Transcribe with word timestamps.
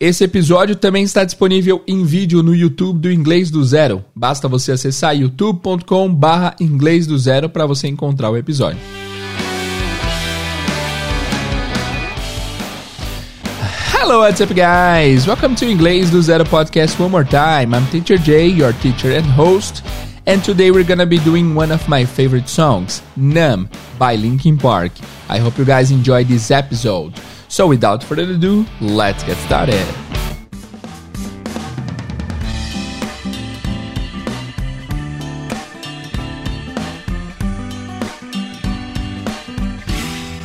Esse 0.00 0.22
episódio 0.22 0.76
também 0.76 1.02
está 1.02 1.24
disponível 1.24 1.82
em 1.84 2.04
vídeo 2.04 2.40
no 2.40 2.54
YouTube 2.54 3.00
do 3.00 3.10
Inglês 3.10 3.50
do 3.50 3.64
Zero. 3.64 4.04
Basta 4.14 4.46
você 4.46 4.70
acessar 4.70 5.16
youtube.com/barra 5.16 6.54
Inglês 6.60 7.04
do 7.04 7.18
Zero 7.18 7.48
para 7.48 7.66
você 7.66 7.88
encontrar 7.88 8.30
o 8.30 8.36
episódio. 8.36 8.78
Hello, 13.92 14.20
what's 14.20 14.40
up, 14.40 14.54
guys? 14.54 15.26
Welcome 15.26 15.56
to 15.56 15.64
Inglês 15.64 16.10
do 16.10 16.22
Zero 16.22 16.46
podcast 16.46 16.96
one 17.02 17.10
more 17.10 17.26
time. 17.26 17.74
I'm 17.74 17.84
Teacher 17.90 18.18
Jay, 18.18 18.46
your 18.56 18.72
teacher 18.74 19.18
and 19.18 19.28
host, 19.32 19.82
and 20.28 20.38
today 20.44 20.70
we're 20.70 20.86
gonna 20.86 21.06
be 21.06 21.18
doing 21.18 21.58
one 21.58 21.74
of 21.74 21.88
my 21.88 22.06
favorite 22.06 22.48
songs, 22.48 23.02
"Numb" 23.16 23.68
by 23.98 24.16
Linkin 24.16 24.58
Park. 24.58 24.92
I 25.28 25.40
hope 25.40 25.58
you 25.58 25.66
guys 25.66 25.90
enjoy 25.90 26.24
this 26.24 26.52
episode. 26.52 27.14
So 27.48 27.66
without 27.66 28.04
further 28.04 28.34
ado, 28.34 28.66
let's 28.80 29.24
get 29.24 29.38
started. 29.38 29.86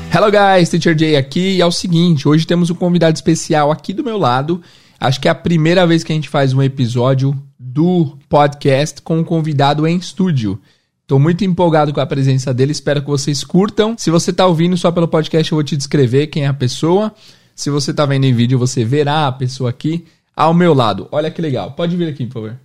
Hello 0.10 0.32
guys, 0.32 0.70
Teacher 0.70 0.98
Jay 0.98 1.18
aqui 1.18 1.58
e 1.58 1.62
é 1.62 1.66
o 1.66 1.72
seguinte, 1.72 2.28
hoje 2.28 2.46
temos 2.46 2.70
um 2.70 2.76
convidado 2.76 3.16
especial 3.16 3.72
aqui 3.72 3.92
do 3.94 4.04
meu 4.04 4.18
lado. 4.18 4.62
Acho 5.00 5.20
que 5.20 5.28
é 5.28 5.32
a 5.32 5.36
primeira 5.36 5.86
vez 5.86 6.04
que 6.04 6.14
a 6.14 6.16
gente 6.16 6.30
faz 6.30 6.54
um 6.54 6.62
episódio 6.62 7.36
do 7.60 8.18
podcast 8.30 9.02
com 9.02 9.18
um 9.18 9.24
convidado 9.24 9.86
em 9.86 9.98
estúdio. 9.98 10.62
Estou 11.04 11.20
muito 11.20 11.44
empolgado 11.44 11.94
com 11.94 12.00
a 12.00 12.06
presença 12.06 12.54
dele, 12.54 12.72
espero 12.72 13.02
que 13.02 13.08
vocês 13.08 13.44
curtam. 13.44 13.96
Se 13.98 14.10
você 14.10 14.32
está 14.32 14.48
ouvindo 14.48 14.78
só 14.78 14.90
pelo 14.90 15.08
podcast, 15.08 15.52
eu 15.52 15.58
vou 15.58 15.64
te 15.64 15.76
descrever 15.76 16.28
quem 16.28 16.46
é 16.46 16.48
a 16.48 16.54
pessoa. 16.54 17.14
Se 17.54 17.70
você 17.70 17.92
está 17.92 18.06
vendo 18.06 18.24
em 18.24 18.34
vídeo, 18.34 18.58
você 18.58 18.86
verá 18.86 19.28
a 19.28 19.32
pessoa 19.32 19.70
aqui 19.70 20.06
ao 20.34 20.54
meu 20.54 20.74
lado. 20.74 21.10
Olha 21.12 21.30
que 21.30 21.42
legal. 21.42 21.72
Pode 21.72 21.98
vir 21.98 22.08
aqui, 22.08 22.26
por 22.26 22.34
favor. 22.34 22.60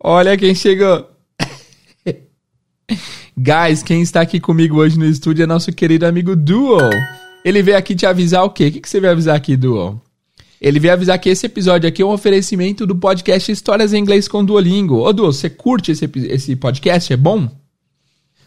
Olha 0.00 0.36
quem 0.36 0.54
chegou. 0.54 1.08
Guys, 3.36 3.82
quem 3.82 4.00
está 4.00 4.22
aqui 4.22 4.40
comigo 4.40 4.78
hoje 4.78 4.98
no 4.98 5.04
estúdio 5.04 5.42
é 5.42 5.46
nosso 5.46 5.70
querido 5.72 6.06
amigo 6.06 6.34
Duo. 6.34 6.78
Ele 7.44 7.62
veio 7.62 7.76
aqui 7.76 7.94
te 7.94 8.06
avisar 8.06 8.44
o 8.44 8.50
quê? 8.50 8.68
O 8.68 8.72
que 8.72 8.88
você 8.88 8.98
veio 8.98 9.12
avisar 9.12 9.36
aqui, 9.36 9.56
Duo? 9.56 10.00
Ele 10.62 10.78
veio 10.78 10.94
avisar 10.94 11.18
que 11.18 11.28
esse 11.28 11.44
episódio 11.44 11.88
aqui 11.88 12.02
é 12.02 12.06
um 12.06 12.12
oferecimento 12.12 12.86
do 12.86 12.94
podcast 12.94 13.50
Histórias 13.50 13.92
em 13.92 13.98
Inglês 13.98 14.28
com 14.28 14.44
Duolingo. 14.44 15.00
Ô, 15.04 15.12
Duo, 15.12 15.32
você 15.32 15.50
curte 15.50 15.90
esse, 15.90 16.08
esse 16.28 16.54
podcast? 16.54 17.12
É 17.12 17.16
bom? 17.16 17.50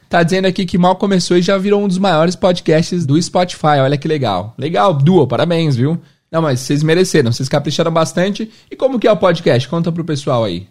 Tá 0.08 0.24
dizendo 0.24 0.46
aqui 0.46 0.66
que 0.66 0.78
mal 0.78 0.96
começou 0.96 1.36
e 1.36 1.42
já 1.42 1.58
virou 1.58 1.84
um 1.84 1.90
dos 1.90 1.98
maiores 1.98 2.34
podcasts 2.34 3.06
do 3.06 3.22
Spotify. 3.22 3.82
Olha 3.84 3.98
que 3.98 4.08
legal. 4.08 4.56
Legal, 4.58 4.94
Duo, 4.94 5.28
parabéns, 5.28 5.76
viu? 5.76 6.00
Não, 6.32 6.42
mas 6.42 6.62
vocês 6.62 6.82
mereceram, 6.84 7.34
vocês 7.34 7.50
capricharam 7.50 7.92
bastante. 7.92 8.50
E 8.72 8.78
como 8.78 8.98
que 8.98 9.10
é 9.10 9.12
o 9.12 9.18
podcast? 9.18 9.68
Conta 9.68 9.92
pro 9.92 10.06
pessoal 10.06 10.46
aí. 10.46 10.70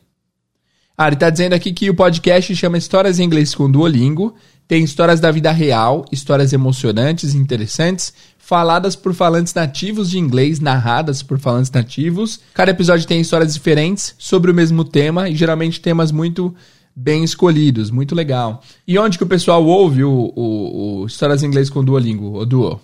Ah, 0.97 1.09
ele 1.09 1.17
tá 1.17 1.29
dizendo 1.29 1.53
aqui 1.53 1.75
que 1.75 1.91
o 1.91 1.95
podcast 1.95 2.57
chama 2.57 2.79
Histórias 2.79 3.19
em 3.19 3.25
Inglês 3.25 3.55
com 3.55 3.71
Duolingo. 3.71 4.35
Tem 4.67 4.83
histórias 4.83 5.21
da 5.21 5.31
vida 5.31 5.53
real, 5.53 6.07
histórias 6.11 6.55
emocionantes 6.55 7.35
interessantes, 7.35 8.15
faladas 8.45 8.95
por 8.95 9.15
falantes 9.15 9.55
nativos 9.55 10.11
de 10.11 10.19
inglês, 10.19 10.61
narradas 10.61 11.23
por 11.23 11.39
falantes 11.39 11.71
nativos. 11.71 12.41
Cada 12.53 12.71
episódio 12.71 13.07
tem 13.07 13.21
histórias 13.21 13.55
diferentes 13.55 14.15
sobre 14.19 14.51
o 14.51 14.55
mesmo 14.55 14.85
tema 14.85 15.31
e 15.31 15.35
geralmente 15.35 15.81
temas 15.81 16.13
muito 16.13 16.55
bem 16.95 17.25
escolhidos, 17.25 17.91
muito 17.91 18.15
legal. 18.15 18.63
E 18.87 18.99
onde 18.99 19.17
que 19.17 19.25
o 19.25 19.27
pessoal 19.27 19.65
ouve 19.65 20.05
o, 20.05 20.31
o, 20.37 21.01
o 21.01 21.07
Histórias 21.07 21.43
em 21.43 21.47
Inglês 21.47 21.71
com 21.71 21.83
Duolingo, 21.83 22.39
o 22.39 22.45
Duo? 22.45 22.81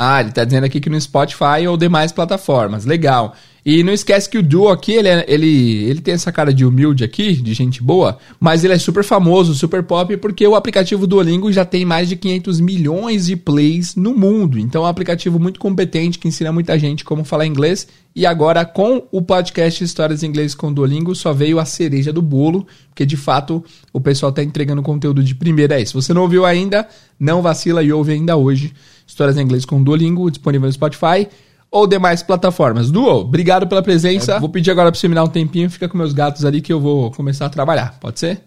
Ah, 0.00 0.20
ele 0.20 0.30
tá 0.30 0.44
dizendo 0.44 0.62
aqui 0.62 0.78
que 0.78 0.88
no 0.88 1.00
Spotify 1.00 1.66
ou 1.68 1.76
demais 1.76 2.12
plataformas. 2.12 2.84
Legal. 2.84 3.34
E 3.66 3.82
não 3.82 3.92
esquece 3.92 4.30
que 4.30 4.38
o 4.38 4.42
Duo 4.44 4.68
aqui, 4.68 4.92
ele, 4.92 5.08
é, 5.08 5.24
ele, 5.26 5.84
ele 5.84 6.00
tem 6.00 6.14
essa 6.14 6.30
cara 6.30 6.54
de 6.54 6.64
humilde 6.64 7.02
aqui, 7.02 7.32
de 7.32 7.52
gente 7.52 7.82
boa, 7.82 8.16
mas 8.38 8.62
ele 8.62 8.72
é 8.72 8.78
super 8.78 9.02
famoso, 9.02 9.54
super 9.54 9.82
pop, 9.82 10.16
porque 10.18 10.46
o 10.46 10.54
aplicativo 10.54 11.04
Duolingo 11.04 11.50
já 11.50 11.64
tem 11.64 11.84
mais 11.84 12.08
de 12.08 12.14
500 12.14 12.60
milhões 12.60 13.26
de 13.26 13.34
plays 13.34 13.96
no 13.96 14.14
mundo. 14.16 14.56
Então 14.56 14.84
é 14.84 14.86
um 14.86 14.88
aplicativo 14.88 15.40
muito 15.40 15.58
competente 15.58 16.16
que 16.16 16.28
ensina 16.28 16.52
muita 16.52 16.78
gente 16.78 17.04
como 17.04 17.24
falar 17.24 17.44
inglês. 17.44 17.88
E 18.14 18.24
agora, 18.24 18.64
com 18.64 19.02
o 19.10 19.20
podcast 19.20 19.82
Histórias 19.82 20.22
em 20.22 20.28
Inglês 20.28 20.54
com 20.54 20.72
Duolingo, 20.72 21.14
só 21.14 21.32
veio 21.32 21.58
a 21.58 21.64
cereja 21.64 22.12
do 22.12 22.22
bolo, 22.22 22.66
porque 22.88 23.04
de 23.04 23.16
fato 23.16 23.64
o 23.92 24.00
pessoal 24.00 24.30
tá 24.30 24.44
entregando 24.44 24.80
conteúdo 24.80 25.22
de 25.22 25.34
primeira 25.34 25.74
aí. 25.74 25.84
Se 25.84 25.92
você 25.92 26.14
não 26.14 26.22
ouviu 26.22 26.46
ainda, 26.46 26.88
não 27.18 27.42
vacila 27.42 27.82
e 27.82 27.92
ouve 27.92 28.12
ainda 28.12 28.36
hoje. 28.36 28.72
Histórias 29.08 29.38
em 29.38 29.42
Inglês 29.42 29.64
com 29.64 29.82
Duolingo, 29.82 30.30
disponível 30.30 30.66
no 30.66 30.72
Spotify 30.72 31.26
ou 31.70 31.86
demais 31.86 32.22
plataformas. 32.22 32.90
Duo, 32.90 33.20
obrigado 33.20 33.66
pela 33.66 33.82
presença. 33.82 34.34
É. 34.34 34.40
Vou 34.40 34.50
pedir 34.50 34.70
agora 34.70 34.92
para 34.92 35.00
você 35.00 35.08
me 35.08 35.14
dar 35.14 35.24
um 35.24 35.28
tempinho, 35.28 35.70
fica 35.70 35.88
com 35.88 35.96
meus 35.96 36.12
gatos 36.12 36.44
ali 36.44 36.60
que 36.60 36.72
eu 36.72 36.78
vou 36.78 37.10
começar 37.10 37.46
a 37.46 37.50
trabalhar. 37.50 37.98
Pode 37.98 38.20
ser? 38.20 38.42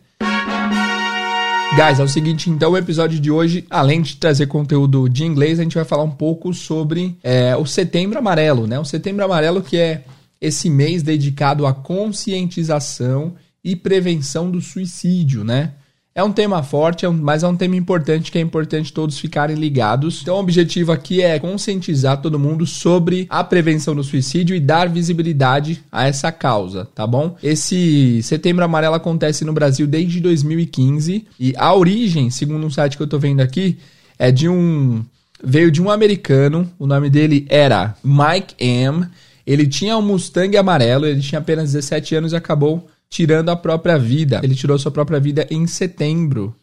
Guys, 1.75 1.99
é 1.99 2.03
o 2.03 2.07
seguinte, 2.07 2.49
então 2.49 2.71
o 2.71 2.77
episódio 2.77 3.19
de 3.19 3.31
hoje, 3.31 3.65
além 3.69 4.01
de 4.01 4.17
trazer 4.17 4.45
conteúdo 4.45 5.07
de 5.07 5.23
inglês, 5.23 5.57
a 5.57 5.63
gente 5.63 5.75
vai 5.75 5.85
falar 5.85 6.03
um 6.03 6.11
pouco 6.11 6.53
sobre 6.53 7.17
é, 7.23 7.55
o 7.55 7.65
Setembro 7.65 8.19
Amarelo, 8.19 8.67
né? 8.67 8.77
O 8.77 8.85
Setembro 8.85 9.23
Amarelo 9.23 9.61
que 9.61 9.77
é 9.77 10.03
esse 10.39 10.69
mês 10.69 11.01
dedicado 11.01 11.65
à 11.65 11.73
conscientização 11.73 13.33
e 13.63 13.75
prevenção 13.75 14.51
do 14.51 14.59
suicídio, 14.59 15.43
né? 15.43 15.73
É 16.13 16.21
um 16.21 16.31
tema 16.31 16.61
forte, 16.61 17.05
é 17.05 17.09
mas 17.09 17.41
é 17.41 17.47
um 17.47 17.55
tema 17.55 17.77
importante 17.77 18.33
que 18.33 18.37
é 18.37 18.41
importante 18.41 18.91
todos 18.91 19.17
ficarem 19.17 19.55
ligados. 19.55 20.21
Então, 20.21 20.35
o 20.35 20.39
objetivo 20.39 20.91
aqui 20.91 21.21
é 21.21 21.39
conscientizar 21.39 22.21
todo 22.21 22.37
mundo 22.37 22.67
sobre 22.67 23.27
a 23.29 23.41
prevenção 23.45 23.95
do 23.95 24.03
suicídio 24.03 24.53
e 24.53 24.59
dar 24.59 24.89
visibilidade 24.89 25.81
a 25.89 26.07
essa 26.07 26.29
causa, 26.29 26.85
tá 26.93 27.07
bom? 27.07 27.37
Esse 27.41 28.21
Setembro 28.23 28.65
Amarelo 28.65 28.95
acontece 28.95 29.45
no 29.45 29.53
Brasil 29.53 29.87
desde 29.87 30.19
2015 30.19 31.27
e 31.39 31.53
a 31.55 31.73
origem, 31.73 32.29
segundo 32.29 32.65
um 32.65 32.69
site 32.69 32.97
que 32.97 33.03
eu 33.03 33.07
tô 33.07 33.17
vendo 33.17 33.39
aqui, 33.39 33.77
é 34.19 34.31
de 34.31 34.49
um 34.49 35.05
veio 35.41 35.71
de 35.71 35.81
um 35.81 35.89
americano, 35.89 36.69
o 36.77 36.85
nome 36.85 37.09
dele 37.09 37.45
era 37.49 37.95
Mike 38.03 38.53
M. 38.59 39.07
Ele 39.47 39.65
tinha 39.65 39.97
um 39.97 40.01
Mustang 40.01 40.55
amarelo, 40.57 41.05
ele 41.05 41.21
tinha 41.21 41.39
apenas 41.39 41.71
17 41.71 42.15
anos 42.15 42.33
e 42.33 42.35
acabou 42.35 42.87
tirando 43.11 43.49
a 43.49 43.55
própria 43.57 43.99
vida. 43.99 44.39
Ele 44.41 44.55
tirou 44.55 44.79
sua 44.79 44.89
própria 44.89 45.19
vida 45.19 45.45
em 45.51 45.67
setembro. 45.67 46.55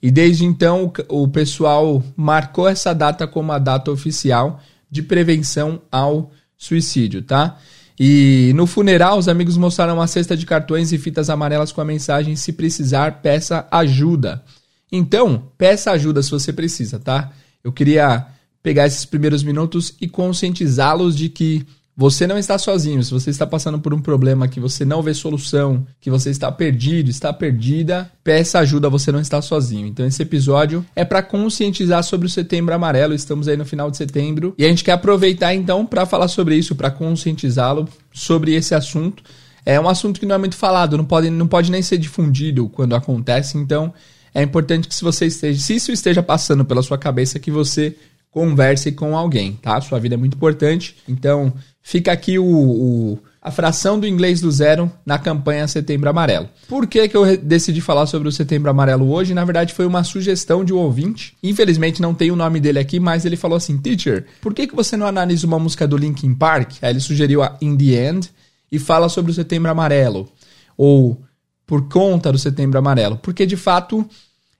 E 0.00 0.12
desde 0.12 0.44
então 0.44 0.90
o 1.08 1.26
pessoal 1.26 2.02
marcou 2.16 2.68
essa 2.68 2.94
data 2.94 3.26
como 3.26 3.50
a 3.50 3.58
data 3.58 3.90
oficial 3.90 4.62
de 4.88 5.02
prevenção 5.02 5.82
ao 5.90 6.30
suicídio, 6.56 7.22
tá? 7.22 7.58
E 7.98 8.52
no 8.54 8.64
funeral, 8.64 9.18
os 9.18 9.26
amigos 9.26 9.56
mostraram 9.56 9.94
uma 9.94 10.06
cesta 10.06 10.36
de 10.36 10.46
cartões 10.46 10.92
e 10.92 10.98
fitas 10.98 11.28
amarelas 11.28 11.72
com 11.72 11.80
a 11.80 11.84
mensagem: 11.84 12.36
se 12.36 12.52
precisar, 12.52 13.20
peça 13.20 13.66
ajuda. 13.72 14.44
Então, 14.90 15.50
peça 15.58 15.90
ajuda 15.90 16.22
se 16.22 16.30
você 16.30 16.52
precisa, 16.52 17.00
tá? 17.00 17.32
Eu 17.62 17.72
queria 17.72 18.24
pegar 18.62 18.86
esses 18.86 19.04
primeiros 19.04 19.42
minutos 19.42 19.94
e 20.00 20.08
conscientizá-los 20.08 21.16
de 21.16 21.28
que 21.28 21.66
você 22.00 22.28
não 22.28 22.38
está 22.38 22.56
sozinho. 22.56 23.02
Se 23.02 23.10
você 23.10 23.28
está 23.28 23.44
passando 23.44 23.80
por 23.80 23.92
um 23.92 24.00
problema 24.00 24.46
que 24.46 24.60
você 24.60 24.84
não 24.84 25.02
vê 25.02 25.12
solução, 25.12 25.84
que 26.00 26.08
você 26.08 26.30
está 26.30 26.52
perdido, 26.52 27.10
está 27.10 27.32
perdida, 27.32 28.08
peça 28.22 28.60
ajuda, 28.60 28.88
você 28.88 29.10
não 29.10 29.20
está 29.20 29.42
sozinho. 29.42 29.88
Então 29.88 30.06
esse 30.06 30.22
episódio 30.22 30.86
é 30.94 31.04
para 31.04 31.24
conscientizar 31.24 32.04
sobre 32.04 32.28
o 32.28 32.30
Setembro 32.30 32.72
Amarelo. 32.72 33.14
Estamos 33.14 33.48
aí 33.48 33.56
no 33.56 33.64
final 33.64 33.90
de 33.90 33.96
setembro 33.96 34.54
e 34.56 34.64
a 34.64 34.68
gente 34.68 34.84
quer 34.84 34.92
aproveitar 34.92 35.52
então 35.56 35.84
para 35.84 36.06
falar 36.06 36.28
sobre 36.28 36.54
isso, 36.54 36.76
para 36.76 36.88
conscientizá-lo 36.88 37.88
sobre 38.12 38.54
esse 38.54 38.76
assunto. 38.76 39.24
É 39.66 39.80
um 39.80 39.88
assunto 39.88 40.20
que 40.20 40.26
não 40.26 40.36
é 40.36 40.38
muito 40.38 40.56
falado, 40.56 40.96
não 40.96 41.04
pode, 41.04 41.30
não 41.30 41.48
pode 41.48 41.68
nem 41.68 41.82
ser 41.82 41.98
difundido 41.98 42.68
quando 42.68 42.94
acontece, 42.94 43.58
então 43.58 43.92
é 44.32 44.40
importante 44.40 44.86
que 44.86 44.94
se 44.94 45.02
você 45.02 45.26
esteja, 45.26 45.60
se 45.60 45.74
isso 45.74 45.90
esteja 45.90 46.22
passando 46.22 46.64
pela 46.64 46.80
sua 46.80 46.96
cabeça, 46.96 47.40
que 47.40 47.50
você 47.50 47.96
converse 48.30 48.92
com 48.92 49.16
alguém, 49.16 49.58
tá? 49.60 49.80
Sua 49.80 49.98
vida 49.98 50.14
é 50.14 50.18
muito 50.18 50.36
importante, 50.36 50.96
então 51.08 51.52
fica 51.88 52.12
aqui 52.12 52.38
o, 52.38 52.44
o, 52.44 53.18
a 53.40 53.50
fração 53.50 53.98
do 53.98 54.06
inglês 54.06 54.42
do 54.42 54.52
zero 54.52 54.92
na 55.06 55.18
campanha 55.18 55.66
Setembro 55.66 56.10
Amarelo. 56.10 56.46
Por 56.68 56.86
que, 56.86 57.08
que 57.08 57.16
eu 57.16 57.34
decidi 57.38 57.80
falar 57.80 58.04
sobre 58.04 58.28
o 58.28 58.32
Setembro 58.32 58.70
Amarelo 58.70 59.10
hoje? 59.10 59.32
Na 59.32 59.42
verdade, 59.42 59.72
foi 59.72 59.86
uma 59.86 60.04
sugestão 60.04 60.62
de 60.62 60.74
um 60.74 60.76
ouvinte. 60.76 61.34
Infelizmente, 61.42 62.02
não 62.02 62.12
tem 62.12 62.30
o 62.30 62.36
nome 62.36 62.60
dele 62.60 62.78
aqui, 62.78 63.00
mas 63.00 63.24
ele 63.24 63.36
falou 63.36 63.56
assim: 63.56 63.78
Teacher, 63.78 64.26
por 64.42 64.52
que, 64.52 64.66
que 64.66 64.76
você 64.76 64.98
não 64.98 65.06
analisa 65.06 65.46
uma 65.46 65.58
música 65.58 65.88
do 65.88 65.96
Linkin 65.96 66.34
Park? 66.34 66.72
Aí 66.82 66.90
ele 66.90 67.00
sugeriu 67.00 67.42
a 67.42 67.56
In 67.62 67.74
the 67.74 68.06
End 68.06 68.30
e 68.70 68.78
fala 68.78 69.08
sobre 69.08 69.30
o 69.30 69.34
Setembro 69.34 69.70
Amarelo. 69.70 70.30
Ou 70.76 71.18
por 71.66 71.88
conta 71.88 72.30
do 72.30 72.38
Setembro 72.38 72.78
Amarelo. 72.78 73.16
Porque 73.16 73.46
de 73.46 73.56
fato 73.56 74.06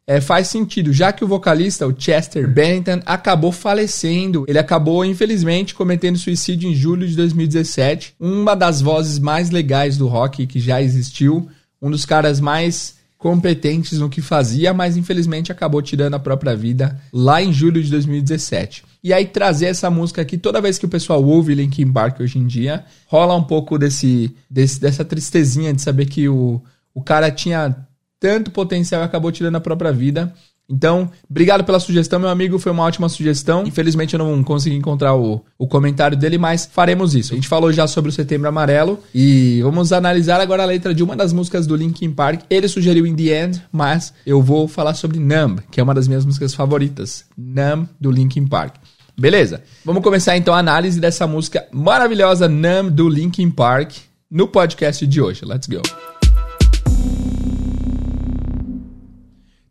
é, 0.08 0.22
faz 0.22 0.48
sentido, 0.48 0.90
já 0.90 1.12
que 1.12 1.22
o 1.22 1.28
vocalista, 1.28 1.86
o 1.86 1.94
Chester 1.94 2.48
Bennington, 2.48 3.02
acabou 3.04 3.52
falecendo. 3.52 4.46
Ele 4.48 4.58
acabou, 4.58 5.04
infelizmente, 5.04 5.74
cometendo 5.74 6.16
suicídio 6.16 6.66
em 6.66 6.74
julho 6.74 7.06
de 7.06 7.14
2017. 7.14 8.14
Uma 8.18 8.54
das 8.54 8.80
vozes 8.80 9.18
mais 9.18 9.50
legais 9.50 9.98
do 9.98 10.08
rock 10.08 10.46
que 10.46 10.60
já 10.60 10.80
existiu, 10.80 11.46
um 11.80 11.90
dos 11.90 12.06
caras 12.06 12.40
mais 12.40 12.96
competentes 13.18 13.98
no 13.98 14.08
que 14.08 14.22
fazia, 14.22 14.72
mas 14.72 14.96
infelizmente 14.96 15.52
acabou 15.52 15.82
tirando 15.82 16.14
a 16.14 16.18
própria 16.18 16.56
vida 16.56 16.98
lá 17.12 17.42
em 17.42 17.52
julho 17.52 17.82
de 17.82 17.90
2017. 17.90 18.84
e 19.04 19.12
aí 19.12 19.26
trazer 19.26 19.66
essa 19.66 19.90
música 19.90 20.22
aqui. 20.22 20.38
Toda 20.38 20.60
vez 20.60 20.78
que 20.78 20.86
o 20.86 20.88
pessoal 20.88 21.22
ouve 21.22 21.54
Linkin 21.54 21.92
Park 21.92 22.20
hoje 22.20 22.38
em 22.38 22.46
dia, 22.46 22.82
rola 23.06 23.36
um 23.36 23.44
pouco 23.44 23.76
desse, 23.76 24.34
desse 24.48 24.80
dessa 24.80 25.04
tristezinha 25.04 25.74
de 25.74 25.82
saber 25.82 26.06
que 26.06 26.30
o, 26.30 26.62
o 26.94 27.02
cara 27.02 27.30
tinha 27.30 27.76
tanto 28.20 28.50
potencial 28.50 29.02
e 29.02 29.04
acabou 29.04 29.32
tirando 29.32 29.56
a 29.56 29.60
própria 29.60 29.92
vida. 29.92 30.32
Então, 30.70 31.10
obrigado 31.28 31.64
pela 31.64 31.80
sugestão, 31.80 32.20
meu 32.20 32.28
amigo. 32.28 32.58
Foi 32.58 32.70
uma 32.70 32.82
ótima 32.82 33.08
sugestão. 33.08 33.64
Infelizmente, 33.66 34.14
eu 34.14 34.18
não 34.18 34.44
consegui 34.44 34.76
encontrar 34.76 35.14
o, 35.14 35.42
o 35.58 35.66
comentário 35.66 36.16
dele, 36.16 36.36
mas 36.36 36.68
faremos 36.70 37.14
isso. 37.14 37.32
A 37.32 37.36
gente 37.36 37.48
falou 37.48 37.72
já 37.72 37.86
sobre 37.86 38.10
o 38.10 38.12
Setembro 38.12 38.48
Amarelo 38.48 39.00
e 39.14 39.62
vamos 39.62 39.92
analisar 39.92 40.40
agora 40.40 40.62
a 40.62 40.66
letra 40.66 40.94
de 40.94 41.02
uma 41.02 41.16
das 41.16 41.32
músicas 41.32 41.66
do 41.66 41.74
Linkin 41.74 42.10
Park. 42.10 42.42
Ele 42.50 42.68
sugeriu 42.68 43.06
In 43.06 43.16
The 43.16 43.44
End, 43.44 43.62
mas 43.72 44.12
eu 44.26 44.42
vou 44.42 44.68
falar 44.68 44.92
sobre 44.92 45.18
Numb, 45.18 45.60
que 45.70 45.80
é 45.80 45.82
uma 45.82 45.94
das 45.94 46.06
minhas 46.06 46.26
músicas 46.26 46.52
favoritas. 46.52 47.24
Numb, 47.36 47.88
do 47.98 48.10
Linkin 48.10 48.46
Park. 48.46 48.74
Beleza? 49.18 49.62
Vamos 49.84 50.02
começar 50.02 50.36
então 50.36 50.54
a 50.54 50.58
análise 50.58 51.00
dessa 51.00 51.26
música 51.26 51.66
maravilhosa 51.72 52.46
Numb, 52.46 52.90
do 52.90 53.08
Linkin 53.08 53.50
Park, 53.50 53.92
no 54.30 54.46
podcast 54.46 55.06
de 55.06 55.20
hoje. 55.20 55.46
Let's 55.46 55.66
go. 55.66 55.80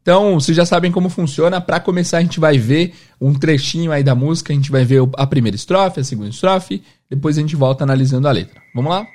Então, 0.08 0.36
vocês 0.36 0.56
já 0.56 0.66
sabem 0.66 0.90
como 0.90 1.10
funciona. 1.10 1.60
Para 1.60 1.82
começar, 1.82 2.20
a 2.20 2.22
gente 2.22 2.40
vai 2.40 2.58
ver 2.58 2.94
um 3.20 3.34
trechinho 3.34 3.92
aí 3.92 4.02
da 4.02 4.16
música. 4.16 4.54
A 4.54 4.56
gente 4.56 4.72
vai 4.72 4.86
ver 4.86 5.02
a 5.18 5.28
primeira 5.28 5.58
estrofe, 5.58 6.00
a 6.00 6.04
segunda 6.06 6.30
estrofe. 6.30 6.82
Depois 7.10 7.38
a 7.38 7.42
gente 7.42 7.58
volta 7.58 7.84
analisando 7.84 8.26
a 8.26 8.32
letra. 8.32 8.62
Vamos 8.74 8.90
lá? 8.90 9.06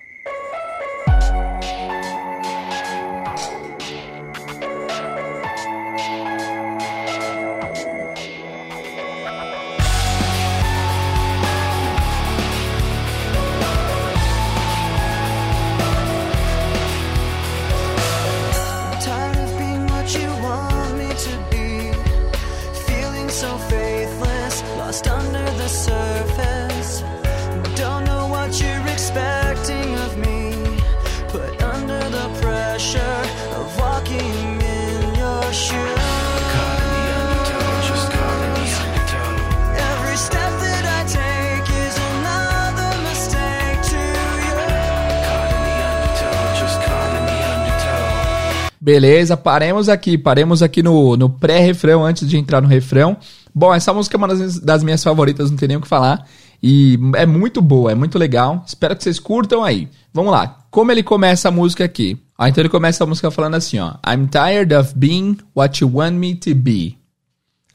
Beleza, 48.80 49.36
paremos 49.36 49.88
aqui, 49.88 50.18
paremos 50.18 50.60
aqui 50.60 50.82
no, 50.82 51.16
no 51.16 51.28
pré-refrão 51.28 52.04
antes 52.04 52.28
de 52.28 52.36
entrar 52.36 52.60
no 52.60 52.66
refrão. 52.66 53.16
Bom, 53.54 53.72
essa 53.72 53.92
música 53.92 54.16
é 54.16 54.18
uma 54.18 54.28
das, 54.28 54.58
das 54.58 54.82
minhas 54.82 55.04
favoritas, 55.04 55.50
não 55.50 55.56
tem 55.56 55.68
nem 55.68 55.76
o 55.76 55.80
que 55.80 55.86
falar. 55.86 56.26
E 56.62 56.98
é 57.16 57.26
muito 57.26 57.60
boa, 57.60 57.90
é 57.90 57.94
muito 57.94 58.18
legal. 58.18 58.62
Espero 58.66 58.94
que 58.94 59.02
vocês 59.02 59.18
curtam 59.18 59.64
aí. 59.64 59.88
Vamos 60.14 60.30
lá. 60.30 60.64
Como 60.70 60.92
ele 60.92 61.02
começa 61.02 61.48
a 61.48 61.50
música 61.50 61.84
aqui? 61.84 62.16
Ah, 62.38 62.48
então 62.48 62.62
ele 62.62 62.68
começa 62.68 63.02
a 63.02 63.06
música 63.06 63.30
falando 63.30 63.56
assim, 63.56 63.78
ó. 63.78 63.94
I'm 64.06 64.26
tired 64.26 64.72
of 64.74 64.94
being 64.96 65.38
what 65.54 65.82
you 65.82 65.90
want 65.92 66.14
me 66.14 66.34
to 66.36 66.54
be. 66.54 66.98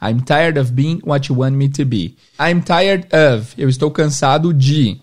I'm 0.02 0.22
tired 0.22 0.58
of 0.60 0.72
being 0.72 1.02
what 1.04 1.30
you 1.30 1.40
want 1.40 1.56
me 1.56 1.70
to 1.70 1.86
be. 1.86 2.16
I'm 2.40 2.62
tired 2.62 3.08
of. 3.14 3.54
Eu 3.58 3.68
estou 3.68 3.92
cansado 3.92 4.54
de. 4.54 5.02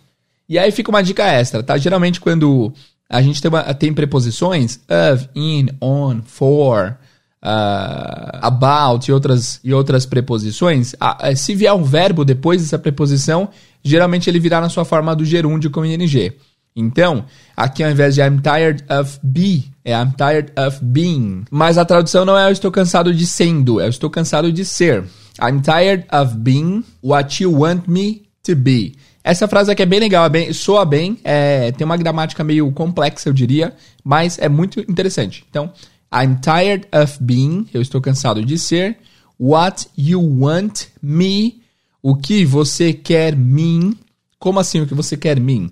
E 0.48 0.58
aí 0.58 0.70
fica 0.70 0.90
uma 0.90 1.02
dica 1.02 1.24
extra, 1.24 1.62
tá? 1.62 1.76
Geralmente 1.76 2.20
quando 2.20 2.72
a 3.08 3.20
gente 3.20 3.42
tem, 3.42 3.48
uma, 3.48 3.62
tem 3.74 3.92
preposições 3.92 4.80
of, 4.88 5.28
in, 5.34 5.68
on, 5.80 6.22
for, 6.24 6.96
uh, 7.44 8.38
about 8.40 9.08
e 9.08 9.12
outras, 9.12 9.60
e 9.62 9.72
outras 9.74 10.06
preposições. 10.06 10.94
Uh, 10.94 11.36
se 11.36 11.54
vier 11.54 11.72
um 11.74 11.84
verbo 11.84 12.24
depois 12.24 12.62
dessa 12.62 12.78
preposição, 12.78 13.50
geralmente 13.84 14.28
ele 14.28 14.40
virá 14.40 14.60
na 14.60 14.68
sua 14.68 14.84
forma 14.84 15.14
do 15.14 15.24
gerúndio 15.24 15.70
com 15.70 15.84
ing. 15.84 16.32
Então, 16.76 17.24
aqui 17.56 17.84
ao 17.84 17.90
invés 17.90 18.16
de 18.16 18.20
I'm 18.20 18.40
tired 18.40 18.84
of 18.90 19.20
be, 19.22 19.70
é 19.84 19.92
I'm 19.92 20.12
tired 20.16 20.52
of 20.58 20.80
being. 20.82 21.44
Mas 21.50 21.78
a 21.78 21.84
tradução 21.84 22.24
não 22.24 22.36
é 22.36 22.48
eu 22.48 22.52
estou 22.52 22.72
cansado 22.72 23.14
de 23.14 23.26
sendo, 23.26 23.80
é 23.80 23.84
eu 23.84 23.90
estou 23.90 24.10
cansado 24.10 24.50
de 24.50 24.64
ser. 24.64 25.04
I'm 25.40 25.60
tired 25.60 26.04
of 26.12 26.36
being 26.36 26.84
what 27.02 27.40
you 27.42 27.60
want 27.60 27.86
me 27.86 28.22
to 28.42 28.56
be. 28.56 28.96
Essa 29.22 29.46
frase 29.48 29.70
aqui 29.70 29.82
é 29.82 29.86
bem 29.86 30.00
legal, 30.00 30.26
é 30.26 30.28
bem, 30.28 30.52
soa 30.52 30.84
bem, 30.84 31.18
é, 31.24 31.72
tem 31.72 31.84
uma 31.84 31.96
gramática 31.96 32.44
meio 32.44 32.70
complexa, 32.72 33.28
eu 33.28 33.32
diria, 33.32 33.74
mas 34.04 34.38
é 34.38 34.48
muito 34.48 34.80
interessante. 34.80 35.46
Então, 35.48 35.72
I'm 36.12 36.36
tired 36.42 36.86
of 36.92 37.18
being, 37.22 37.66
eu 37.72 37.80
estou 37.80 38.00
cansado 38.00 38.44
de 38.44 38.58
ser, 38.58 38.98
what 39.40 39.88
you 39.96 40.20
want 40.20 40.88
me, 41.02 41.62
o 42.04 42.14
que 42.14 42.44
você 42.44 42.92
quer 42.92 43.34
mim. 43.34 43.96
Como 44.38 44.60
assim 44.60 44.82
o 44.82 44.86
que 44.86 44.92
você 44.92 45.16
quer 45.16 45.40
mim? 45.40 45.70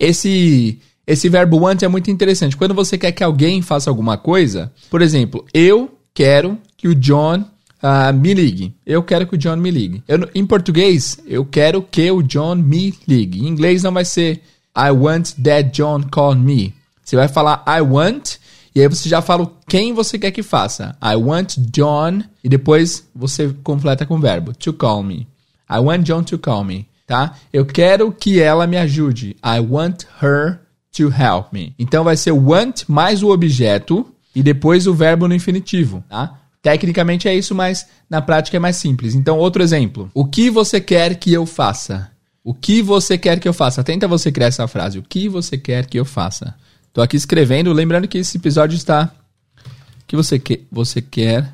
Esse 0.00 0.78
esse 1.06 1.28
verbo 1.28 1.58
want 1.58 1.82
é 1.82 1.88
muito 1.88 2.10
interessante. 2.10 2.56
Quando 2.56 2.72
você 2.72 2.96
quer 2.96 3.12
que 3.12 3.22
alguém 3.22 3.60
faça 3.60 3.90
alguma 3.90 4.16
coisa, 4.16 4.72
por 4.88 5.02
exemplo, 5.02 5.44
eu 5.52 5.98
quero 6.14 6.58
que 6.78 6.88
o 6.88 6.94
John 6.94 7.40
uh, 7.40 8.14
me 8.14 8.32
ligue. 8.32 8.74
Eu 8.86 9.02
quero 9.02 9.26
que 9.26 9.34
o 9.34 9.38
John 9.38 9.56
me 9.56 9.70
ligue. 9.70 10.02
Eu, 10.08 10.26
em 10.34 10.46
português, 10.46 11.18
eu 11.26 11.44
quero 11.44 11.82
que 11.82 12.10
o 12.10 12.22
John 12.22 12.54
me 12.54 12.94
ligue. 13.06 13.40
Em 13.40 13.48
inglês 13.48 13.82
não 13.82 13.92
vai 13.92 14.06
ser 14.06 14.40
I 14.74 14.90
want 14.92 15.32
that 15.42 15.68
John 15.74 16.04
call 16.10 16.34
me. 16.36 16.72
Você 17.04 17.16
vai 17.16 17.28
falar 17.28 17.62
I 17.68 17.82
want 17.82 18.36
e 18.74 18.80
aí 18.80 18.88
você 18.88 19.10
já 19.10 19.20
fala 19.20 19.52
quem 19.68 19.92
você 19.92 20.18
quer 20.18 20.30
que 20.30 20.42
faça. 20.42 20.96
I 21.02 21.16
want 21.16 21.58
John 21.70 22.22
e 22.42 22.48
depois 22.48 23.06
você 23.14 23.54
completa 23.62 24.06
com 24.06 24.14
o 24.14 24.20
verbo 24.20 24.54
to 24.54 24.72
call 24.72 25.02
me. 25.02 25.28
I 25.70 25.78
want 25.78 26.02
John 26.02 26.22
to 26.24 26.38
call 26.38 26.64
me, 26.64 26.86
tá? 27.06 27.34
Eu 27.52 27.64
quero 27.64 28.12
que 28.12 28.40
ela 28.40 28.66
me 28.66 28.76
ajude. 28.76 29.36
I 29.44 29.60
want 29.60 30.04
her 30.22 30.60
to 30.96 31.08
help 31.08 31.52
me. 31.52 31.74
Então 31.78 32.04
vai 32.04 32.16
ser 32.16 32.32
want 32.32 32.84
mais 32.88 33.22
o 33.22 33.30
objeto 33.30 34.06
e 34.34 34.42
depois 34.42 34.86
o 34.86 34.94
verbo 34.94 35.28
no 35.28 35.34
infinitivo, 35.34 36.04
tá? 36.08 36.38
Tecnicamente 36.64 37.28
é 37.28 37.34
isso, 37.34 37.54
mas 37.54 37.86
na 38.08 38.22
prática 38.22 38.56
é 38.56 38.60
mais 38.60 38.76
simples. 38.76 39.14
Então, 39.14 39.38
outro 39.38 39.62
exemplo. 39.62 40.10
O 40.14 40.24
que 40.24 40.48
você 40.48 40.80
quer 40.80 41.14
que 41.16 41.30
eu 41.30 41.44
faça? 41.44 42.10
O 42.42 42.54
que 42.54 42.80
você 42.80 43.18
quer 43.18 43.38
que 43.38 43.46
eu 43.46 43.52
faça? 43.52 43.84
Tenta 43.84 44.08
você 44.08 44.32
criar 44.32 44.46
essa 44.46 44.66
frase. 44.66 44.98
O 44.98 45.02
que 45.02 45.28
você 45.28 45.58
quer 45.58 45.84
que 45.84 45.98
eu 45.98 46.06
faça? 46.06 46.54
Tô 46.90 47.02
aqui 47.02 47.16
escrevendo, 47.16 47.70
lembrando 47.72 48.08
que 48.08 48.16
esse 48.16 48.38
episódio 48.38 48.76
está. 48.76 49.12
O 49.56 50.06
que 50.06 50.16
você, 50.16 50.38
que... 50.38 50.64
você 50.72 51.02
quer 51.02 51.52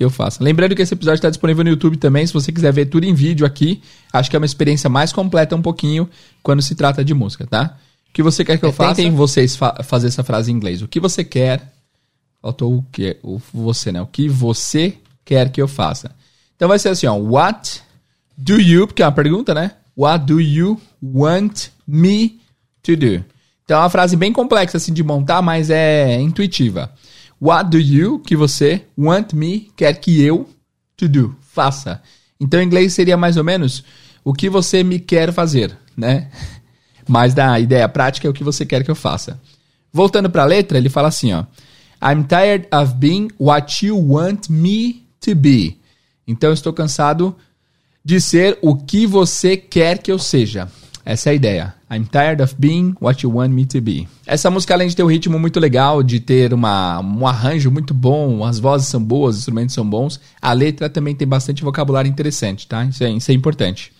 que 0.00 0.04
eu 0.04 0.10
faça? 0.10 0.42
Lembrando 0.42 0.74
que 0.74 0.80
esse 0.80 0.94
episódio 0.94 1.18
está 1.18 1.28
disponível 1.28 1.62
no 1.62 1.68
YouTube 1.68 1.98
também, 1.98 2.26
se 2.26 2.32
você 2.32 2.50
quiser 2.50 2.72
ver 2.72 2.86
tudo 2.86 3.04
em 3.04 3.12
vídeo 3.12 3.44
aqui. 3.44 3.82
Acho 4.10 4.30
que 4.30 4.36
é 4.36 4.38
uma 4.38 4.46
experiência 4.46 4.88
mais 4.88 5.12
completa 5.12 5.54
um 5.54 5.60
pouquinho 5.60 6.08
quando 6.42 6.62
se 6.62 6.74
trata 6.74 7.04
de 7.04 7.12
música, 7.12 7.46
tá? 7.46 7.76
O 8.08 8.12
que 8.12 8.22
você 8.22 8.42
quer 8.42 8.58
que 8.58 8.64
eu 8.64 8.72
faça? 8.72 8.94
Tentem 8.94 9.12
vocês 9.12 9.56
fa 9.56 9.82
fazer 9.82 10.08
essa 10.08 10.24
frase 10.24 10.50
em 10.50 10.54
inglês. 10.54 10.80
O 10.80 10.88
que 10.88 10.98
você 10.98 11.22
quer 11.22 11.70
Faltou 12.40 12.78
o 12.78 12.82
que? 12.90 13.18
O 13.22 13.38
você, 13.52 13.92
né? 13.92 14.00
O 14.00 14.06
que 14.06 14.26
você 14.28 14.94
quer 15.24 15.50
que 15.52 15.60
eu 15.60 15.68
faça. 15.68 16.10
Então 16.56 16.68
vai 16.68 16.78
ser 16.78 16.88
assim, 16.88 17.06
ó. 17.06 17.14
What 17.14 17.82
do 18.36 18.58
you, 18.58 18.86
porque 18.86 19.02
é 19.02 19.06
uma 19.06 19.12
pergunta, 19.12 19.52
né? 19.52 19.72
What 19.94 20.24
do 20.24 20.40
you 20.40 20.80
want 21.02 21.68
me 21.86 22.40
to 22.82 22.96
do? 22.96 23.22
Então 23.64 23.76
é 23.76 23.80
uma 23.80 23.90
frase 23.90 24.16
bem 24.16 24.32
complexa 24.32 24.78
assim 24.78 24.94
de 24.94 25.02
montar, 25.04 25.42
mas 25.42 25.68
é 25.68 26.18
intuitiva. 26.18 26.90
What 27.40 27.70
do 27.70 27.78
you, 27.78 28.18
que 28.18 28.36
você, 28.36 28.84
want 28.98 29.32
me, 29.32 29.70
quer 29.74 29.94
que 29.94 30.22
eu, 30.22 30.48
to 30.96 31.08
do, 31.08 31.34
faça. 31.40 32.02
Então 32.38 32.60
em 32.60 32.66
inglês 32.66 32.92
seria 32.92 33.16
mais 33.16 33.36
ou 33.36 33.44
menos 33.44 33.82
o 34.22 34.34
que 34.34 34.50
você 34.50 34.84
me 34.84 34.98
quer 34.98 35.32
fazer, 35.32 35.76
né? 35.96 36.30
Mas 37.08 37.32
da 37.34 37.58
ideia 37.58 37.88
prática 37.88 38.28
é 38.28 38.30
o 38.30 38.34
que 38.34 38.44
você 38.44 38.66
quer 38.66 38.84
que 38.84 38.90
eu 38.90 38.94
faça. 38.94 39.40
Voltando 39.92 40.30
para 40.30 40.42
a 40.42 40.46
letra, 40.46 40.78
ele 40.78 40.88
fala 40.88 41.08
assim, 41.08 41.32
ó. 41.32 41.44
I'm 42.02 42.24
tired 42.24 42.66
of 42.72 42.94
being 42.94 43.28
what 43.38 43.84
you 43.84 43.98
want 43.98 44.48
me 44.48 45.06
to 45.20 45.34
be. 45.34 45.78
Então 46.26 46.52
estou 46.52 46.72
cansado 46.72 47.36
de 48.04 48.20
ser 48.20 48.58
o 48.62 48.76
que 48.76 49.06
você 49.06 49.56
quer 49.56 49.98
que 49.98 50.10
eu 50.10 50.18
seja. 50.18 50.70
Essa 51.04 51.30
é 51.30 51.32
a 51.32 51.34
ideia. 51.34 51.74
I'm 51.90 52.04
tired 52.04 52.40
of 52.40 52.54
being 52.56 52.94
what 53.00 53.24
you 53.24 53.34
want 53.34 53.50
me 53.50 53.66
to 53.66 53.80
be. 53.80 54.06
Essa 54.24 54.48
música, 54.48 54.74
além 54.74 54.86
de 54.86 54.94
ter 54.94 55.02
um 55.02 55.10
ritmo 55.10 55.38
muito 55.38 55.58
legal, 55.58 56.04
de 56.04 56.20
ter 56.20 56.54
uma, 56.54 57.00
um 57.00 57.26
arranjo 57.26 57.68
muito 57.70 57.92
bom, 57.92 58.44
as 58.44 58.60
vozes 58.60 58.86
são 58.86 59.02
boas, 59.02 59.34
os 59.34 59.40
instrumentos 59.40 59.74
são 59.74 59.88
bons, 59.88 60.20
a 60.40 60.52
letra 60.52 60.88
também 60.88 61.16
tem 61.16 61.26
bastante 61.26 61.64
vocabulário 61.64 62.08
interessante, 62.08 62.68
tá? 62.68 62.84
Isso 62.84 63.02
é, 63.02 63.10
isso 63.10 63.30
é 63.30 63.34
importante. 63.34 63.92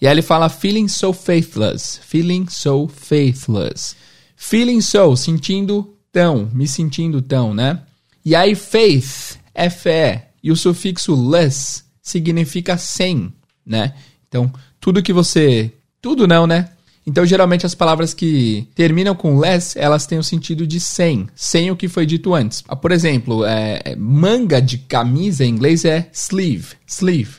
E 0.00 0.06
aí 0.06 0.12
ele 0.12 0.22
fala 0.22 0.48
feeling 0.50 0.88
so 0.88 1.12
faithless. 1.12 1.98
Feeling 2.02 2.46
so 2.48 2.86
faithless. 2.86 3.96
Feeling 4.36 4.80
so, 4.82 5.16
sentindo 5.16 5.96
tão, 6.12 6.50
me 6.52 6.68
sentindo 6.68 7.22
tão, 7.22 7.54
né? 7.54 7.80
E 8.24 8.34
aí 8.34 8.54
faith 8.54 9.38
é 9.54 9.70
fé 9.70 10.30
e 10.42 10.52
o 10.52 10.56
sufixo 10.56 11.14
less 11.14 11.82
significa 12.02 12.76
sem, 12.76 13.32
né? 13.64 13.94
Então, 14.28 14.52
tudo 14.78 15.02
que 15.02 15.12
você. 15.12 15.72
Tudo 16.00 16.28
não, 16.28 16.46
né? 16.46 16.70
Então, 17.08 17.24
geralmente, 17.24 17.64
as 17.64 17.74
palavras 17.74 18.12
que 18.12 18.68
terminam 18.74 19.14
com 19.14 19.38
less, 19.38 19.74
elas 19.78 20.04
têm 20.04 20.18
o 20.18 20.22
sentido 20.22 20.66
de 20.66 20.78
sem, 20.78 21.26
sem 21.34 21.70
o 21.70 21.76
que 21.76 21.88
foi 21.88 22.04
dito 22.04 22.34
antes. 22.34 22.62
Ah, 22.68 22.76
por 22.76 22.92
exemplo, 22.92 23.46
é, 23.46 23.80
é, 23.82 23.96
manga 23.96 24.60
de 24.60 24.76
camisa 24.76 25.42
em 25.42 25.48
inglês 25.48 25.86
é 25.86 26.10
sleeve, 26.12 26.76
sleeve. 26.86 27.36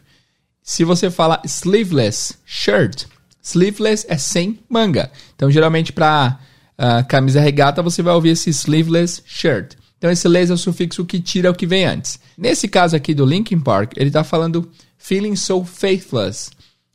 Se 0.63 0.83
você 0.83 1.11
fala 1.11 1.39
sleeveless 1.45 2.33
shirt, 2.43 3.05
sleeveless 3.43 4.07
é 4.09 4.17
sem 4.17 4.57
manga. 4.67 5.11
Então, 5.35 5.51
geralmente, 5.51 5.93
para 5.93 6.39
uh, 6.39 6.83
ah, 6.83 7.03
camisa 7.03 7.39
regata, 7.39 7.83
você 7.83 8.01
vai 8.01 8.15
ouvir 8.15 8.29
esse 8.29 8.49
sleeveless 8.49 9.21
shirt. 9.23 9.75
Então, 9.99 10.09
esse 10.09 10.27
less 10.27 10.49
é 10.49 10.55
o 10.55 10.57
sufixo 10.57 11.05
que 11.05 11.19
tira 11.19 11.51
o 11.51 11.53
que 11.53 11.67
vem 11.67 11.85
antes. 11.85 12.19
Nesse 12.35 12.67
caso 12.67 12.95
aqui 12.95 13.13
do 13.13 13.23
Linkin 13.23 13.59
Park, 13.59 13.93
ele 13.97 14.09
está 14.09 14.23
falando 14.23 14.67
feeling 14.97 15.35
so 15.35 15.63
faithless, 15.63 16.49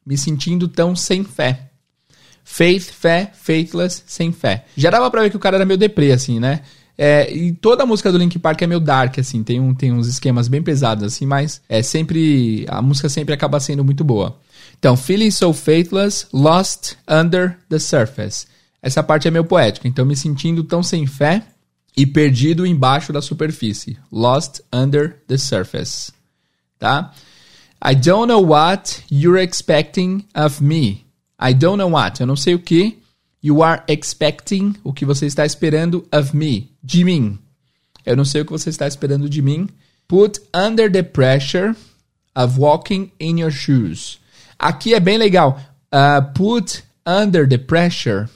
me 0.04 0.18
sentindo 0.18 0.66
tão 0.66 0.96
sem 0.96 1.22
fé. 1.22 1.70
Faith, 2.44 2.92
fé, 2.92 3.32
faithless, 3.34 4.02
sem 4.06 4.30
fé. 4.30 4.66
Já 4.76 4.90
dava 4.90 5.10
pra 5.10 5.22
ver 5.22 5.30
que 5.30 5.36
o 5.36 5.40
cara 5.40 5.56
era 5.56 5.64
meio 5.64 5.78
deprê, 5.78 6.12
assim, 6.12 6.38
né? 6.38 6.60
É, 6.96 7.32
e 7.32 7.52
toda 7.52 7.82
a 7.82 7.86
música 7.86 8.12
do 8.12 8.18
Link 8.18 8.38
Park 8.38 8.62
é 8.62 8.66
meio 8.66 8.78
dark, 8.78 9.18
assim, 9.18 9.42
tem, 9.42 9.58
um, 9.58 9.74
tem 9.74 9.92
uns 9.92 10.06
esquemas 10.06 10.46
bem 10.46 10.62
pesados, 10.62 11.02
assim, 11.02 11.26
mas 11.26 11.60
é 11.68 11.82
sempre. 11.82 12.64
A 12.68 12.80
música 12.80 13.08
sempre 13.08 13.34
acaba 13.34 13.58
sendo 13.58 13.84
muito 13.84 14.04
boa. 14.04 14.38
Então, 14.78 14.96
Feeling 14.96 15.30
So 15.30 15.52
Faithless, 15.52 16.26
Lost 16.32 16.92
Under 17.08 17.58
the 17.68 17.78
Surface. 17.78 18.46
Essa 18.82 19.02
parte 19.02 19.26
é 19.26 19.30
meio 19.30 19.44
poética, 19.44 19.88
então 19.88 20.04
me 20.04 20.14
sentindo 20.14 20.62
tão 20.62 20.82
sem 20.82 21.06
fé 21.06 21.42
e 21.96 22.06
perdido 22.06 22.66
embaixo 22.66 23.12
da 23.12 23.22
superfície. 23.22 23.96
Lost 24.12 24.60
Under 24.72 25.16
the 25.26 25.38
Surface. 25.38 26.12
Tá? 26.78 27.12
I 27.82 27.94
don't 27.94 28.26
know 28.26 28.44
what 28.44 29.02
you're 29.10 29.42
expecting 29.42 30.26
of 30.34 30.62
me. 30.62 31.03
I 31.44 31.52
don't 31.52 31.76
know 31.76 31.90
what. 31.90 32.20
Eu 32.20 32.26
não 32.26 32.36
sei 32.36 32.54
o 32.54 32.58
que. 32.58 32.98
You 33.42 33.62
are 33.62 33.82
expecting. 33.86 34.74
O 34.82 34.94
que 34.94 35.04
você 35.04 35.26
está 35.26 35.44
esperando 35.44 36.08
of 36.10 36.34
me. 36.34 36.70
De 36.82 37.04
mim. 37.04 37.38
Eu 38.06 38.16
não 38.16 38.24
sei 38.24 38.40
o 38.40 38.44
que 38.46 38.52
você 38.52 38.70
está 38.70 38.88
esperando 38.88 39.28
de 39.28 39.42
mim. 39.42 39.68
Put 40.08 40.40
under 40.54 40.90
the 40.90 41.02
pressure 41.02 41.74
of 42.34 42.58
walking 42.58 43.12
in 43.20 43.40
your 43.40 43.50
shoes. 43.50 44.18
Aqui 44.58 44.94
é 44.94 45.00
bem 45.00 45.18
legal. 45.18 45.60
Uh, 45.92 46.32
put 46.32 46.82
under 47.06 47.46
the 47.46 47.58
pressure. 47.58 48.26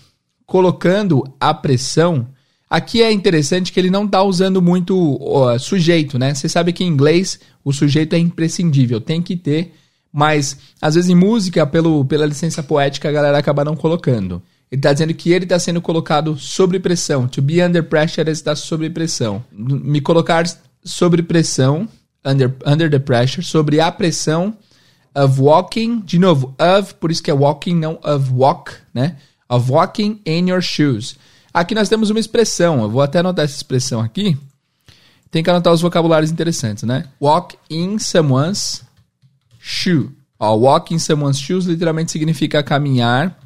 Colocando 0.45 1.25
a 1.41 1.55
pressão. 1.55 2.29
Aqui 2.69 3.03
é 3.03 3.11
interessante 3.11 3.73
que 3.73 3.81
ele 3.81 3.91
não 3.91 4.05
está 4.05 4.23
usando 4.23 4.61
muito 4.61 5.17
uh, 5.17 5.59
sujeito, 5.59 6.19
né? 6.19 6.35
Você 6.35 6.51
sabe 6.51 6.75
que 6.75 6.85
em 6.85 6.89
inglês 6.89 7.41
o 7.65 7.73
sujeito 7.73 8.15
é 8.15 8.19
imprescindível. 8.19 9.01
Tem 9.01 9.23
que 9.23 9.35
ter 9.35 9.73
mas, 10.19 10.59
às 10.83 10.97
vezes, 10.97 11.09
em 11.09 11.15
música, 11.15 11.65
pelo, 11.65 12.05
pela 12.05 12.27
licença 12.27 12.61
poética, 12.61 13.09
a 13.09 13.13
galera 13.13 13.39
acaba 13.39 13.65
não 13.65 13.77
colocando. 13.77 14.43
Ele 14.69 14.81
está 14.81 14.93
dizendo 14.93 15.15
que 15.15 15.31
ele 15.31 15.45
está 15.45 15.61
sendo 15.61 15.81
colocado 15.81 16.37
sob 16.37 16.77
pressão. 16.81 17.29
To 17.29 17.41
be 17.41 17.63
under 17.63 17.85
pressure 17.85 18.29
é 18.29 18.33
estar 18.33 18.57
sob 18.57 18.91
pressão. 18.91 19.45
Me 19.53 20.01
colocar 20.01 20.45
sob 20.83 21.23
pressão, 21.23 21.89
under, 22.25 22.53
under 22.67 22.91
the 22.91 22.99
pressure, 22.99 23.47
sobre 23.47 23.79
a 23.79 23.93
pressão 23.93 24.57
of 25.15 25.41
walking, 25.41 26.01
de 26.01 26.19
novo, 26.19 26.53
of, 26.59 26.95
por 26.95 27.13
isso 27.13 27.23
que 27.23 27.31
é 27.31 27.35
walking, 27.35 27.77
não 27.77 28.01
of 28.03 28.33
walk, 28.33 28.73
né? 28.93 29.19
Of 29.49 29.71
walking 29.71 30.21
in 30.27 30.49
your 30.49 30.61
shoes. 30.61 31.17
Aqui 31.55 31.77
nós 31.77 31.89
temos 31.89 32.11
uma 32.11 32.19
expressão, 32.19 32.83
eu 32.83 32.91
vou 32.91 33.03
até 33.03 33.21
anotar 33.21 33.45
essa 33.45 33.55
expressão 33.55 34.01
aqui. 34.01 34.37
Tem 35.31 35.45
que 35.45 35.51
anotar 35.51 35.73
os 35.73 35.81
vocabulários 35.81 36.33
interessantes, 36.33 36.83
né? 36.83 37.05
Walk 37.21 37.57
in 37.71 38.01
someone's 38.01 38.88
shoe. 39.69 40.09
Ó, 40.41 40.55
walk 40.57 40.95
in 40.95 40.99
someone's 40.99 41.39
shoes 41.39 41.67
literalmente 41.67 42.11
significa 42.11 42.63
caminhar 42.63 43.39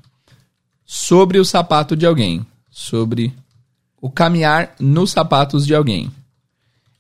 sobre 0.85 1.39
o 1.39 1.45
sapato 1.45 1.97
de 1.97 2.07
alguém. 2.07 2.47
Sobre 2.71 3.35
o 4.01 4.09
caminhar 4.09 4.75
nos 4.79 5.11
sapatos 5.11 5.67
de 5.67 5.75
alguém. 5.75 6.13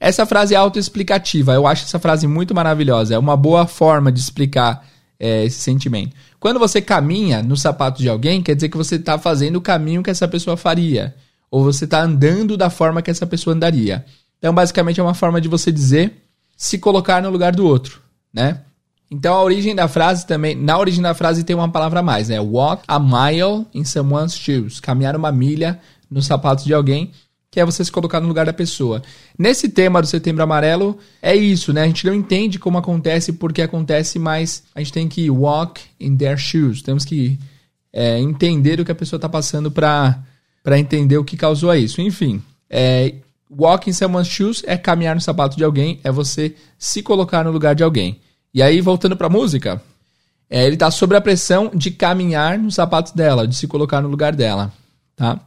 Essa 0.00 0.26
frase 0.26 0.54
é 0.54 0.56
autoexplicativa. 0.56 1.52
Eu 1.52 1.66
acho 1.66 1.84
essa 1.84 2.00
frase 2.00 2.26
muito 2.26 2.54
maravilhosa. 2.54 3.14
É 3.14 3.18
uma 3.18 3.36
boa 3.36 3.66
forma 3.66 4.10
de 4.10 4.18
explicar 4.18 4.84
é, 5.20 5.44
esse 5.44 5.60
sentimento. 5.60 6.16
Quando 6.40 6.58
você 6.58 6.82
caminha 6.82 7.42
no 7.42 7.56
sapato 7.56 8.02
de 8.02 8.08
alguém, 8.08 8.42
quer 8.42 8.56
dizer 8.56 8.68
que 8.68 8.76
você 8.76 8.96
está 8.96 9.18
fazendo 9.18 9.56
o 9.56 9.60
caminho 9.60 10.02
que 10.02 10.10
essa 10.10 10.26
pessoa 10.26 10.56
faria. 10.56 11.14
Ou 11.48 11.62
você 11.62 11.84
está 11.84 12.02
andando 12.02 12.56
da 12.56 12.70
forma 12.70 13.02
que 13.02 13.10
essa 13.10 13.26
pessoa 13.26 13.54
andaria. 13.54 14.04
Então, 14.38 14.52
basicamente, 14.52 14.98
é 14.98 15.02
uma 15.02 15.14
forma 15.14 15.40
de 15.40 15.48
você 15.48 15.70
dizer 15.70 16.24
se 16.56 16.78
colocar 16.78 17.22
no 17.22 17.30
lugar 17.30 17.54
do 17.54 17.64
outro, 17.64 18.00
né? 18.32 18.62
Então 19.12 19.34
a 19.34 19.42
origem 19.42 19.74
da 19.74 19.86
frase 19.88 20.26
também, 20.26 20.54
na 20.54 20.78
origem 20.78 21.02
da 21.02 21.12
frase 21.12 21.44
tem 21.44 21.54
uma 21.54 21.68
palavra 21.68 22.00
a 22.00 22.02
mais, 22.02 22.30
né? 22.30 22.40
Walk 22.40 22.82
a 22.88 22.98
mile 22.98 23.66
in 23.74 23.84
someone's 23.84 24.34
shoes, 24.34 24.80
caminhar 24.80 25.14
uma 25.14 25.30
milha 25.30 25.78
nos 26.10 26.24
sapatos 26.24 26.64
de 26.64 26.72
alguém, 26.72 27.10
que 27.50 27.60
é 27.60 27.64
você 27.64 27.84
se 27.84 27.92
colocar 27.92 28.22
no 28.22 28.26
lugar 28.26 28.46
da 28.46 28.54
pessoa. 28.54 29.02
Nesse 29.38 29.68
tema 29.68 30.00
do 30.00 30.06
Setembro 30.06 30.42
Amarelo, 30.42 30.96
é 31.20 31.36
isso, 31.36 31.74
né? 31.74 31.82
A 31.82 31.86
gente 31.86 32.06
não 32.06 32.14
entende 32.14 32.58
como 32.58 32.78
acontece, 32.78 33.34
porque 33.34 33.60
acontece, 33.60 34.18
mas 34.18 34.62
a 34.74 34.80
gente 34.80 34.94
tem 34.94 35.06
que 35.06 35.28
walk 35.28 35.82
in 36.00 36.16
their 36.16 36.38
shoes. 36.38 36.80
Temos 36.80 37.04
que 37.04 37.38
é, 37.92 38.18
entender 38.18 38.80
o 38.80 38.84
que 38.84 38.92
a 38.92 38.94
pessoa 38.94 39.18
está 39.18 39.28
passando 39.28 39.70
para 39.70 40.24
entender 40.78 41.18
o 41.18 41.24
que 41.24 41.36
causou 41.36 41.74
isso. 41.74 42.00
Enfim, 42.00 42.42
é, 42.70 43.16
walk 43.50 43.90
in 43.90 43.92
someone's 43.92 44.28
shoes 44.28 44.62
é 44.66 44.78
caminhar 44.78 45.14
no 45.14 45.20
sapato 45.20 45.54
de 45.54 45.64
alguém, 45.64 46.00
é 46.02 46.10
você 46.10 46.54
se 46.78 47.02
colocar 47.02 47.44
no 47.44 47.50
lugar 47.50 47.74
de 47.74 47.84
alguém. 47.84 48.18
E 48.54 48.62
aí, 48.62 48.80
voltando 48.80 49.16
pra 49.16 49.28
música, 49.28 49.82
é, 50.48 50.66
ele 50.66 50.76
tá 50.76 50.90
sob 50.90 51.16
a 51.16 51.20
pressão 51.20 51.70
de 51.74 51.90
caminhar 51.90 52.58
nos 52.58 52.74
sapatos 52.74 53.12
dela, 53.12 53.48
de 53.48 53.56
se 53.56 53.66
colocar 53.66 54.00
no 54.02 54.08
lugar 54.08 54.36
dela, 54.36 54.72
tá? 55.16 55.40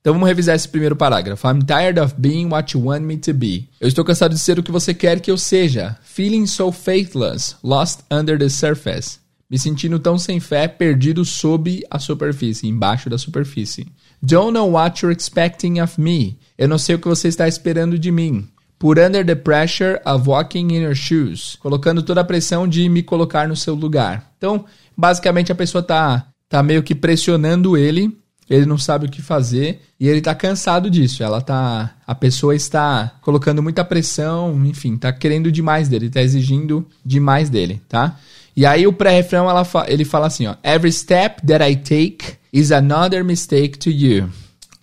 Então 0.00 0.14
vamos 0.14 0.28
revisar 0.28 0.56
esse 0.56 0.68
primeiro 0.68 0.96
parágrafo. 0.96 1.46
I'm 1.46 1.60
tired 1.60 2.00
of 2.00 2.14
being 2.16 2.46
what 2.46 2.76
you 2.76 2.86
want 2.86 3.02
me 3.02 3.18
to 3.18 3.34
be. 3.34 3.68
Eu 3.78 3.86
estou 3.86 4.04
cansado 4.04 4.34
de 4.34 4.38
ser 4.38 4.58
o 4.58 4.62
que 4.62 4.72
você 4.72 4.94
quer 4.94 5.20
que 5.20 5.30
eu 5.30 5.36
seja. 5.36 5.96
Feeling 6.02 6.46
so 6.46 6.72
faithless, 6.72 7.56
lost 7.62 8.00
under 8.10 8.38
the 8.38 8.48
surface. 8.48 9.18
Me 9.50 9.58
sentindo 9.58 9.98
tão 9.98 10.18
sem 10.18 10.40
fé, 10.40 10.68
perdido 10.68 11.24
sob 11.24 11.84
a 11.90 11.98
superfície, 11.98 12.66
embaixo 12.66 13.10
da 13.10 13.18
superfície. 13.18 13.86
Don't 14.22 14.52
know 14.52 14.70
what 14.70 15.02
you're 15.02 15.14
expecting 15.14 15.80
of 15.80 16.00
me. 16.00 16.38
Eu 16.56 16.68
não 16.68 16.78
sei 16.78 16.94
o 16.94 16.98
que 16.98 17.08
você 17.08 17.28
está 17.28 17.48
esperando 17.48 17.98
de 17.98 18.10
mim. 18.10 18.48
Put 18.80 18.98
under 18.98 19.22
the 19.22 19.36
pressure 19.36 20.00
of 20.06 20.26
walking 20.26 20.70
in 20.70 20.80
your 20.80 20.94
shoes. 20.94 21.58
Colocando 21.60 22.02
toda 22.02 22.22
a 22.22 22.24
pressão 22.24 22.66
de 22.66 22.88
me 22.88 23.02
colocar 23.02 23.46
no 23.46 23.54
seu 23.54 23.74
lugar. 23.74 24.32
Então, 24.38 24.64
basicamente 24.96 25.52
a 25.52 25.54
pessoa 25.54 25.82
tá, 25.82 26.26
tá 26.48 26.62
meio 26.62 26.82
que 26.82 26.94
pressionando 26.94 27.76
ele, 27.76 28.16
ele 28.48 28.64
não 28.64 28.78
sabe 28.78 29.04
o 29.04 29.10
que 29.10 29.20
fazer 29.20 29.82
e 30.00 30.08
ele 30.08 30.22
tá 30.22 30.34
cansado 30.34 30.88
disso. 30.88 31.22
Ela 31.22 31.42
tá, 31.42 31.94
a 32.06 32.14
pessoa 32.14 32.56
está 32.56 33.12
colocando 33.20 33.62
muita 33.62 33.84
pressão, 33.84 34.64
enfim, 34.64 34.96
tá 34.96 35.12
querendo 35.12 35.52
demais 35.52 35.86
dele, 35.86 36.08
tá 36.08 36.22
exigindo 36.22 36.88
demais 37.04 37.50
dele, 37.50 37.82
tá? 37.86 38.18
E 38.56 38.64
aí 38.64 38.86
o 38.86 38.94
pré-refrão 38.94 39.46
ele 39.86 40.06
fala 40.06 40.26
assim, 40.28 40.46
ó: 40.46 40.56
Every 40.64 40.90
step 40.90 41.46
that 41.46 41.62
I 41.62 41.76
take 41.76 42.38
is 42.50 42.72
another 42.72 43.22
mistake 43.22 43.78
to 43.78 43.90
you 43.90 44.30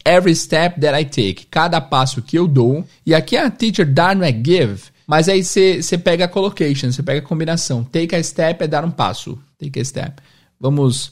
every 0.07 0.33
step 0.33 0.79
that 0.79 0.97
I 0.97 1.03
take. 1.03 1.47
Cada 1.47 1.81
passo 1.81 2.21
que 2.21 2.37
eu 2.37 2.47
dou. 2.47 2.87
E 3.05 3.13
aqui 3.13 3.35
a 3.35 3.51
teacher 3.51 3.85
dar 3.85 4.15
não 4.15 4.23
é 4.23 4.31
give, 4.31 4.83
mas 5.05 5.27
aí 5.27 5.43
você 5.43 5.97
pega 5.97 6.25
a 6.25 6.27
collocation, 6.27 6.91
você 6.91 7.03
pega 7.03 7.19
a 7.19 7.27
combinação. 7.27 7.83
Take 7.83 8.15
a 8.15 8.23
step 8.23 8.63
é 8.63 8.67
dar 8.67 8.85
um 8.85 8.91
passo. 8.91 9.37
Take 9.59 9.79
a 9.79 9.85
step. 9.85 10.21
Vamos 10.59 11.11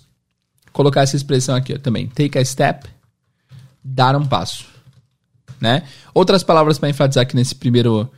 colocar 0.71 1.01
essa 1.01 1.15
expressão 1.15 1.55
aqui 1.55 1.77
também. 1.77 2.07
Take 2.07 2.37
a 2.37 2.45
step, 2.45 2.89
dar 3.83 4.15
um 4.15 4.25
passo. 4.25 4.65
Né? 5.59 5.83
Outras 6.13 6.43
palavras 6.43 6.77
para 6.77 6.89
enfatizar 6.89 7.23
aqui 7.23 7.35
nesse 7.35 7.55
primeiro 7.55 8.09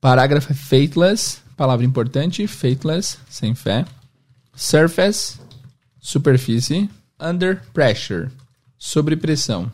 parágrafo 0.00 0.52
é 0.52 0.54
faithless, 0.54 1.38
palavra 1.56 1.84
importante, 1.84 2.46
faithless, 2.46 3.18
sem 3.28 3.54
fé. 3.54 3.84
Surface, 4.54 5.38
superfície. 6.00 6.88
Under 7.22 7.62
pressure, 7.74 8.30
sobre 8.78 9.14
pressão. 9.14 9.70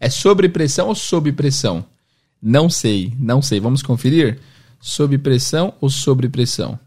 É 0.00 0.08
sobre 0.08 0.48
pressão 0.48 0.88
ou 0.88 0.94
sob 0.94 1.32
pressão? 1.32 1.84
Não 2.40 2.70
sei, 2.70 3.12
não 3.18 3.42
sei. 3.42 3.58
Vamos 3.60 3.82
conferir? 3.82 4.38
Sob 4.80 5.16
pressão 5.18 5.74
ou 5.80 5.90
sobre 5.90 6.28
pressão? 6.28 6.78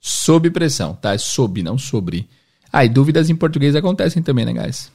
Sob 0.00 0.50
pressão, 0.50 0.94
tá? 0.94 1.14
É 1.14 1.18
sob, 1.18 1.62
não 1.62 1.76
sobre. 1.76 2.28
Ah, 2.72 2.84
e 2.84 2.88
dúvidas 2.88 3.28
em 3.28 3.36
português 3.36 3.74
acontecem 3.74 4.22
também, 4.22 4.44
né, 4.44 4.52
guys? 4.52 4.90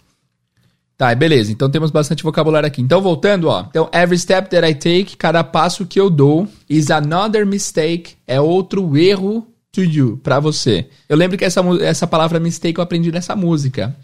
Tá, 0.98 1.14
beleza. 1.16 1.52
Então 1.52 1.70
temos 1.70 1.90
bastante 1.90 2.24
vocabulário 2.24 2.68
aqui. 2.68 2.82
Então, 2.82 3.02
voltando, 3.02 3.48
ó. 3.48 3.66
Então, 3.70 3.90
every 3.92 4.18
step 4.18 4.50
that 4.50 4.66
I 4.66 4.76
take, 4.76 5.18
cada 5.18 5.44
passo 5.44 5.86
que 5.86 6.00
eu 6.00 6.10
dou, 6.10 6.48
is 6.70 6.92
another 6.92 7.46
mistake, 7.46 8.16
é 8.28 8.40
outro 8.40 8.96
erro 8.96 9.48
to 9.72 9.82
you, 9.82 10.20
para 10.22 10.40
você. 10.40 10.88
Eu 11.10 11.18
lembro 11.18 11.38
que 11.38 11.46
essa, 11.46 11.62
essa 11.82 12.06
palavra 12.06 12.40
mistake 12.40 12.78
eu 12.78 12.84
aprendi 12.84 13.12
nessa 13.12 13.36
música. 13.36 13.96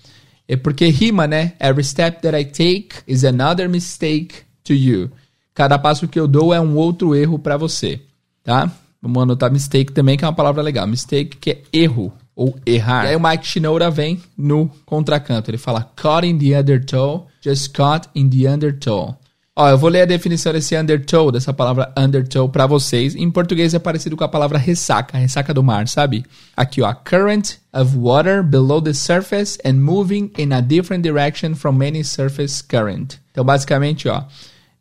É 0.47 0.55
porque 0.55 0.87
rima, 0.87 1.27
né? 1.27 1.53
Every 1.59 1.83
step 1.83 2.21
that 2.21 2.37
I 2.37 2.45
take 2.45 3.01
is 3.07 3.23
another 3.23 3.67
mistake 3.67 4.35
to 4.63 4.73
you. 4.73 5.11
Cada 5.53 5.77
passo 5.77 6.07
que 6.07 6.19
eu 6.19 6.27
dou 6.27 6.53
é 6.53 6.61
um 6.61 6.75
outro 6.75 7.15
erro 7.15 7.37
para 7.37 7.57
você, 7.57 7.99
tá? 8.43 8.71
Vamos 9.01 9.23
anotar 9.23 9.51
mistake 9.51 9.91
também, 9.91 10.17
que 10.17 10.23
é 10.23 10.27
uma 10.27 10.33
palavra 10.33 10.61
legal. 10.61 10.87
Mistake, 10.87 11.37
que 11.37 11.51
é 11.51 11.61
erro 11.73 12.13
ou 12.35 12.55
errar. 12.65 13.05
E 13.05 13.09
aí 13.09 13.15
o 13.15 13.19
Mike 13.19 13.45
Shinoda 13.45 13.89
vem 13.89 14.21
no 14.37 14.69
contracanto. 14.85 15.49
Ele 15.49 15.57
fala 15.57 15.91
caught 15.95 16.27
in 16.27 16.37
the 16.37 16.59
undertow, 16.59 17.27
just 17.43 17.73
caught 17.73 18.07
in 18.15 18.29
the 18.29 18.47
undertow. 18.47 19.17
Ó, 19.59 19.67
eu 19.67 19.75
vou 19.75 19.89
ler 19.89 20.01
a 20.01 20.05
definição 20.05 20.53
desse 20.53 20.77
undertow, 20.77 21.31
dessa 21.31 21.51
palavra 21.51 21.91
undertow 21.97 22.47
para 22.47 22.67
vocês. 22.67 23.15
Em 23.15 23.31
português 23.31 23.73
é 23.73 23.79
parecido 23.79 24.15
com 24.15 24.23
a 24.23 24.27
palavra 24.27 24.59
ressaca, 24.59 25.17
ressaca 25.17 25.51
do 25.51 25.63
mar, 25.63 25.87
sabe? 25.87 26.23
Aqui, 26.55 26.83
ó, 26.83 26.93
current 26.93 27.55
of 27.73 27.97
water 27.97 28.43
below 28.43 28.79
the 28.79 28.93
surface 28.93 29.57
and 29.65 29.73
moving 29.73 30.31
in 30.37 30.53
a 30.53 30.61
different 30.61 31.01
direction 31.01 31.55
from 31.55 31.81
any 31.81 32.03
surface 32.03 32.61
current. 32.61 33.19
Então, 33.31 33.43
basicamente, 33.43 34.07
ó, 34.07 34.25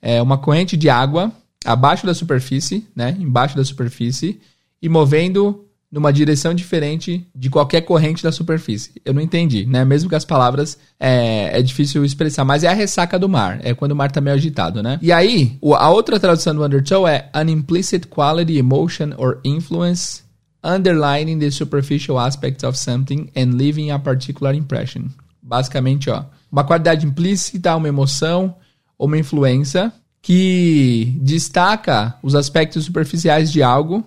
é 0.03 0.21
uma 0.21 0.37
corrente 0.37 0.77
de 0.77 0.91
água 0.91 1.33
abaixo 1.65 2.05
da 2.05 2.13
superfície, 2.13 2.87
né? 2.95 3.17
Embaixo 3.19 3.57
da 3.57 3.65
superfície 3.65 4.39
e 4.83 4.91
movendo 4.91 5.66
numa 5.91 6.13
direção 6.13 6.53
diferente 6.53 7.27
de 7.35 7.49
qualquer 7.49 7.83
corrente 7.83 8.23
da 8.23 8.33
superfície. 8.33 8.93
Eu 9.05 9.15
não 9.15 9.21
entendi, 9.23 9.65
né? 9.67 9.85
Mesmo 9.85 10.09
que 10.09 10.15
as 10.15 10.25
palavras 10.25 10.79
é, 10.99 11.59
é 11.59 11.63
difícil 11.63 12.05
expressar, 12.05 12.45
mas 12.45 12.65
é 12.65 12.69
a 12.69 12.73
ressaca 12.73 13.19
do 13.19 13.29
mar, 13.29 13.61
é 13.63 13.73
quando 13.73 13.93
o 13.93 13.97
mar 13.97 14.11
tá 14.11 14.21
meio 14.21 14.37
agitado, 14.37 14.83
né? 14.83 14.99
E 15.01 15.13
aí, 15.13 15.59
a 15.63 15.91
outra 15.91 16.19
tradução 16.19 16.55
do 16.55 16.65
undertow 16.65 17.07
é 17.07 17.31
an 17.33 17.51
implicit 17.51 18.09
quality, 18.09 18.59
emotion 18.59 19.13
or 19.17 19.41
influence 19.45 20.27
underlining 20.63 21.39
the 21.39 21.51
superficial 21.51 22.19
aspects 22.19 22.65
of 22.65 22.77
something 22.77 23.31
and 23.37 23.55
leaving 23.57 23.91
a 23.91 23.99
particular 23.99 24.55
impression. 24.55 25.05
Basicamente, 25.41 26.11
ó, 26.11 26.25
uma 26.51 26.65
qualidade 26.65 27.07
implícita, 27.07 27.77
uma 27.77 27.89
emoção 27.89 28.57
ou 28.99 29.07
uma 29.07 29.17
influência 29.19 29.93
que 30.21 31.17
destaca 31.21 32.17
os 32.21 32.35
aspectos 32.35 32.85
superficiais 32.85 33.53
de 33.53 33.63
algo, 33.63 34.05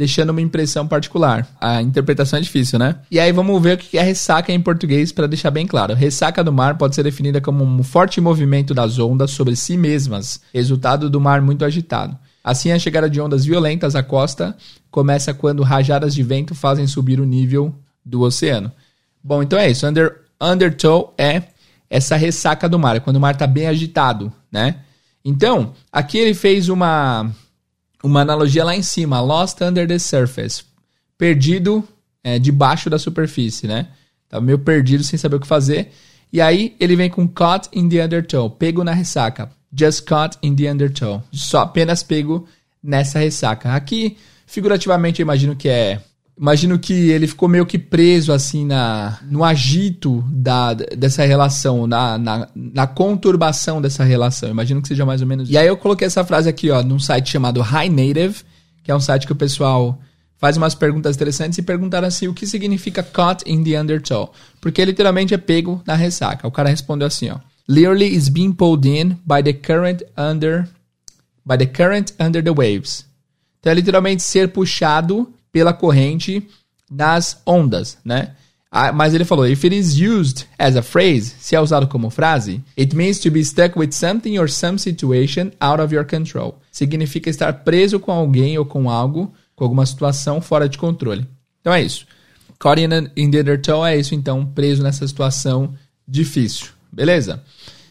deixando 0.00 0.30
uma 0.30 0.40
impressão 0.40 0.88
particular. 0.88 1.46
A 1.60 1.82
interpretação 1.82 2.38
é 2.38 2.40
difícil, 2.40 2.78
né? 2.78 2.96
E 3.10 3.20
aí 3.20 3.30
vamos 3.32 3.62
ver 3.62 3.74
o 3.74 3.78
que 3.78 3.98
é 3.98 4.02
ressaca 4.02 4.50
em 4.50 4.58
português 4.58 5.12
para 5.12 5.26
deixar 5.26 5.50
bem 5.50 5.66
claro. 5.66 5.92
Ressaca 5.92 6.42
do 6.42 6.50
mar 6.50 6.78
pode 6.78 6.94
ser 6.94 7.02
definida 7.02 7.38
como 7.38 7.62
um 7.62 7.82
forte 7.82 8.18
movimento 8.18 8.72
das 8.72 8.98
ondas 8.98 9.30
sobre 9.32 9.54
si 9.54 9.76
mesmas, 9.76 10.40
resultado 10.54 11.10
do 11.10 11.20
mar 11.20 11.42
muito 11.42 11.66
agitado. 11.66 12.16
Assim, 12.42 12.72
a 12.72 12.78
chegada 12.78 13.10
de 13.10 13.20
ondas 13.20 13.44
violentas 13.44 13.94
à 13.94 14.02
costa 14.02 14.56
começa 14.90 15.34
quando 15.34 15.62
rajadas 15.62 16.14
de 16.14 16.22
vento 16.22 16.54
fazem 16.54 16.86
subir 16.86 17.20
o 17.20 17.26
nível 17.26 17.74
do 18.02 18.22
oceano. 18.22 18.72
Bom, 19.22 19.42
então 19.42 19.58
é 19.58 19.70
isso. 19.70 19.86
Under, 19.86 20.22
undertow 20.40 21.12
é 21.18 21.42
essa 21.90 22.16
ressaca 22.16 22.70
do 22.70 22.78
mar, 22.78 22.96
é 22.96 23.00
quando 23.00 23.16
o 23.16 23.20
mar 23.20 23.34
está 23.34 23.46
bem 23.46 23.66
agitado, 23.66 24.32
né? 24.50 24.76
Então, 25.22 25.74
aqui 25.92 26.16
ele 26.16 26.32
fez 26.32 26.70
uma, 26.70 27.30
uma 28.02 28.20
analogia 28.20 28.64
lá 28.64 28.74
em 28.74 28.82
cima, 28.82 29.20
lost 29.20 29.60
under 29.60 29.86
the 29.86 29.98
surface, 29.98 30.62
perdido 31.18 31.86
é, 32.22 32.38
debaixo 32.38 32.88
da 32.88 32.98
superfície, 32.98 33.66
né? 33.66 33.88
Tá 34.28 34.40
meio 34.40 34.58
perdido 34.58 35.02
sem 35.02 35.18
saber 35.18 35.36
o 35.36 35.40
que 35.40 35.46
fazer. 35.46 35.90
E 36.32 36.40
aí 36.40 36.76
ele 36.78 36.96
vem 36.96 37.10
com 37.10 37.26
caught 37.26 37.68
in 37.72 37.88
the 37.88 38.04
undertow, 38.04 38.48
pego 38.48 38.84
na 38.84 38.92
ressaca, 38.92 39.50
just 39.76 40.04
caught 40.04 40.38
in 40.42 40.54
the 40.54 40.70
undertow, 40.70 41.22
só 41.32 41.60
apenas 41.60 42.02
pego 42.02 42.46
nessa 42.82 43.18
ressaca. 43.18 43.74
Aqui, 43.74 44.16
figurativamente, 44.46 45.20
eu 45.20 45.24
imagino 45.24 45.56
que 45.56 45.68
é 45.68 46.00
imagino 46.40 46.78
que 46.78 47.10
ele 47.10 47.26
ficou 47.26 47.46
meio 47.48 47.66
que 47.66 47.78
preso 47.78 48.32
assim 48.32 48.64
na 48.64 49.18
no 49.28 49.44
agito 49.44 50.24
da, 50.32 50.72
dessa 50.72 51.24
relação, 51.26 51.86
na, 51.86 52.16
na, 52.16 52.48
na 52.54 52.86
conturbação 52.86 53.80
dessa 53.80 54.02
relação. 54.02 54.48
Imagino 54.48 54.80
que 54.80 54.88
seja 54.88 55.04
mais 55.04 55.20
ou 55.20 55.26
menos. 55.26 55.50
E 55.50 55.58
aí 55.58 55.66
eu 55.66 55.76
coloquei 55.76 56.06
essa 56.06 56.24
frase 56.24 56.48
aqui, 56.48 56.70
ó, 56.70 56.82
num 56.82 56.98
site 56.98 57.28
chamado 57.28 57.60
High 57.60 57.90
Native, 57.90 58.42
que 58.82 58.90
é 58.90 58.96
um 58.96 59.00
site 59.00 59.26
que 59.26 59.32
o 59.32 59.36
pessoal 59.36 60.00
faz 60.38 60.56
umas 60.56 60.74
perguntas 60.74 61.16
interessantes 61.16 61.58
e 61.58 61.62
perguntaram 61.62 62.08
assim 62.08 62.26
o 62.26 62.32
que 62.32 62.46
significa 62.46 63.02
caught 63.02 63.44
in 63.46 63.62
the 63.62 63.78
undertow, 63.78 64.32
porque 64.62 64.82
literalmente 64.82 65.34
é 65.34 65.38
pego 65.38 65.82
na 65.86 65.94
ressaca. 65.94 66.48
O 66.48 66.50
cara 66.50 66.70
respondeu 66.70 67.06
assim, 67.06 67.28
ó: 67.28 67.36
Literally 67.68 68.16
is 68.16 68.30
being 68.30 68.52
pulled 68.52 68.88
in 68.88 69.18
by 69.26 69.42
the 69.44 69.52
current 69.52 70.02
under 70.16 70.66
by 71.44 71.58
the 71.58 71.66
current 71.66 72.14
under 72.18 72.42
the 72.42 72.50
waves. 72.50 73.04
Então 73.60 73.70
é 73.70 73.74
literalmente 73.74 74.22
ser 74.22 74.48
puxado 74.48 75.30
pela 75.52 75.72
corrente 75.72 76.46
nas 76.90 77.40
ondas, 77.46 77.98
né? 78.04 78.32
Ah, 78.72 78.92
mas 78.92 79.14
ele 79.14 79.24
falou, 79.24 79.48
if 79.48 79.64
it 79.64 79.76
is 79.76 79.98
used 79.98 80.46
as 80.56 80.76
a 80.76 80.82
phrase, 80.82 81.34
se 81.40 81.56
é 81.56 81.60
usado 81.60 81.88
como 81.88 82.08
frase, 82.08 82.62
it 82.78 82.94
means 82.94 83.18
to 83.18 83.28
be 83.28 83.44
stuck 83.44 83.76
with 83.76 83.90
something 83.90 84.38
or 84.38 84.48
some 84.48 84.78
situation 84.78 85.50
out 85.60 85.82
of 85.82 85.92
your 85.92 86.06
control. 86.06 86.60
Significa 86.70 87.28
estar 87.28 87.52
preso 87.64 87.98
com 87.98 88.12
alguém 88.12 88.56
ou 88.58 88.64
com 88.64 88.88
algo, 88.88 89.32
com 89.56 89.64
alguma 89.64 89.84
situação 89.84 90.40
fora 90.40 90.68
de 90.68 90.78
controle. 90.78 91.26
Então 91.60 91.74
é 91.74 91.82
isso. 91.82 92.06
Caught 92.60 92.82
in 93.16 93.30
the 93.30 93.40
undertow 93.40 93.84
é 93.84 93.96
isso, 93.96 94.14
então, 94.14 94.46
preso 94.46 94.82
nessa 94.82 95.06
situação 95.06 95.74
difícil. 96.06 96.68
Beleza? 96.92 97.42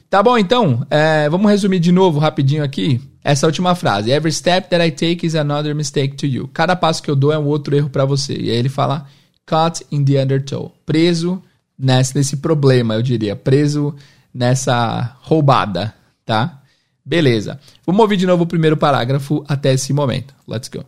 Tá 0.09 0.23
bom, 0.23 0.37
então, 0.37 0.85
é, 0.89 1.27
vamos 1.29 1.51
resumir 1.51 1.79
de 1.79 1.91
novo 1.91 2.19
rapidinho 2.19 2.63
aqui 2.63 3.01
essa 3.23 3.45
última 3.45 3.75
frase. 3.75 4.11
Every 4.11 4.31
step 4.31 4.69
that 4.69 4.85
I 4.85 4.91
take 4.91 5.25
is 5.25 5.35
another 5.35 5.75
mistake 5.75 6.15
to 6.17 6.25
you. 6.25 6.47
Cada 6.53 6.75
passo 6.75 7.03
que 7.03 7.11
eu 7.11 7.15
dou 7.15 7.31
é 7.31 7.37
um 7.37 7.45
outro 7.45 7.75
erro 7.75 7.89
para 7.89 8.05
você. 8.05 8.33
E 8.33 8.49
aí 8.49 8.57
ele 8.57 8.69
fala 8.69 9.07
caught 9.45 9.85
in 9.91 10.03
the 10.05 10.21
undertow. 10.21 10.73
Preso 10.85 11.41
nesse, 11.77 12.15
nesse 12.15 12.37
problema, 12.37 12.95
eu 12.95 13.01
diria. 13.01 13.35
Preso 13.35 13.95
nessa 14.33 15.17
roubada, 15.21 15.93
tá? 16.25 16.61
Beleza. 17.03 17.59
Vamos 17.85 18.01
ouvir 18.01 18.17
de 18.17 18.27
novo 18.27 18.43
o 18.43 18.47
primeiro 18.47 18.77
parágrafo 18.77 19.43
até 19.47 19.73
esse 19.73 19.91
momento. 19.91 20.33
Let's 20.47 20.69
go. 20.69 20.85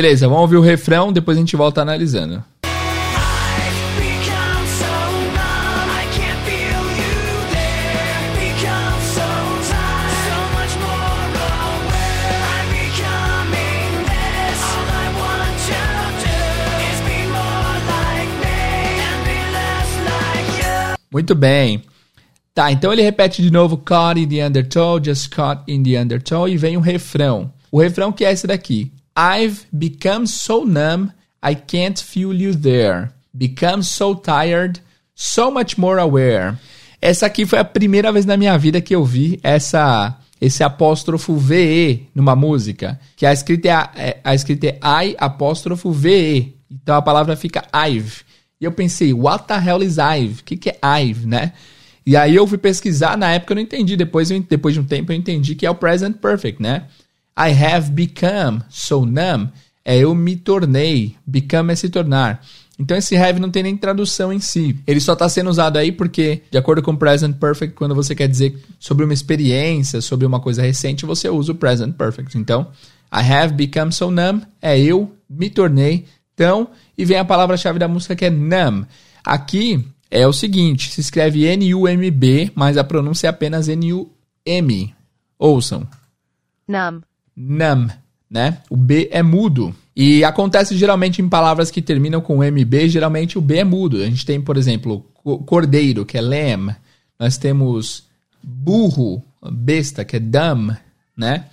Beleza, 0.00 0.26
vamos 0.26 0.44
ouvir 0.44 0.56
o 0.56 0.62
refrão, 0.62 1.12
depois 1.12 1.36
a 1.36 1.40
gente 1.40 1.54
volta 1.54 1.82
analisando. 1.82 2.42
Muito 21.12 21.34
bem. 21.34 21.82
Tá, 22.54 22.72
então 22.72 22.90
ele 22.90 23.02
repete 23.02 23.42
de 23.42 23.50
novo 23.50 23.76
caught 23.76 24.18
in 24.18 24.26
the 24.26 24.46
undertow, 24.46 24.98
just 24.98 25.28
caught 25.28 25.62
in 25.70 25.82
the 25.82 26.00
undertow 26.00 26.48
e 26.48 26.56
vem 26.56 26.78
o 26.78 26.80
refrão. 26.80 27.52
O 27.70 27.78
refrão 27.78 28.10
que 28.10 28.24
é 28.24 28.32
esse 28.32 28.46
daqui. 28.46 28.90
I've 29.16 29.66
become 29.72 30.26
so 30.26 30.64
numb, 30.64 31.12
I 31.42 31.54
can't 31.54 31.98
feel 31.98 32.32
you 32.34 32.54
there. 32.54 33.12
Become 33.36 33.82
so 33.82 34.14
tired, 34.14 34.80
so 35.14 35.50
much 35.50 35.78
more 35.78 35.98
aware. 35.98 36.56
Essa 37.00 37.26
aqui 37.26 37.46
foi 37.46 37.58
a 37.58 37.64
primeira 37.64 38.12
vez 38.12 38.26
na 38.26 38.36
minha 38.36 38.56
vida 38.58 38.80
que 38.80 38.94
eu 38.94 39.04
vi 39.04 39.40
essa 39.42 40.16
esse 40.40 40.62
apóstrofo 40.62 41.36
VE 41.36 42.08
numa 42.14 42.34
música, 42.34 42.98
que 43.14 43.26
a 43.26 43.32
escrita 43.32 43.68
é 43.68 43.72
a, 43.72 43.90
é, 43.94 44.20
a 44.24 44.34
escrita 44.34 44.68
é 44.68 44.78
I 45.04 45.14
apóstrofo 45.18 45.92
VE. 45.92 46.56
Então 46.70 46.96
a 46.96 47.02
palavra 47.02 47.36
fica 47.36 47.62
I've. 47.74 48.22
E 48.58 48.64
eu 48.64 48.72
pensei, 48.72 49.12
what 49.12 49.46
the 49.46 49.54
hell 49.54 49.82
is 49.82 49.98
I've? 49.98 50.40
O 50.40 50.44
que, 50.44 50.56
que 50.56 50.70
é 50.70 50.78
I've, 50.82 51.26
né? 51.26 51.52
E 52.06 52.16
aí 52.16 52.34
eu 52.34 52.46
fui 52.46 52.56
pesquisar, 52.56 53.16
na 53.16 53.32
época 53.32 53.52
eu 53.52 53.56
não 53.56 53.62
entendi, 53.62 53.96
depois, 53.96 54.30
eu, 54.30 54.40
depois 54.40 54.74
de 54.74 54.80
um 54.80 54.84
tempo 54.84 55.12
eu 55.12 55.16
entendi 55.16 55.54
que 55.54 55.66
é 55.66 55.70
o 55.70 55.74
present 55.74 56.16
perfect, 56.16 56.60
né? 56.62 56.84
I 57.38 57.50
have 57.52 57.90
become 57.90 58.62
so 58.68 59.04
numb 59.04 59.50
é 59.84 59.98
eu 59.98 60.14
me 60.14 60.36
tornei. 60.36 61.16
Become 61.26 61.72
é 61.72 61.76
se 61.76 61.88
tornar. 61.88 62.44
Então 62.78 62.96
esse 62.96 63.14
have 63.16 63.38
não 63.38 63.50
tem 63.50 63.62
nem 63.62 63.76
tradução 63.76 64.32
em 64.32 64.40
si. 64.40 64.78
Ele 64.86 65.00
só 65.00 65.12
está 65.12 65.28
sendo 65.28 65.50
usado 65.50 65.76
aí 65.76 65.92
porque, 65.92 66.42
de 66.50 66.56
acordo 66.56 66.82
com 66.82 66.96
present 66.96 67.36
perfect, 67.36 67.74
quando 67.74 67.94
você 67.94 68.14
quer 68.14 68.26
dizer 68.26 68.58
sobre 68.78 69.04
uma 69.04 69.12
experiência, 69.12 70.00
sobre 70.00 70.26
uma 70.26 70.40
coisa 70.40 70.62
recente, 70.62 71.04
você 71.04 71.28
usa 71.28 71.52
o 71.52 71.54
present 71.54 71.94
perfect. 71.94 72.38
Então, 72.38 72.68
I 73.12 73.20
have 73.20 73.52
become 73.54 73.92
so 73.92 74.10
numb 74.10 74.42
é 74.62 74.78
eu 74.80 75.14
me 75.28 75.50
tornei 75.50 76.06
tão. 76.34 76.68
E 76.96 77.04
vem 77.04 77.18
a 77.18 77.24
palavra-chave 77.24 77.78
da 77.78 77.88
música 77.88 78.16
que 78.16 78.24
é 78.24 78.30
numb. 78.30 78.86
Aqui 79.22 79.84
é 80.10 80.26
o 80.26 80.32
seguinte: 80.32 80.90
se 80.90 81.00
escreve 81.02 81.44
N-U-M-B, 81.44 82.52
mas 82.54 82.78
a 82.78 82.84
pronúncia 82.84 83.26
é 83.26 83.30
apenas 83.30 83.68
N-U 83.68 84.10
M. 84.46 84.94
Ouçam. 85.38 85.86
numb, 86.66 87.02
Numb, 87.48 87.90
né? 88.30 88.58
O 88.68 88.76
B 88.76 89.08
é 89.12 89.22
mudo. 89.22 89.74
E 89.94 90.22
acontece 90.24 90.76
geralmente 90.76 91.20
em 91.20 91.28
palavras 91.28 91.70
que 91.70 91.82
terminam 91.82 92.20
com 92.20 92.42
MB, 92.44 92.88
geralmente 92.88 93.36
o 93.38 93.40
B 93.40 93.58
é 93.58 93.64
mudo. 93.64 94.02
A 94.02 94.06
gente 94.06 94.24
tem, 94.24 94.40
por 94.40 94.56
exemplo, 94.56 95.04
co- 95.22 95.38
cordeiro, 95.40 96.04
que 96.06 96.16
é 96.16 96.20
lamb. 96.20 96.74
Nós 97.18 97.36
temos 97.36 98.04
burro, 98.42 99.22
besta, 99.52 100.04
que 100.04 100.16
é 100.16 100.20
dumb, 100.20 100.76
né? 101.16 101.46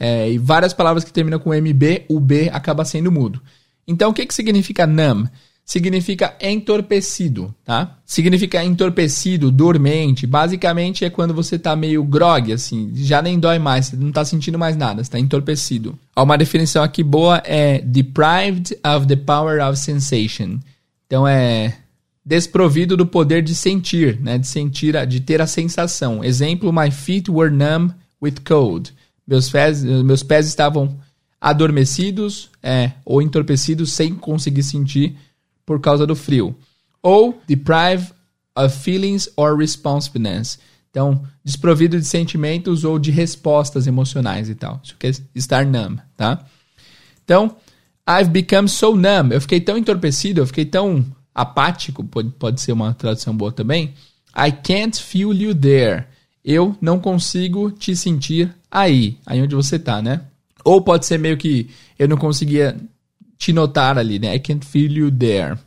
É, 0.00 0.30
e 0.30 0.38
várias 0.38 0.72
palavras 0.72 1.04
que 1.04 1.12
terminam 1.12 1.38
com 1.38 1.54
MB, 1.54 2.06
o 2.08 2.18
B 2.18 2.50
acaba 2.52 2.84
sendo 2.84 3.12
mudo. 3.12 3.40
Então, 3.86 4.10
o 4.10 4.14
que, 4.14 4.26
que 4.26 4.34
significa 4.34 4.86
numb? 4.86 5.28
Significa 5.64 6.36
entorpecido, 6.42 7.54
tá? 7.64 7.96
Significa 8.04 8.62
entorpecido, 8.62 9.50
dormente. 9.50 10.26
Basicamente 10.26 11.06
é 11.06 11.10
quando 11.10 11.32
você 11.32 11.58
tá 11.58 11.74
meio 11.74 12.04
grog, 12.04 12.52
assim, 12.52 12.90
já 12.94 13.22
nem 13.22 13.38
dói 13.38 13.58
mais, 13.58 13.86
você 13.86 13.96
não 13.96 14.12
tá 14.12 14.24
sentindo 14.26 14.58
mais 14.58 14.76
nada, 14.76 15.02
você 15.02 15.10
tá 15.10 15.18
entorpecido. 15.18 15.98
Uma 16.14 16.36
definição 16.36 16.82
aqui 16.82 17.02
boa 17.02 17.42
é 17.46 17.80
deprived 17.80 18.76
of 18.84 19.06
the 19.06 19.16
power 19.16 19.66
of 19.66 19.78
sensation. 19.78 20.58
Então 21.06 21.26
é 21.26 21.74
desprovido 22.24 22.94
do 22.94 23.06
poder 23.06 23.42
de 23.42 23.54
sentir, 23.54 24.20
né? 24.20 24.36
De 24.36 24.46
sentir, 24.46 25.06
de 25.06 25.20
ter 25.20 25.40
a 25.40 25.46
sensação. 25.46 26.22
Exemplo: 26.22 26.72
My 26.72 26.90
feet 26.90 27.30
were 27.30 27.50
numb 27.50 27.92
with 28.22 28.36
cold. 28.46 28.92
Meus 29.26 29.48
pés, 29.48 29.82
meus 29.82 30.22
pés 30.22 30.46
estavam 30.46 30.94
adormecidos, 31.40 32.50
é, 32.62 32.92
ou 33.04 33.20
entorpecidos 33.20 33.92
sem 33.92 34.14
conseguir 34.14 34.62
sentir 34.62 35.16
por 35.64 35.80
causa 35.80 36.06
do 36.06 36.16
frio. 36.16 36.56
Ou 37.02 37.40
deprive 37.46 38.12
of 38.56 38.76
feelings 38.78 39.28
or 39.36 39.56
responsiveness. 39.56 40.58
Então, 40.90 41.24
desprovido 41.44 41.98
de 41.98 42.06
sentimentos 42.06 42.84
ou 42.84 42.98
de 42.98 43.10
respostas 43.10 43.86
emocionais 43.86 44.48
e 44.48 44.54
tal. 44.54 44.80
Isso 44.82 44.96
quer 44.96 45.12
estar 45.34 45.66
numb, 45.66 45.98
tá? 46.16 46.44
Então, 47.24 47.56
I've 48.08 48.30
become 48.30 48.68
so 48.68 48.94
numb. 48.94 49.32
Eu 49.32 49.40
fiquei 49.40 49.60
tão 49.60 49.76
entorpecido, 49.76 50.40
eu 50.40 50.46
fiquei 50.46 50.64
tão 50.64 51.04
apático, 51.34 52.04
pode, 52.04 52.30
pode 52.30 52.60
ser 52.60 52.72
uma 52.72 52.94
tradução 52.94 53.36
boa 53.36 53.50
também. 53.50 53.94
I 54.36 54.52
can't 54.52 55.02
feel 55.02 55.32
you 55.32 55.54
there. 55.54 56.04
Eu 56.44 56.76
não 56.80 57.00
consigo 57.00 57.70
te 57.70 57.96
sentir 57.96 58.54
aí, 58.70 59.18
aí 59.26 59.42
onde 59.42 59.54
você 59.54 59.78
tá, 59.78 60.00
né? 60.00 60.20
Ou 60.64 60.80
pode 60.80 61.06
ser 61.06 61.18
meio 61.18 61.36
que 61.36 61.70
eu 61.98 62.06
não 62.06 62.16
conseguia 62.16 62.76
te 63.38 63.52
notar 63.52 63.98
ali, 63.98 64.18
né? 64.18 64.34
I 64.34 64.38
can't 64.40 64.64
feel 64.64 64.92
you 64.92 65.10
there. 65.10 65.58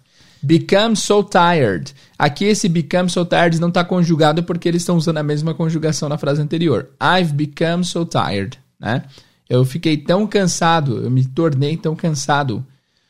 Become 0.41 0.95
so 0.95 1.23
tired. 1.23 1.93
Aqui 2.17 2.45
esse 2.45 2.69
become 2.69 3.09
so 3.09 3.25
tired 3.25 3.59
não 3.59 3.69
está 3.69 3.83
conjugado 3.83 4.43
porque 4.43 4.67
eles 4.67 4.81
estão 4.81 4.95
usando 4.95 5.17
a 5.17 5.23
mesma 5.23 5.53
conjugação 5.53 6.07
na 6.07 6.17
frase 6.17 6.41
anterior. 6.41 6.89
I've 7.01 7.33
become 7.33 7.83
so 7.83 8.05
tired, 8.05 8.57
né? 8.79 9.03
Eu 9.49 9.65
fiquei 9.65 9.97
tão 9.97 10.27
cansado, 10.27 11.03
eu 11.03 11.09
me 11.09 11.25
tornei 11.25 11.77
tão 11.77 11.95
cansado. 11.95 12.65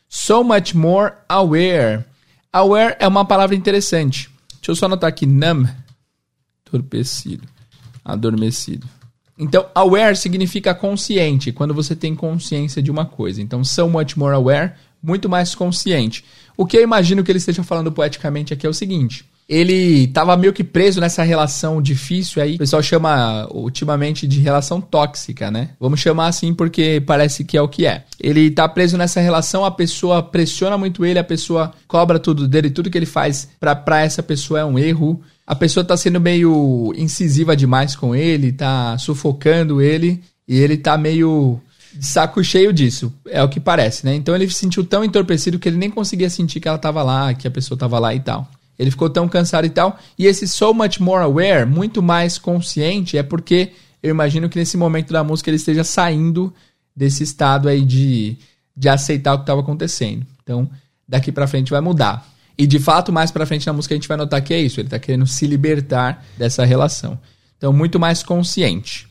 So 0.08 0.42
much 0.42 0.74
more 0.74 1.12
aware. 1.28 2.04
Aware 2.52 2.96
é 2.98 3.06
uma 3.06 3.24
palavra 3.24 3.54
interessante. 3.54 4.30
Deixa 4.54 4.70
eu 4.70 4.76
só 4.76 4.86
anotar 4.86 5.08
aqui 5.08 5.26
numb, 5.26 5.68
torpecido, 6.64 7.46
adormecido. 8.04 8.88
Então, 9.38 9.66
aware 9.74 10.16
significa 10.16 10.74
consciente, 10.74 11.52
quando 11.52 11.72
você 11.72 11.94
tem 11.94 12.14
consciência 12.14 12.82
de 12.82 12.90
uma 12.90 13.06
coisa. 13.06 13.40
Então, 13.40 13.62
so 13.62 13.88
much 13.88 14.16
more 14.16 14.34
aware, 14.34 14.72
muito 15.02 15.28
mais 15.28 15.54
consciente. 15.54 16.24
O 16.56 16.66
que 16.66 16.76
eu 16.76 16.82
imagino 16.82 17.22
que 17.22 17.30
ele 17.30 17.38
esteja 17.38 17.62
falando 17.62 17.92
poeticamente 17.92 18.52
aqui 18.52 18.66
é 18.66 18.68
o 18.68 18.74
seguinte: 18.74 19.24
ele 19.48 20.04
estava 20.04 20.36
meio 20.36 20.52
que 20.52 20.62
preso 20.62 21.00
nessa 21.00 21.22
relação 21.22 21.80
difícil 21.80 22.42
aí. 22.42 22.56
O 22.56 22.58
pessoal 22.58 22.82
chama 22.82 23.48
ultimamente 23.50 24.26
de 24.26 24.40
relação 24.40 24.78
tóxica, 24.78 25.50
né? 25.50 25.70
Vamos 25.80 26.00
chamar 26.00 26.26
assim 26.26 26.52
porque 26.52 27.02
parece 27.06 27.44
que 27.44 27.56
é 27.56 27.62
o 27.62 27.68
que 27.68 27.86
é. 27.86 28.04
Ele 28.20 28.50
tá 28.50 28.68
preso 28.68 28.98
nessa 28.98 29.20
relação, 29.20 29.64
a 29.64 29.70
pessoa 29.70 30.22
pressiona 30.22 30.76
muito 30.76 31.04
ele, 31.04 31.18
a 31.18 31.24
pessoa 31.24 31.72
cobra 31.86 32.18
tudo 32.18 32.46
dele, 32.46 32.70
tudo 32.70 32.90
que 32.90 32.98
ele 32.98 33.06
faz 33.06 33.48
pra 33.58 34.00
essa 34.00 34.22
pessoa 34.22 34.60
é 34.60 34.64
um 34.64 34.78
erro. 34.78 35.22
A 35.48 35.54
pessoa 35.54 35.82
tá 35.82 35.96
sendo 35.96 36.20
meio 36.20 36.92
incisiva 36.94 37.56
demais 37.56 37.96
com 37.96 38.14
ele, 38.14 38.52
tá 38.52 38.98
sufocando 38.98 39.80
ele, 39.80 40.22
e 40.46 40.58
ele 40.58 40.76
tá 40.76 40.98
meio 40.98 41.58
de 41.94 42.04
saco 42.04 42.44
cheio 42.44 42.70
disso, 42.70 43.10
é 43.26 43.42
o 43.42 43.48
que 43.48 43.58
parece, 43.58 44.04
né? 44.04 44.14
Então 44.14 44.34
ele 44.34 44.46
se 44.46 44.56
sentiu 44.56 44.84
tão 44.84 45.02
entorpecido 45.02 45.58
que 45.58 45.66
ele 45.66 45.78
nem 45.78 45.88
conseguia 45.88 46.28
sentir 46.28 46.60
que 46.60 46.68
ela 46.68 46.76
tava 46.76 47.02
lá, 47.02 47.32
que 47.32 47.48
a 47.48 47.50
pessoa 47.50 47.78
tava 47.78 47.98
lá 47.98 48.14
e 48.14 48.20
tal. 48.20 48.46
Ele 48.78 48.90
ficou 48.90 49.08
tão 49.08 49.26
cansado 49.26 49.66
e 49.66 49.70
tal. 49.70 49.98
E 50.18 50.26
esse 50.26 50.46
so 50.46 50.74
much 50.74 51.00
more 51.00 51.24
aware, 51.24 51.64
muito 51.64 52.02
mais 52.02 52.36
consciente, 52.36 53.16
é 53.16 53.22
porque 53.22 53.72
eu 54.02 54.10
imagino 54.10 54.50
que 54.50 54.58
nesse 54.58 54.76
momento 54.76 55.14
da 55.14 55.24
música 55.24 55.48
ele 55.48 55.56
esteja 55.56 55.82
saindo 55.82 56.52
desse 56.94 57.22
estado 57.22 57.70
aí 57.70 57.80
de, 57.80 58.36
de 58.76 58.86
aceitar 58.86 59.32
o 59.32 59.38
que 59.38 59.44
estava 59.44 59.62
acontecendo. 59.62 60.26
Então, 60.42 60.68
daqui 61.08 61.32
pra 61.32 61.46
frente 61.46 61.70
vai 61.70 61.80
mudar. 61.80 62.37
E 62.58 62.66
de 62.66 62.78
fato, 62.80 63.12
mais 63.12 63.30
pra 63.30 63.46
frente 63.46 63.66
na 63.66 63.72
música 63.72 63.94
a 63.94 63.96
gente 63.96 64.08
vai 64.08 64.16
notar 64.16 64.42
que 64.42 64.52
é 64.52 64.60
isso. 64.60 64.80
Ele 64.80 64.88
tá 64.88 64.98
querendo 64.98 65.26
se 65.26 65.46
libertar 65.46 66.24
dessa 66.36 66.64
relação. 66.64 67.18
Então, 67.56 67.72
muito 67.72 68.00
mais 68.00 68.22
consciente. 68.22 69.06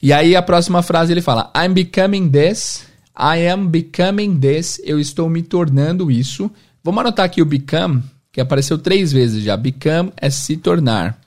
E 0.00 0.12
aí 0.12 0.36
a 0.36 0.42
próxima 0.42 0.82
frase 0.82 1.12
ele 1.12 1.20
fala: 1.20 1.52
I'm 1.56 1.72
becoming 1.72 2.30
this. 2.30 2.86
I 3.18 3.48
am 3.48 3.66
becoming 3.66 4.38
this. 4.38 4.80
Eu 4.84 5.00
estou 5.00 5.28
me 5.28 5.42
tornando 5.42 6.10
isso. 6.10 6.50
Vamos 6.82 7.00
anotar 7.00 7.26
aqui 7.26 7.42
o 7.42 7.44
become, 7.44 8.02
que 8.32 8.40
apareceu 8.40 8.78
três 8.78 9.12
vezes 9.12 9.42
já. 9.42 9.56
Become 9.56 10.12
é 10.16 10.30
se 10.30 10.56
tornar. 10.56 11.18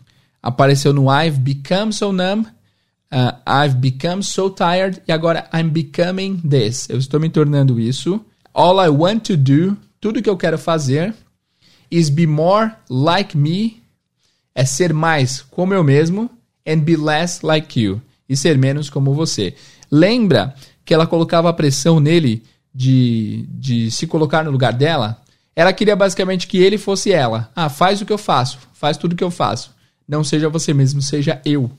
Apareceu 0.41 0.93
no 0.93 1.05
I've 1.11 1.39
become 1.39 1.91
so 1.91 2.11
numb. 2.11 2.45
uh, 3.11 3.37
I've 3.47 3.75
become 3.75 4.21
so 4.21 4.49
tired. 4.49 5.01
E 5.07 5.11
agora 5.11 5.49
I'm 5.53 5.69
becoming 5.69 6.37
this. 6.37 6.89
Eu 6.89 6.97
estou 6.97 7.19
me 7.19 7.29
tornando 7.29 7.79
isso. 7.79 8.19
All 8.53 8.83
I 8.83 8.89
want 8.89 9.23
to 9.27 9.37
do. 9.37 9.77
Tudo 10.01 10.21
que 10.21 10.29
eu 10.29 10.37
quero 10.37 10.57
fazer 10.57 11.13
is 11.89 12.09
be 12.09 12.27
more 12.27 12.71
like 12.89 13.37
me. 13.37 13.81
É 14.53 14.65
ser 14.65 14.93
mais 14.93 15.41
como 15.41 15.73
eu 15.73 15.83
mesmo. 15.83 16.29
And 16.67 16.79
be 16.79 16.95
less 16.95 17.45
like 17.45 17.79
you 17.79 18.01
e 18.27 18.35
ser 18.35 18.57
menos 18.57 18.89
como 18.89 19.13
você. 19.13 19.55
Lembra 19.89 20.53
que 20.83 20.93
ela 20.93 21.07
colocava 21.07 21.49
a 21.49 21.53
pressão 21.53 21.99
nele 21.99 22.43
de, 22.73 23.45
de 23.49 23.91
se 23.91 24.05
colocar 24.07 24.43
no 24.43 24.51
lugar 24.51 24.73
dela? 24.73 25.21
Ela 25.55 25.71
queria 25.71 25.95
basicamente 25.95 26.47
que 26.47 26.57
ele 26.57 26.77
fosse 26.77 27.11
ela. 27.11 27.49
Ah, 27.55 27.69
faz 27.69 28.01
o 28.01 28.05
que 28.05 28.11
eu 28.11 28.17
faço, 28.17 28.59
faz 28.73 28.97
tudo 28.97 29.13
o 29.13 29.15
que 29.15 29.23
eu 29.23 29.31
faço. 29.31 29.73
Não 30.07 30.23
seja 30.23 30.49
você 30.49 30.73
mesmo, 30.73 31.01
seja 31.01 31.41
eu. 31.45 31.71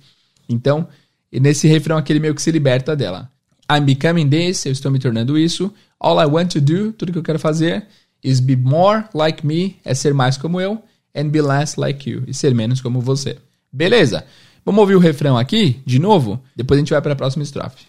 Então, 0.48 0.88
nesse 1.30 1.68
refrão 1.68 1.96
aqui 1.96 2.12
ele 2.12 2.20
meio 2.20 2.34
que 2.34 2.42
se 2.42 2.50
liberta 2.50 2.96
dela. 2.96 3.30
I'm 3.70 3.84
becoming 3.84 4.28
this, 4.28 4.64
eu 4.64 4.72
estou 4.72 4.90
me 4.90 4.98
tornando 4.98 5.36
isso. 5.36 5.72
All 5.98 6.20
I 6.20 6.26
want 6.26 6.52
to 6.52 6.60
do, 6.60 6.92
tudo 6.92 7.12
que 7.12 7.18
eu 7.18 7.22
quero 7.22 7.38
fazer, 7.38 7.86
is 8.26 8.40
be 8.40 8.56
more 8.56 9.04
like 9.14 9.46
me, 9.46 9.76
é 9.84 9.94
ser 9.94 10.12
mais 10.12 10.36
como 10.36 10.60
eu, 10.60 10.82
and 11.14 11.28
be 11.28 11.40
less 11.40 11.78
like 11.78 12.10
you, 12.10 12.24
e 12.26 12.34
ser 12.34 12.54
menos 12.54 12.80
como 12.80 13.00
você. 13.00 13.38
Beleza? 13.72 14.24
Vamos 14.64 14.80
ouvir 14.80 14.96
o 14.96 14.98
refrão 14.98 15.38
aqui, 15.38 15.80
de 15.86 16.00
novo? 16.00 16.42
Depois 16.56 16.76
a 16.76 16.80
gente 16.80 16.90
vai 16.90 17.00
para 17.00 17.12
a 17.12 17.16
próxima 17.16 17.44
estrofe. 17.44 17.86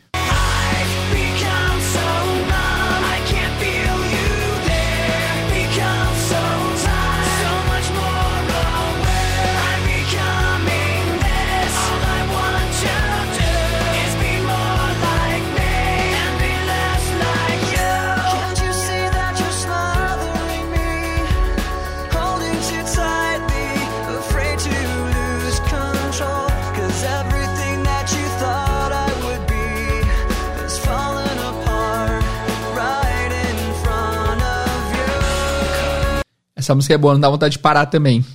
Essa 36.68 36.76
música 36.76 36.96
é 36.96 36.98
boa, 36.98 37.14
não 37.14 37.22
dá 37.22 37.30
vontade 37.30 37.54
de 37.54 37.60
parar 37.60 37.86
também. 37.86 38.26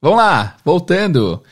Vamos 0.00 0.16
lá, 0.16 0.56
voltando. 0.64 1.42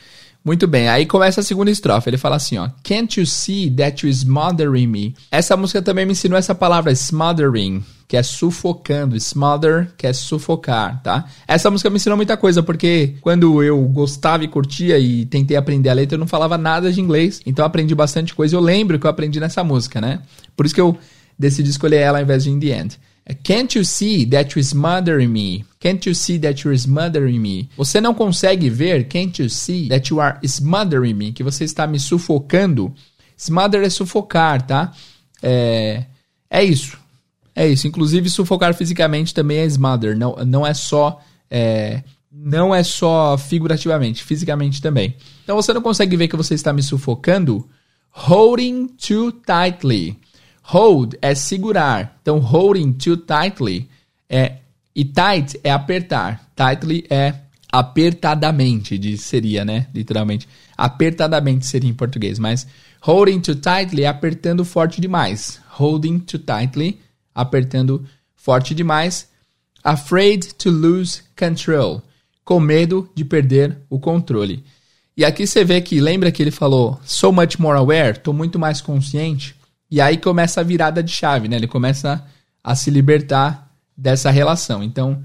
Muito 0.43 0.67
bem, 0.67 0.89
aí 0.89 1.05
começa 1.05 1.43
a 1.43 1.45
segunda 1.45 1.71
estrofe. 1.71 2.09
Ele 2.09 2.17
fala 2.17 2.37
assim, 2.37 2.57
ó. 2.57 2.71
Can't 2.83 3.21
you 3.21 3.27
see 3.27 3.71
that 3.71 4.03
you're 4.03 4.19
smothering 4.19 4.87
me? 4.87 5.15
Essa 5.31 5.59
música 5.59 5.83
também 5.83 6.07
me 6.07 6.13
ensinou 6.13 6.39
essa 6.39 6.55
palavra 6.55 6.91
smothering, 6.95 7.85
que 8.09 8.17
é 8.17 8.23
sufocando. 8.23 9.15
Smother, 9.15 9.91
que 9.99 10.07
é 10.07 10.13
sufocar, 10.15 11.03
tá? 11.03 11.27
Essa 11.47 11.71
música 11.71 11.91
me 11.91 11.97
ensinou 11.97 12.17
muita 12.17 12.35
coisa, 12.35 12.63
porque 12.63 13.15
quando 13.21 13.63
eu 13.63 13.79
gostava 13.89 14.43
e 14.43 14.49
curtia 14.49 14.99
e 14.99 15.27
tentei 15.27 15.59
aprender 15.59 15.91
a 15.91 15.93
letra, 15.93 16.15
eu 16.15 16.21
não 16.21 16.27
falava 16.27 16.57
nada 16.57 16.91
de 16.91 16.99
inglês. 16.99 17.43
Então 17.45 17.63
aprendi 17.63 17.95
bastante 17.95 18.35
coisa. 18.35 18.57
Eu 18.57 18.61
lembro 18.61 18.99
que 18.99 19.05
eu 19.05 19.11
aprendi 19.11 19.39
nessa 19.39 19.63
música, 19.63 20.01
né? 20.01 20.21
Por 20.57 20.65
isso 20.65 20.75
que 20.75 20.81
eu 20.81 20.97
decidi 21.39 21.69
escolher 21.69 21.99
ela 21.99 22.17
ao 22.17 22.25
invés 22.25 22.45
de 22.45 22.51
In 22.51 22.59
The 22.59 22.81
End. 22.81 22.99
Can't 23.45 23.77
you 23.77 23.85
see 23.85 24.27
that 24.27 24.55
you're 24.55 24.65
smothering 24.65 25.33
me? 25.33 25.65
Can't 25.81 26.05
you 26.09 26.15
see 26.15 26.39
that 26.41 26.65
you're 26.65 26.77
smothering 26.77 27.41
me? 27.41 27.69
Você 27.77 28.01
não 28.01 28.15
consegue 28.15 28.69
ver? 28.69 29.05
Can't 29.09 29.41
you 29.41 29.49
see 29.49 29.89
that 29.89 30.11
you 30.13 30.21
are 30.21 30.39
smothering 30.45 31.15
me? 31.15 31.33
Que 31.33 31.43
você 31.43 31.65
está 31.65 31.87
me 31.87 32.01
sufocando. 32.01 32.93
Smother 33.37 33.83
é 33.83 33.91
sufocar, 33.91 34.63
tá? 34.63 34.93
É, 35.43 36.05
é 36.51 36.65
isso. 36.65 36.99
É 37.55 37.69
isso. 37.69 37.87
Inclusive, 37.87 38.29
sufocar 38.29 38.75
fisicamente 38.75 39.33
também 39.33 39.59
é 39.59 39.65
smother. 39.67 40.17
Não, 40.17 40.37
não 40.45 40.67
é 40.67 40.75
só. 40.75 41.21
É, 41.51 42.03
não 42.31 42.75
é 42.75 42.83
só 42.83 43.37
figurativamente, 43.37 44.25
fisicamente 44.25 44.81
também. 44.81 45.15
Então 45.45 45.55
você 45.55 45.73
não 45.73 45.83
consegue 45.83 46.17
ver 46.17 46.29
que 46.29 46.37
você 46.37 46.55
está 46.55 46.73
me 46.73 46.83
sufocando. 46.83 47.69
Holding 48.11 48.89
too 48.89 49.33
tightly. 49.33 50.19
Hold 50.63 51.15
é 51.21 51.35
segurar. 51.35 52.19
Então, 52.23 52.39
holding 52.39 52.93
too 52.93 53.17
tightly 53.17 53.89
é. 54.29 54.57
E 54.95 55.05
tight 55.05 55.59
é 55.65 55.71
apertar. 55.71 56.51
Tightly 56.55 57.07
é 57.09 57.35
apertadamente, 57.71 58.99
de, 58.99 59.17
seria, 59.17 59.65
né? 59.65 59.87
Literalmente. 59.95 60.47
Apertadamente 60.77 61.65
seria 61.65 61.91
em 61.91 61.95
português. 61.95 62.39
Mas 62.39 62.67
holding 63.01 63.41
too 63.41 63.55
tightly 63.55 64.05
é 64.05 64.07
apertando 64.07 64.65
forte 64.65 65.01
demais. 65.01 65.61
Holding 65.71 66.19
too 66.19 66.39
tightly, 66.39 67.01
apertando 67.35 68.05
forte 68.37 68.75
demais. 68.75 69.29
Afraid 69.83 70.55
to 70.55 70.71
lose 70.71 71.23
control. 71.37 72.03
Com 72.45 72.61
medo 72.61 73.09
de 73.15 73.25
perder 73.25 73.79
o 73.89 73.99
controle. 73.99 74.63
E 75.17 75.25
aqui 75.25 75.47
você 75.47 75.65
vê 75.65 75.81
que, 75.81 76.01
lembra 76.01 76.33
que 76.33 76.43
ele 76.43 76.51
falou 76.51 77.01
so 77.05 77.33
much 77.33 77.59
more 77.59 77.79
aware? 77.79 78.19
Tô 78.19 78.33
muito 78.33 78.59
mais 78.59 78.81
consciente. 78.81 79.55
E 79.93 80.01
aí 80.01 80.17
começa 80.17 80.63
a 80.63 80.65
virada 80.65 81.03
de 81.03 81.13
chave, 81.13 81.49
né? 81.49 81.57
Ele 81.57 81.67
começa 81.67 82.25
a 82.65 82.75
se 82.75 82.91
libertar 82.91 83.71
dessa 83.95 84.31
relação. 84.31 84.83
Então, 84.83 85.23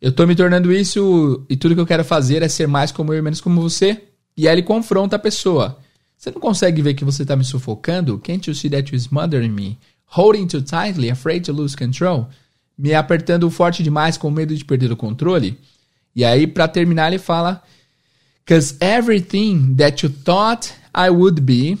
eu 0.00 0.10
tô 0.10 0.26
me 0.26 0.34
tornando 0.34 0.72
isso 0.72 1.44
e 1.50 1.54
tudo 1.54 1.74
que 1.74 1.80
eu 1.82 1.86
quero 1.86 2.02
fazer 2.02 2.42
é 2.42 2.48
ser 2.48 2.66
mais 2.66 2.90
como 2.90 3.12
eu 3.12 3.18
e 3.18 3.22
menos 3.22 3.42
como 3.42 3.60
você. 3.60 4.04
E 4.34 4.48
aí 4.48 4.54
ele 4.54 4.62
confronta 4.62 5.16
a 5.16 5.18
pessoa. 5.18 5.78
Você 6.16 6.30
não 6.30 6.40
consegue 6.40 6.80
ver 6.80 6.94
que 6.94 7.04
você 7.04 7.26
tá 7.26 7.36
me 7.36 7.44
sufocando? 7.44 8.18
Can't 8.18 8.48
you 8.48 8.54
see 8.54 8.70
that 8.70 8.90
you're 8.90 8.98
smothering 8.98 9.50
me? 9.50 9.78
Holding 10.06 10.46
too 10.46 10.62
tightly, 10.62 11.10
afraid 11.10 11.44
to 11.44 11.52
lose 11.52 11.76
control? 11.76 12.30
Me 12.78 12.94
apertando 12.94 13.50
forte 13.50 13.82
demais 13.82 14.16
com 14.16 14.30
medo 14.30 14.56
de 14.56 14.64
perder 14.64 14.90
o 14.90 14.96
controle? 14.96 15.58
E 16.14 16.24
aí, 16.24 16.46
para 16.46 16.66
terminar, 16.66 17.08
ele 17.08 17.18
fala: 17.18 17.62
Cause 18.46 18.76
everything 18.80 19.74
that 19.74 20.06
you 20.06 20.10
thought 20.10 20.72
I 20.96 21.10
would 21.10 21.42
be, 21.42 21.76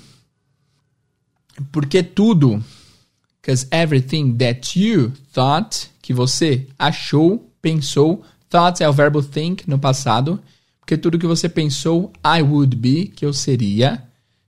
porque 1.72 2.02
tudo, 2.02 2.62
cause 3.42 3.66
everything 3.70 4.36
that 4.36 4.78
you 4.78 5.12
thought, 5.32 5.90
que 6.02 6.12
você 6.12 6.66
achou, 6.78 7.50
pensou, 7.60 8.22
thought 8.48 8.82
é 8.82 8.88
o 8.88 8.92
verbo 8.92 9.22
think 9.22 9.68
no 9.68 9.78
passado, 9.78 10.40
porque 10.80 10.96
tudo 10.96 11.18
que 11.18 11.26
você 11.26 11.48
pensou 11.48 12.12
I 12.24 12.42
would 12.42 12.76
be, 12.76 13.06
que 13.06 13.24
eu 13.24 13.32
seria, 13.32 14.02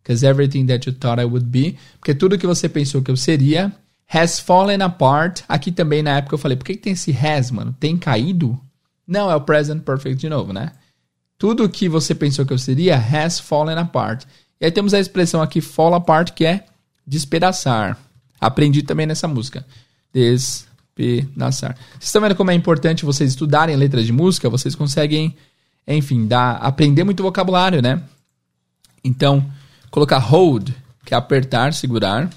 cause 0.04 0.24
everything 0.24 0.66
that 0.66 0.88
you 0.88 0.94
thought 0.94 1.20
I 1.20 1.24
would 1.24 1.46
be, 1.46 1.76
porque 1.98 2.14
tudo 2.14 2.38
que 2.38 2.46
você 2.46 2.68
pensou 2.68 3.02
que 3.02 3.10
eu 3.10 3.16
seria, 3.16 3.72
has 4.08 4.40
fallen 4.40 4.80
apart. 4.82 5.42
Aqui 5.48 5.70
também 5.70 6.02
na 6.02 6.16
época 6.16 6.34
eu 6.34 6.38
falei, 6.38 6.56
por 6.56 6.64
que, 6.64 6.74
que 6.74 6.82
tem 6.82 6.92
esse 6.94 7.12
has, 7.12 7.50
mano? 7.50 7.76
Tem 7.78 7.96
caído? 7.96 8.58
Não, 9.06 9.30
é 9.30 9.34
o 9.36 9.40
present 9.40 9.82
perfect 9.82 10.18
de 10.18 10.28
novo, 10.28 10.52
né? 10.52 10.72
Tudo 11.36 11.68
que 11.68 11.88
você 11.88 12.14
pensou 12.14 12.44
que 12.44 12.52
eu 12.52 12.58
seria 12.58 12.96
has 12.96 13.38
fallen 13.38 13.76
apart. 13.76 14.24
E 14.60 14.64
aí 14.64 14.72
temos 14.72 14.92
a 14.92 14.98
expressão 14.98 15.40
aqui 15.40 15.60
fall 15.60 15.94
apart, 15.94 16.32
que 16.32 16.44
é 16.44 16.64
despedaçar. 17.08 17.98
Aprendi 18.40 18.82
também 18.82 19.06
nessa 19.06 19.26
música. 19.26 19.66
Despedaçar. 20.12 21.76
Vocês 21.92 22.04
estão 22.04 22.22
vendo 22.22 22.36
como 22.36 22.50
é 22.50 22.54
importante 22.54 23.04
vocês 23.04 23.30
estudarem 23.30 23.74
letras 23.74 24.04
de 24.04 24.12
música? 24.12 24.50
Vocês 24.50 24.74
conseguem, 24.74 25.34
enfim, 25.86 26.26
dar, 26.26 26.56
aprender 26.56 27.04
muito 27.04 27.22
vocabulário, 27.22 27.80
né? 27.80 28.02
Então, 29.02 29.44
colocar 29.90 30.18
hold, 30.18 30.70
que 31.04 31.14
é 31.14 31.16
apertar, 31.16 31.72
segurar. 31.72 32.28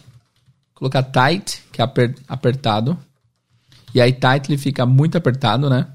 Colocar 0.73 1.03
tight, 1.03 1.63
que 1.71 1.81
é 1.81 1.84
aper, 1.84 2.15
apertado. 2.27 2.97
E 3.93 4.01
aí 4.01 4.13
tightly 4.13 4.57
fica 4.57 4.86
muito 4.86 5.17
apertado, 5.17 5.69
né? 5.69 5.88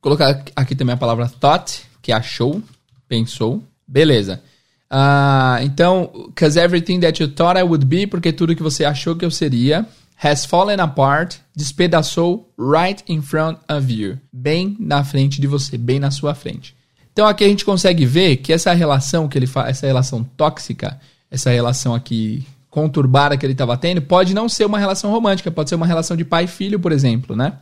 Colocar 0.00 0.44
aqui 0.54 0.74
também 0.74 0.94
a 0.94 0.98
palavra 0.98 1.28
thought, 1.28 1.82
que 2.00 2.12
achou, 2.12 2.62
pensou. 3.08 3.64
Beleza. 3.88 4.42
Ah, 4.90 5.60
então, 5.62 6.30
cause 6.34 6.58
everything 6.58 6.98
that 7.00 7.22
you 7.22 7.28
thought 7.28 7.58
I 7.58 7.62
would 7.62 7.84
be, 7.84 8.06
porque 8.06 8.32
tudo 8.32 8.56
que 8.56 8.62
você 8.62 8.84
achou 8.84 9.14
que 9.14 9.24
eu 9.24 9.30
seria, 9.30 9.86
has 10.20 10.44
fallen 10.44 10.80
apart, 10.80 11.36
despedaçou 11.54 12.52
right 12.58 13.02
in 13.08 13.22
front 13.22 13.58
of 13.70 13.92
you. 13.92 14.18
Bem 14.32 14.76
na 14.80 15.04
frente 15.04 15.40
de 15.40 15.46
você, 15.46 15.78
bem 15.78 16.00
na 16.00 16.10
sua 16.10 16.34
frente. 16.34 16.74
Então 17.12 17.26
aqui 17.26 17.44
a 17.44 17.48
gente 17.48 17.64
consegue 17.64 18.04
ver 18.04 18.38
que 18.38 18.52
essa 18.52 18.72
relação 18.72 19.28
que 19.28 19.38
ele 19.38 19.46
faz, 19.46 19.70
essa 19.70 19.86
relação 19.86 20.24
tóxica, 20.36 21.00
essa 21.30 21.50
relação 21.50 21.94
aqui 21.94 22.44
conturbada 22.68 23.36
que 23.36 23.44
ele 23.44 23.52
estava 23.52 23.76
tendo, 23.76 24.02
pode 24.02 24.34
não 24.34 24.48
ser 24.48 24.64
uma 24.64 24.78
relação 24.78 25.10
romântica, 25.10 25.50
pode 25.50 25.68
ser 25.68 25.74
uma 25.74 25.86
relação 25.86 26.16
de 26.16 26.24
pai 26.24 26.44
e 26.44 26.48
filho, 26.48 26.78
por 26.78 26.92
exemplo, 26.92 27.34
né? 27.34 27.54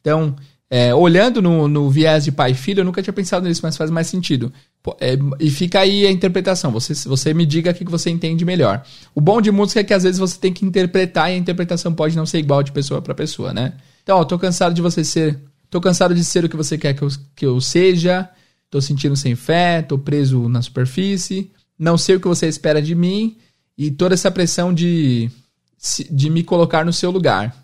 Então, 0.00 0.34
é, 0.68 0.92
olhando 0.92 1.40
no, 1.40 1.68
no, 1.68 1.88
viés 1.88 2.24
de 2.24 2.32
pai 2.32 2.50
e 2.50 2.54
filho, 2.54 2.80
eu 2.80 2.84
nunca 2.84 3.00
tinha 3.00 3.12
pensado 3.12 3.46
nisso, 3.46 3.60
mas 3.62 3.76
faz 3.76 3.88
mais 3.88 4.08
sentido. 4.08 4.52
É, 5.00 5.16
e 5.38 5.48
fica 5.48 5.80
aí 5.80 6.04
a 6.04 6.10
interpretação. 6.10 6.72
Você, 6.72 6.92
você 7.08 7.32
me 7.32 7.46
diga 7.46 7.70
o 7.70 7.74
que 7.74 7.84
você 7.84 8.10
entende 8.10 8.44
melhor. 8.44 8.84
O 9.14 9.20
bom 9.20 9.40
de 9.40 9.50
música 9.52 9.80
é 9.80 9.84
que 9.84 9.94
às 9.94 10.02
vezes 10.02 10.18
você 10.18 10.38
tem 10.38 10.52
que 10.52 10.64
interpretar 10.64 11.30
e 11.30 11.34
a 11.34 11.36
interpretação 11.36 11.94
pode 11.94 12.16
não 12.16 12.26
ser 12.26 12.38
igual 12.38 12.62
de 12.62 12.72
pessoa 12.72 13.00
para 13.00 13.14
pessoa, 13.14 13.52
né? 13.52 13.74
Então, 14.02 14.18
ó, 14.18 14.24
tô 14.24 14.38
cansado 14.38 14.74
de 14.74 14.82
você 14.82 15.04
ser. 15.04 15.38
Tô 15.70 15.80
cansado 15.80 16.14
de 16.14 16.24
ser 16.24 16.44
o 16.44 16.48
que 16.48 16.56
você 16.56 16.76
quer 16.76 16.94
que 16.94 17.02
eu, 17.02 17.08
que 17.34 17.46
eu 17.46 17.60
seja. 17.60 18.28
Tô 18.68 18.80
sentindo 18.80 19.14
sem 19.14 19.36
fé, 19.36 19.82
tô 19.82 19.96
preso 19.96 20.48
na 20.48 20.62
superfície. 20.62 21.50
Não 21.78 21.96
sei 21.96 22.16
o 22.16 22.20
que 22.20 22.26
você 22.26 22.48
espera 22.48 22.82
de 22.82 22.94
mim. 22.94 23.36
E 23.78 23.90
toda 23.90 24.14
essa 24.14 24.30
pressão 24.30 24.74
de, 24.74 25.30
de 26.10 26.28
me 26.28 26.42
colocar 26.42 26.84
no 26.84 26.92
seu 26.92 27.10
lugar. 27.12 27.54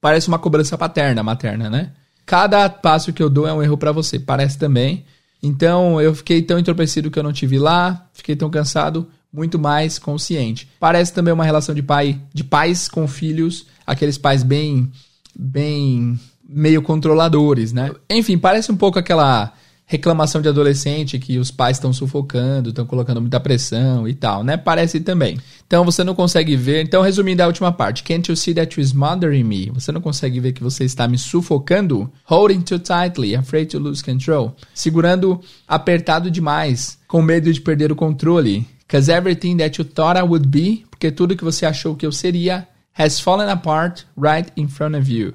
Parece 0.00 0.28
uma 0.28 0.38
cobrança 0.38 0.78
paterna, 0.78 1.22
materna, 1.22 1.68
né? 1.68 1.92
Cada 2.26 2.68
passo 2.68 3.12
que 3.12 3.22
eu 3.22 3.30
dou 3.30 3.46
é 3.46 3.52
um 3.52 3.62
erro 3.62 3.78
para 3.78 3.92
você, 3.92 4.18
parece 4.18 4.58
também. 4.58 5.04
Então 5.42 6.00
eu 6.00 6.14
fiquei 6.14 6.42
tão 6.42 6.58
entorpecido 6.58 7.10
que 7.10 7.18
eu 7.18 7.22
não 7.22 7.32
te 7.32 7.46
vi 7.46 7.58
lá, 7.58 8.08
fiquei 8.12 8.34
tão 8.34 8.50
cansado, 8.50 9.08
muito 9.32 9.58
mais 9.58 9.98
consciente. 9.98 10.68
Parece 10.80 11.12
também 11.12 11.32
uma 11.32 11.44
relação 11.44 11.74
de 11.74 11.82
pai, 11.82 12.20
de 12.34 12.42
pais 12.42 12.88
com 12.88 13.06
filhos, 13.06 13.66
aqueles 13.86 14.18
pais 14.18 14.42
bem, 14.42 14.90
bem 15.38 16.18
meio 16.48 16.82
controladores, 16.82 17.72
né? 17.72 17.92
Enfim, 18.10 18.36
parece 18.36 18.72
um 18.72 18.76
pouco 18.76 18.98
aquela 18.98 19.52
reclamação 19.86 20.42
de 20.42 20.48
adolescente 20.48 21.16
que 21.18 21.38
os 21.38 21.52
pais 21.52 21.76
estão 21.76 21.92
sufocando, 21.92 22.70
estão 22.70 22.84
colocando 22.84 23.20
muita 23.20 23.38
pressão 23.38 24.06
e 24.08 24.12
tal, 24.12 24.42
né? 24.42 24.56
Parece 24.56 24.98
também. 24.98 25.38
Então 25.64 25.84
você 25.84 26.02
não 26.02 26.14
consegue 26.14 26.56
ver. 26.56 26.82
Então, 26.82 27.02
resumindo 27.02 27.42
a 27.42 27.46
última 27.46 27.70
parte, 27.70 28.02
can't 28.02 28.28
you 28.28 28.36
see 28.36 28.52
that 28.52 28.74
you're 28.74 28.86
smothering 28.86 29.44
me? 29.44 29.70
Você 29.70 29.92
não 29.92 30.00
consegue 30.00 30.40
ver 30.40 30.52
que 30.52 30.62
você 30.62 30.84
está 30.84 31.06
me 31.06 31.16
sufocando? 31.16 32.10
Holding 32.24 32.62
too 32.62 32.80
tightly, 32.80 33.36
afraid 33.36 33.70
to 33.70 33.78
lose 33.78 34.02
control. 34.02 34.56
Segurando 34.74 35.40
apertado 35.68 36.30
demais, 36.32 36.98
com 37.06 37.22
medo 37.22 37.52
de 37.52 37.60
perder 37.60 37.92
o 37.92 37.96
controle. 37.96 38.66
Cause 38.88 39.10
everything 39.10 39.56
that 39.56 39.80
you 39.80 39.84
thought 39.84 40.18
I 40.18 40.22
would 40.22 40.48
be, 40.48 40.84
porque 40.90 41.12
tudo 41.12 41.36
que 41.36 41.44
você 41.44 41.64
achou 41.64 41.94
que 41.94 42.06
eu 42.06 42.12
seria, 42.12 42.66
has 42.96 43.20
fallen 43.20 43.48
apart 43.48 44.02
right 44.16 44.50
in 44.56 44.68
front 44.68 44.96
of 44.96 45.12
you. 45.12 45.34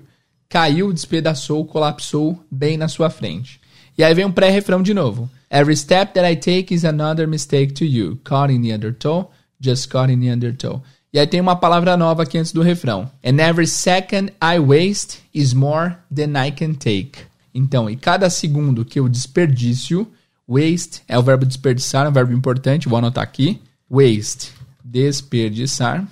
Caiu, 0.49 0.91
despedaçou, 0.91 1.63
colapsou 1.65 2.43
bem 2.51 2.75
na 2.75 2.89
sua 2.89 3.09
frente. 3.09 3.60
E 3.97 4.03
aí 4.03 4.13
vem 4.13 4.25
um 4.25 4.31
pré-refrão 4.31 4.81
de 4.81 4.93
novo. 4.93 5.29
Every 5.49 5.75
step 5.75 6.13
that 6.13 6.31
I 6.31 6.35
take 6.35 6.73
is 6.73 6.85
another 6.85 7.27
mistake 7.27 7.73
to 7.73 7.85
you. 7.85 8.19
Caught 8.23 8.53
in 8.53 8.61
the 8.61 8.73
undertow, 8.73 9.31
just 9.59 9.89
caught 9.89 10.11
in 10.11 10.19
the 10.19 10.31
undertow. 10.31 10.81
E 11.13 11.19
aí 11.19 11.27
tem 11.27 11.41
uma 11.41 11.57
palavra 11.57 11.97
nova 11.97 12.23
aqui 12.23 12.37
antes 12.37 12.53
do 12.53 12.61
refrão. 12.61 13.11
And 13.23 13.37
every 13.41 13.67
second 13.67 14.31
I 14.41 14.59
waste 14.59 15.19
is 15.33 15.53
more 15.53 15.97
than 16.13 16.41
I 16.41 16.51
can 16.51 16.73
take. 16.73 17.19
Então, 17.53 17.89
e 17.89 17.97
cada 17.97 18.29
segundo 18.29 18.85
que 18.85 18.97
eu 18.97 19.09
desperdício, 19.09 20.07
waste 20.47 21.01
é 21.07 21.19
o 21.19 21.21
verbo 21.21 21.45
desperdiçar, 21.45 22.05
é 22.05 22.09
um 22.09 22.13
verbo 22.13 22.31
importante, 22.31 22.87
vou 22.87 22.97
anotar 22.97 23.23
aqui. 23.23 23.61
Waste, 23.89 24.53
desperdiçar. 24.85 26.07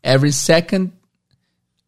Every 0.00 0.32
second 0.32 0.92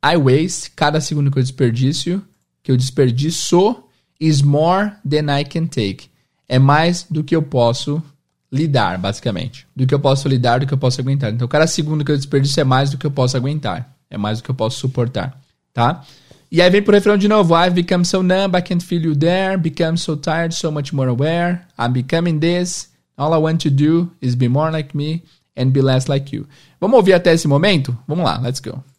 I 0.04 0.16
waste, 0.16 0.72
cada 0.74 1.00
segundo 1.00 1.30
que 1.30 1.38
eu 1.38 1.42
desperdício, 1.42 2.20
que 2.64 2.72
eu 2.72 2.76
desperdiço, 2.76 3.84
is 4.20 4.42
more 4.42 4.92
than 5.08 5.36
I 5.36 5.44
can 5.44 5.66
take. 5.66 6.08
É 6.48 6.58
mais 6.58 7.06
do 7.10 7.24
que 7.24 7.34
eu 7.34 7.42
posso 7.42 8.02
lidar, 8.50 8.98
basicamente. 8.98 9.66
Do 9.74 9.86
que 9.86 9.94
eu 9.94 10.00
posso 10.00 10.28
lidar, 10.28 10.60
do 10.60 10.66
que 10.66 10.74
eu 10.74 10.78
posso 10.78 11.00
aguentar. 11.00 11.32
Então, 11.32 11.48
cada 11.48 11.66
segundo 11.66 12.04
que 12.04 12.12
eu 12.12 12.16
desperdiço 12.16 12.60
é 12.60 12.64
mais 12.64 12.90
do 12.90 12.98
que 12.98 13.06
eu 13.06 13.10
posso 13.10 13.36
aguentar. 13.36 13.94
É 14.08 14.16
mais 14.16 14.38
do 14.38 14.44
que 14.44 14.50
eu 14.50 14.54
posso 14.54 14.78
suportar, 14.78 15.38
tá? 15.74 16.04
E 16.50 16.62
aí 16.62 16.70
vem 16.70 16.82
pro 16.82 16.94
refrão 16.94 17.16
de 17.16 17.26
novo. 17.26 17.54
I've 17.54 17.74
become 17.74 18.04
so 18.04 18.22
numb, 18.22 18.56
I 18.56 18.62
can't 18.62 18.84
feel 18.84 19.02
you 19.02 19.16
there. 19.16 19.56
Become 19.58 19.96
so 19.96 20.16
tired, 20.16 20.54
so 20.54 20.70
much 20.70 20.92
more 20.92 21.10
aware. 21.10 21.66
I'm 21.78 21.92
becoming 21.92 22.38
this. 22.38 22.88
All 23.18 23.34
I 23.34 23.38
want 23.38 23.62
to 23.62 23.70
do 23.70 24.10
is 24.20 24.34
be 24.34 24.48
more 24.48 24.70
like 24.70 24.96
me 24.96 25.24
and 25.56 25.72
be 25.72 25.82
less 25.82 26.08
like 26.08 26.34
you. 26.34 26.46
Vamos 26.80 26.96
ouvir 26.98 27.14
até 27.14 27.32
esse 27.32 27.48
momento? 27.48 27.96
Vamos 28.06 28.24
lá, 28.24 28.38
let's 28.38 28.60
go. 28.60 28.95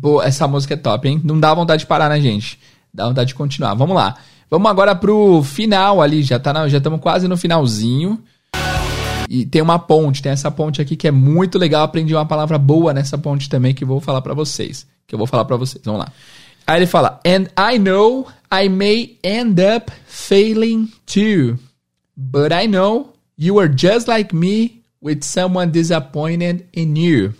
Boa, 0.00 0.24
essa 0.24 0.48
música 0.48 0.72
é 0.74 0.76
top, 0.78 1.06
hein? 1.08 1.20
Não 1.22 1.38
dá 1.38 1.52
vontade 1.52 1.80
de 1.80 1.86
parar, 1.86 2.08
né, 2.08 2.18
gente? 2.20 2.58
Dá 2.92 3.06
vontade 3.06 3.28
de 3.28 3.34
continuar. 3.34 3.74
Vamos 3.74 3.94
lá. 3.94 4.16
Vamos 4.50 4.70
agora 4.70 4.94
pro 4.94 5.42
final 5.42 6.00
ali, 6.00 6.22
já 6.22 6.38
tá 6.38 6.52
na- 6.54 6.66
já 6.68 6.78
estamos 6.78 7.00
quase 7.00 7.28
no 7.28 7.36
finalzinho. 7.36 8.18
E 9.28 9.44
tem 9.44 9.60
uma 9.60 9.78
ponte, 9.78 10.22
tem 10.22 10.32
essa 10.32 10.50
ponte 10.50 10.80
aqui 10.80 10.96
que 10.96 11.06
é 11.06 11.10
muito 11.10 11.58
legal. 11.58 11.84
Aprendi 11.84 12.14
uma 12.14 12.24
palavra 12.26 12.56
boa 12.58 12.94
nessa 12.94 13.18
ponte 13.18 13.48
também 13.48 13.74
que 13.74 13.84
eu 13.84 13.88
vou 13.88 14.00
falar 14.00 14.22
pra 14.22 14.32
vocês. 14.34 14.86
Que 15.06 15.14
eu 15.14 15.18
vou 15.18 15.26
falar 15.26 15.44
pra 15.44 15.56
vocês. 15.56 15.82
Vamos 15.84 16.00
lá. 16.00 16.12
Aí 16.66 16.78
ele 16.78 16.86
fala: 16.86 17.20
And 17.26 17.44
I 17.72 17.78
know 17.78 18.26
I 18.52 18.68
may 18.70 19.18
end 19.22 19.60
up 19.60 19.92
failing 20.06 20.88
too. 21.06 21.58
But 22.16 22.52
I 22.52 22.66
know 22.66 23.12
you 23.38 23.60
are 23.60 23.70
just 23.70 24.08
like 24.08 24.34
me 24.34 24.80
with 25.02 25.20
someone 25.22 25.70
disappointed 25.70 26.64
in 26.74 26.96
you. 26.96 27.32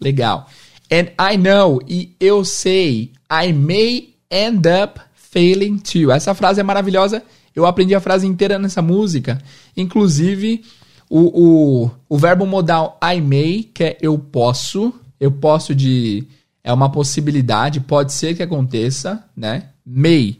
Legal. 0.00 0.48
And 0.92 1.08
I 1.18 1.38
know, 1.38 1.80
e 1.88 2.14
eu 2.20 2.44
sei, 2.44 3.12
I 3.30 3.50
may 3.50 4.10
end 4.30 4.68
up 4.68 5.00
failing 5.14 5.78
too. 5.78 6.12
Essa 6.12 6.34
frase 6.34 6.60
é 6.60 6.62
maravilhosa. 6.62 7.22
Eu 7.56 7.64
aprendi 7.64 7.94
a 7.94 8.00
frase 8.00 8.26
inteira 8.26 8.58
nessa 8.58 8.82
música. 8.82 9.40
Inclusive, 9.74 10.62
o, 11.08 11.20
o, 11.84 11.90
o 12.10 12.18
verbo 12.18 12.44
modal 12.44 13.00
I 13.02 13.22
may, 13.22 13.70
que 13.72 13.84
é 13.84 13.98
eu 14.02 14.18
posso. 14.18 14.92
Eu 15.18 15.32
posso 15.32 15.74
de. 15.74 16.26
É 16.62 16.72
uma 16.72 16.90
possibilidade, 16.90 17.80
pode 17.80 18.12
ser 18.12 18.36
que 18.36 18.42
aconteça, 18.42 19.24
né? 19.34 19.68
May. 19.84 20.38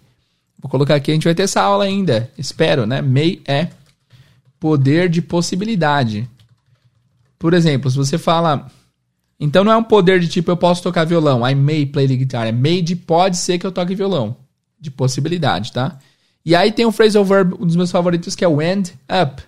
Vou 0.60 0.70
colocar 0.70 0.94
aqui, 0.94 1.10
a 1.10 1.14
gente 1.14 1.24
vai 1.24 1.34
ter 1.34 1.42
essa 1.44 1.62
aula 1.62 1.84
ainda. 1.84 2.30
Espero, 2.36 2.86
né? 2.86 3.00
May 3.00 3.40
é 3.46 3.68
poder 4.60 5.08
de 5.08 5.20
possibilidade. 5.22 6.28
Por 7.38 7.54
exemplo, 7.54 7.90
se 7.90 7.96
você 7.96 8.18
fala. 8.18 8.70
Então 9.42 9.64
não 9.64 9.72
é 9.72 9.76
um 9.76 9.82
poder 9.82 10.20
de 10.20 10.28
tipo 10.28 10.52
eu 10.52 10.56
posso 10.56 10.80
tocar 10.80 11.04
violão. 11.04 11.46
I 11.46 11.52
may 11.52 11.84
play 11.84 12.06
the 12.06 12.14
guitar. 12.14 12.46
É 12.46 12.52
may 12.52 12.80
de 12.80 12.94
pode 12.94 13.36
ser 13.36 13.58
que 13.58 13.66
eu 13.66 13.72
toque 13.72 13.92
violão. 13.92 14.36
De 14.80 14.88
possibilidade, 14.88 15.72
tá? 15.72 15.98
E 16.46 16.54
aí 16.54 16.70
tem 16.70 16.86
um 16.86 16.92
phrasal 16.92 17.24
verb, 17.24 17.56
um 17.58 17.66
dos 17.66 17.74
meus 17.74 17.90
favoritos, 17.90 18.36
que 18.36 18.44
é 18.44 18.48
o 18.48 18.62
end 18.62 18.94
up. 19.10 19.42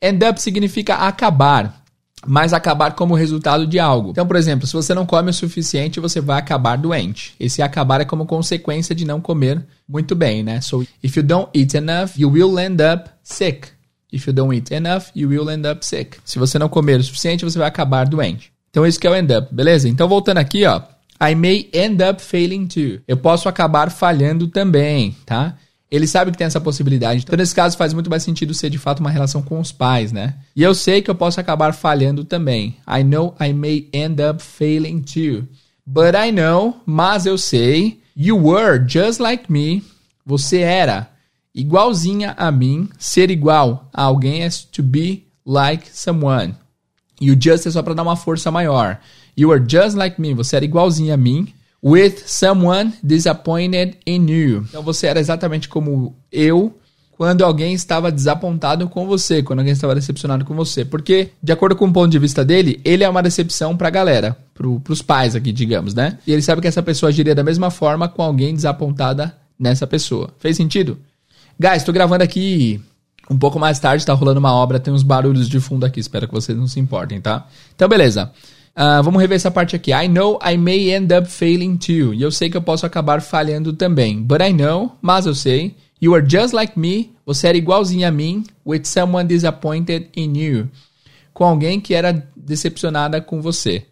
End 0.00 0.24
up 0.24 0.40
significa 0.40 0.94
acabar. 0.94 1.84
Mas 2.26 2.54
acabar 2.54 2.92
como 2.92 3.14
resultado 3.14 3.66
de 3.66 3.78
algo. 3.78 4.12
Então, 4.12 4.26
por 4.26 4.36
exemplo, 4.36 4.66
se 4.66 4.72
você 4.72 4.94
não 4.94 5.04
come 5.04 5.28
o 5.28 5.34
suficiente, 5.34 6.00
você 6.00 6.22
vai 6.22 6.38
acabar 6.38 6.78
doente. 6.78 7.34
Esse 7.38 7.60
acabar 7.60 8.00
é 8.00 8.06
como 8.06 8.24
consequência 8.24 8.94
de 8.94 9.04
não 9.04 9.20
comer 9.20 9.62
muito 9.86 10.14
bem, 10.14 10.42
né? 10.42 10.62
So, 10.62 10.86
if 11.02 11.18
you 11.18 11.22
don't 11.22 11.50
eat 11.52 11.76
enough, 11.76 12.12
you 12.16 12.30
will 12.30 12.58
end 12.58 12.82
up 12.82 13.10
sick. 13.22 13.68
If 14.10 14.26
you 14.26 14.32
don't 14.32 14.56
eat 14.56 14.72
enough, 14.72 15.08
you 15.14 15.28
will 15.28 15.50
end 15.50 15.68
up 15.68 15.84
sick. 15.84 16.16
Se 16.24 16.38
você 16.38 16.58
não 16.58 16.70
comer 16.70 17.00
o 17.00 17.04
suficiente, 17.04 17.44
você 17.44 17.58
vai 17.58 17.68
acabar 17.68 18.08
doente. 18.08 18.53
Então 18.74 18.84
isso 18.84 18.98
que 18.98 19.06
é 19.06 19.10
o 19.10 19.14
end 19.14 19.32
up, 19.32 19.54
beleza? 19.54 19.88
Então 19.88 20.08
voltando 20.08 20.38
aqui, 20.38 20.64
ó. 20.64 20.82
I 21.22 21.32
may 21.36 21.70
end 21.72 22.02
up 22.02 22.20
failing 22.20 22.66
too. 22.66 23.00
Eu 23.06 23.16
posso 23.16 23.48
acabar 23.48 23.88
falhando 23.88 24.48
também, 24.48 25.16
tá? 25.24 25.56
Ele 25.88 26.08
sabe 26.08 26.32
que 26.32 26.38
tem 26.38 26.48
essa 26.48 26.60
possibilidade. 26.60 27.22
Então, 27.22 27.36
nesse 27.36 27.54
caso, 27.54 27.76
faz 27.76 27.94
muito 27.94 28.10
mais 28.10 28.24
sentido 28.24 28.52
ser 28.52 28.70
de 28.70 28.78
fato 28.78 28.98
uma 28.98 29.10
relação 29.10 29.40
com 29.42 29.60
os 29.60 29.70
pais, 29.70 30.10
né? 30.10 30.34
E 30.56 30.62
eu 30.64 30.74
sei 30.74 31.00
que 31.00 31.08
eu 31.08 31.14
posso 31.14 31.38
acabar 31.38 31.72
falhando 31.72 32.24
também. 32.24 32.74
I 32.84 33.04
know 33.04 33.36
I 33.40 33.52
may 33.52 33.88
end 33.92 34.20
up 34.20 34.42
failing 34.42 35.02
too. 35.02 35.46
But 35.86 36.16
I 36.16 36.32
know, 36.32 36.80
mas 36.84 37.26
eu 37.26 37.38
sei, 37.38 38.00
you 38.16 38.36
were 38.36 38.84
just 38.88 39.20
like 39.20 39.44
me. 39.52 39.84
Você 40.26 40.58
era 40.58 41.10
igualzinha 41.54 42.34
a 42.36 42.50
mim. 42.50 42.88
Ser 42.98 43.30
igual 43.30 43.88
a 43.94 44.02
alguém 44.02 44.42
é 44.42 44.48
to 44.72 44.82
be 44.82 45.22
like 45.46 45.88
someone. 45.92 46.56
E 47.24 47.30
o 47.30 47.38
just 47.40 47.64
é 47.64 47.70
só 47.70 47.82
pra 47.82 47.94
dar 47.94 48.02
uma 48.02 48.16
força 48.16 48.50
maior. 48.50 48.98
You 49.34 49.48
were 49.48 49.64
just 49.66 49.96
like 49.96 50.20
me. 50.20 50.34
Você 50.34 50.56
era 50.56 50.64
igualzinho 50.64 51.14
a 51.14 51.16
mim. 51.16 51.54
With 51.82 52.16
someone 52.26 52.92
disappointed 53.02 53.96
in 54.06 54.28
you. 54.28 54.66
Então 54.68 54.82
você 54.82 55.06
era 55.06 55.18
exatamente 55.18 55.66
como 55.66 56.14
eu 56.30 56.74
quando 57.16 57.42
alguém 57.42 57.72
estava 57.72 58.12
desapontado 58.12 58.88
com 58.88 59.06
você, 59.06 59.42
quando 59.42 59.60
alguém 59.60 59.72
estava 59.72 59.94
decepcionado 59.94 60.44
com 60.44 60.54
você. 60.54 60.84
Porque, 60.84 61.30
de 61.42 61.52
acordo 61.52 61.76
com 61.76 61.86
o 61.86 61.92
ponto 61.92 62.10
de 62.10 62.18
vista 62.18 62.44
dele, 62.44 62.78
ele 62.84 63.04
é 63.04 63.08
uma 63.08 63.22
decepção 63.22 63.74
pra 63.74 63.88
galera, 63.88 64.36
pro, 64.52 64.80
pros 64.80 65.00
pais 65.00 65.34
aqui, 65.34 65.52
digamos, 65.52 65.94
né? 65.94 66.18
E 66.26 66.32
ele 66.32 66.42
sabe 66.42 66.60
que 66.60 66.68
essa 66.68 66.82
pessoa 66.82 67.08
agiria 67.08 67.34
da 67.34 67.44
mesma 67.44 67.70
forma 67.70 68.06
com 68.06 68.22
alguém 68.22 68.52
desapontada 68.52 69.34
nessa 69.58 69.86
pessoa. 69.86 70.30
Fez 70.38 70.56
sentido? 70.56 70.98
Guys, 71.58 71.84
tô 71.84 71.92
gravando 71.92 72.24
aqui 72.24 72.82
um 73.30 73.38
pouco 73.38 73.58
mais 73.58 73.78
tarde, 73.78 74.04
tá 74.04 74.12
rolando 74.12 74.40
uma 74.40 74.52
obra, 74.52 74.78
tem 74.78 74.92
uns 74.92 75.02
barulhos 75.02 75.48
de 75.48 75.58
fundo 75.60 75.84
aqui, 75.86 76.00
espero 76.00 76.26
que 76.28 76.34
vocês 76.34 76.56
não 76.56 76.66
se 76.66 76.78
importem, 76.78 77.20
tá? 77.20 77.46
Então, 77.74 77.88
beleza. 77.88 78.32
Ah, 78.76 79.00
vamos 79.00 79.20
rever 79.20 79.36
essa 79.36 79.50
parte 79.50 79.76
aqui. 79.76 79.92
I 79.92 80.08
know 80.08 80.38
I 80.44 80.56
may 80.56 80.92
end 80.92 81.14
up 81.14 81.28
failing 81.28 81.76
too. 81.76 82.12
E 82.12 82.22
eu 82.22 82.32
sei 82.32 82.50
que 82.50 82.56
eu 82.56 82.62
posso 82.62 82.84
acabar 82.84 83.22
falhando 83.22 83.72
também. 83.72 84.20
But 84.20 84.40
I 84.40 84.52
know, 84.52 84.96
mas 85.00 85.26
eu 85.26 85.34
sei. 85.34 85.76
You 86.00 86.14
are 86.14 86.28
just 86.28 86.52
like 86.52 86.78
me. 86.78 87.12
Você 87.24 87.46
era 87.46 87.56
igualzinho 87.56 88.06
a 88.06 88.10
mim. 88.10 88.44
With 88.66 88.84
someone 88.84 89.28
disappointed 89.28 90.08
in 90.16 90.36
you. 90.36 90.68
Com 91.32 91.44
alguém 91.44 91.80
que 91.80 91.94
era 91.94 92.26
decepcionada 92.36 93.20
com 93.20 93.40
você. 93.40 93.86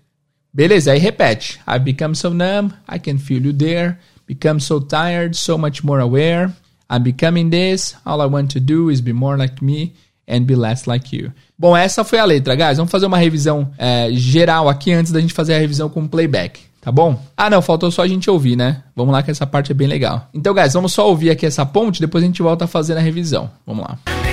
Beleza, 0.52 0.92
aí 0.92 0.98
repete. 0.98 1.60
I 1.66 1.78
become 1.78 2.14
so 2.14 2.30
numb, 2.30 2.74
I 2.92 2.98
can 2.98 3.18
feel 3.18 3.46
you 3.46 3.54
there. 3.54 3.96
Become 4.26 4.60
so 4.60 4.80
tired, 4.80 5.36
so 5.36 5.56
much 5.56 5.82
more 5.82 6.02
aware. 6.02 6.52
I'm 6.90 7.02
becoming 7.02 7.50
this, 7.50 7.96
all 8.04 8.20
I 8.20 8.26
want 8.26 8.52
to 8.52 8.60
do 8.60 8.90
is 8.90 9.00
be 9.00 9.12
more 9.12 9.36
like 9.36 9.64
me 9.64 9.94
and 10.28 10.40
be 10.40 10.54
less 10.54 10.86
like 10.86 11.14
you. 11.14 11.32
Bom, 11.58 11.76
essa 11.76 12.04
foi 12.04 12.18
a 12.18 12.24
letra, 12.24 12.54
guys. 12.54 12.76
Vamos 12.76 12.90
fazer 12.90 13.06
uma 13.06 13.18
revisão 13.18 13.70
é, 13.78 14.08
geral 14.12 14.68
aqui 14.68 14.92
antes 14.92 15.12
da 15.12 15.20
gente 15.20 15.32
fazer 15.32 15.54
a 15.54 15.58
revisão 15.58 15.88
com 15.88 16.06
playback, 16.06 16.60
tá 16.80 16.90
bom? 16.90 17.20
Ah, 17.36 17.50
não, 17.50 17.62
faltou 17.62 17.90
só 17.90 18.02
a 18.02 18.08
gente 18.08 18.30
ouvir, 18.30 18.56
né? 18.56 18.82
Vamos 18.96 19.12
lá 19.12 19.22
que 19.22 19.30
essa 19.30 19.46
parte 19.46 19.72
é 19.72 19.74
bem 19.74 19.88
legal. 19.88 20.28
Então, 20.32 20.54
guys, 20.54 20.72
vamos 20.72 20.92
só 20.92 21.08
ouvir 21.08 21.30
aqui 21.30 21.46
essa 21.46 21.64
ponte, 21.66 22.00
depois 22.00 22.24
a 22.24 22.26
gente 22.26 22.42
volta 22.42 22.64
a 22.64 22.68
fazer 22.68 22.96
a 22.96 23.00
revisão. 23.00 23.50
Vamos 23.66 23.84
lá. 23.84 24.31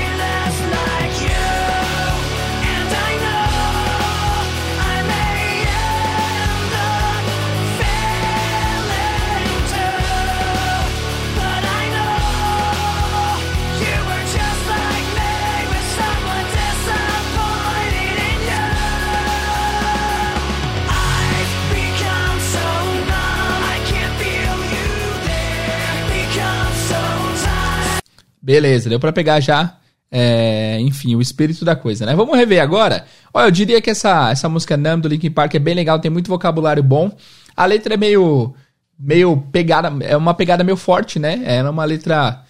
Beleza, 28.49 28.89
deu 28.89 28.99
pra 28.99 29.13
pegar 29.13 29.39
já, 29.39 29.77
é, 30.09 30.79
enfim, 30.81 31.13
o 31.13 31.21
espírito 31.21 31.63
da 31.63 31.75
coisa, 31.75 32.03
né? 32.03 32.15
Vamos 32.15 32.35
rever 32.35 32.59
agora. 32.59 33.05
Olha, 33.31 33.45
eu 33.45 33.51
diria 33.51 33.79
que 33.79 33.91
essa, 33.91 34.31
essa 34.31 34.49
música 34.49 34.75
Numb 34.75 35.03
do 35.03 35.07
Linkin 35.07 35.29
Park 35.29 35.53
é 35.53 35.59
bem 35.59 35.75
legal, 35.75 35.99
tem 35.99 36.09
muito 36.09 36.29
vocabulário 36.29 36.81
bom. 36.81 37.15
A 37.55 37.67
letra 37.67 37.93
é 37.93 37.97
meio, 37.97 38.55
meio 38.99 39.37
pegada, 39.51 39.93
é 40.03 40.17
uma 40.17 40.33
pegada 40.33 40.63
meio 40.63 40.77
forte, 40.77 41.19
né? 41.19 41.39
É 41.45 41.61
uma 41.61 41.85
letra 41.85 42.43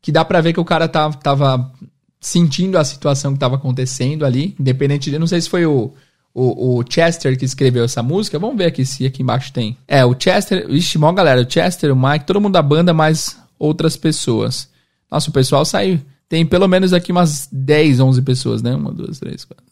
que 0.00 0.12
dá 0.12 0.24
pra 0.24 0.40
ver 0.40 0.52
que 0.52 0.60
o 0.60 0.64
cara 0.64 0.86
tá, 0.86 1.10
tava 1.10 1.72
sentindo 2.20 2.78
a 2.78 2.84
situação 2.84 3.32
que 3.32 3.40
tava 3.40 3.56
acontecendo 3.56 4.24
ali, 4.24 4.54
independente 4.60 5.10
de, 5.10 5.18
não 5.18 5.26
sei 5.26 5.40
se 5.40 5.50
foi 5.50 5.66
o, 5.66 5.92
o, 6.32 6.78
o 6.78 6.84
Chester 6.88 7.36
que 7.36 7.44
escreveu 7.44 7.82
essa 7.82 8.00
música, 8.00 8.38
vamos 8.38 8.56
ver 8.56 8.66
aqui 8.66 8.86
se 8.86 9.04
aqui 9.04 9.24
embaixo 9.24 9.52
tem. 9.52 9.76
É, 9.88 10.04
o 10.04 10.14
Chester, 10.16 10.70
ixi, 10.70 10.98
mó 10.98 11.10
galera, 11.10 11.42
o 11.42 11.50
Chester, 11.50 11.92
o 11.92 11.96
Mike, 11.96 12.26
todo 12.26 12.40
mundo 12.40 12.52
da 12.52 12.62
banda, 12.62 12.94
mais 12.94 13.36
outras 13.58 13.96
pessoas. 13.96 14.70
Nossa, 15.12 15.28
o 15.28 15.32
pessoal 15.32 15.62
saiu. 15.66 16.00
Tem 16.26 16.46
pelo 16.46 16.66
menos 16.66 16.94
aqui 16.94 17.12
umas 17.12 17.46
10, 17.52 18.00
11 18.00 18.22
pessoas, 18.22 18.62
né? 18.62 18.74
Uma, 18.74 18.90
duas, 18.90 19.18
três, 19.18 19.44
quatro. 19.44 19.62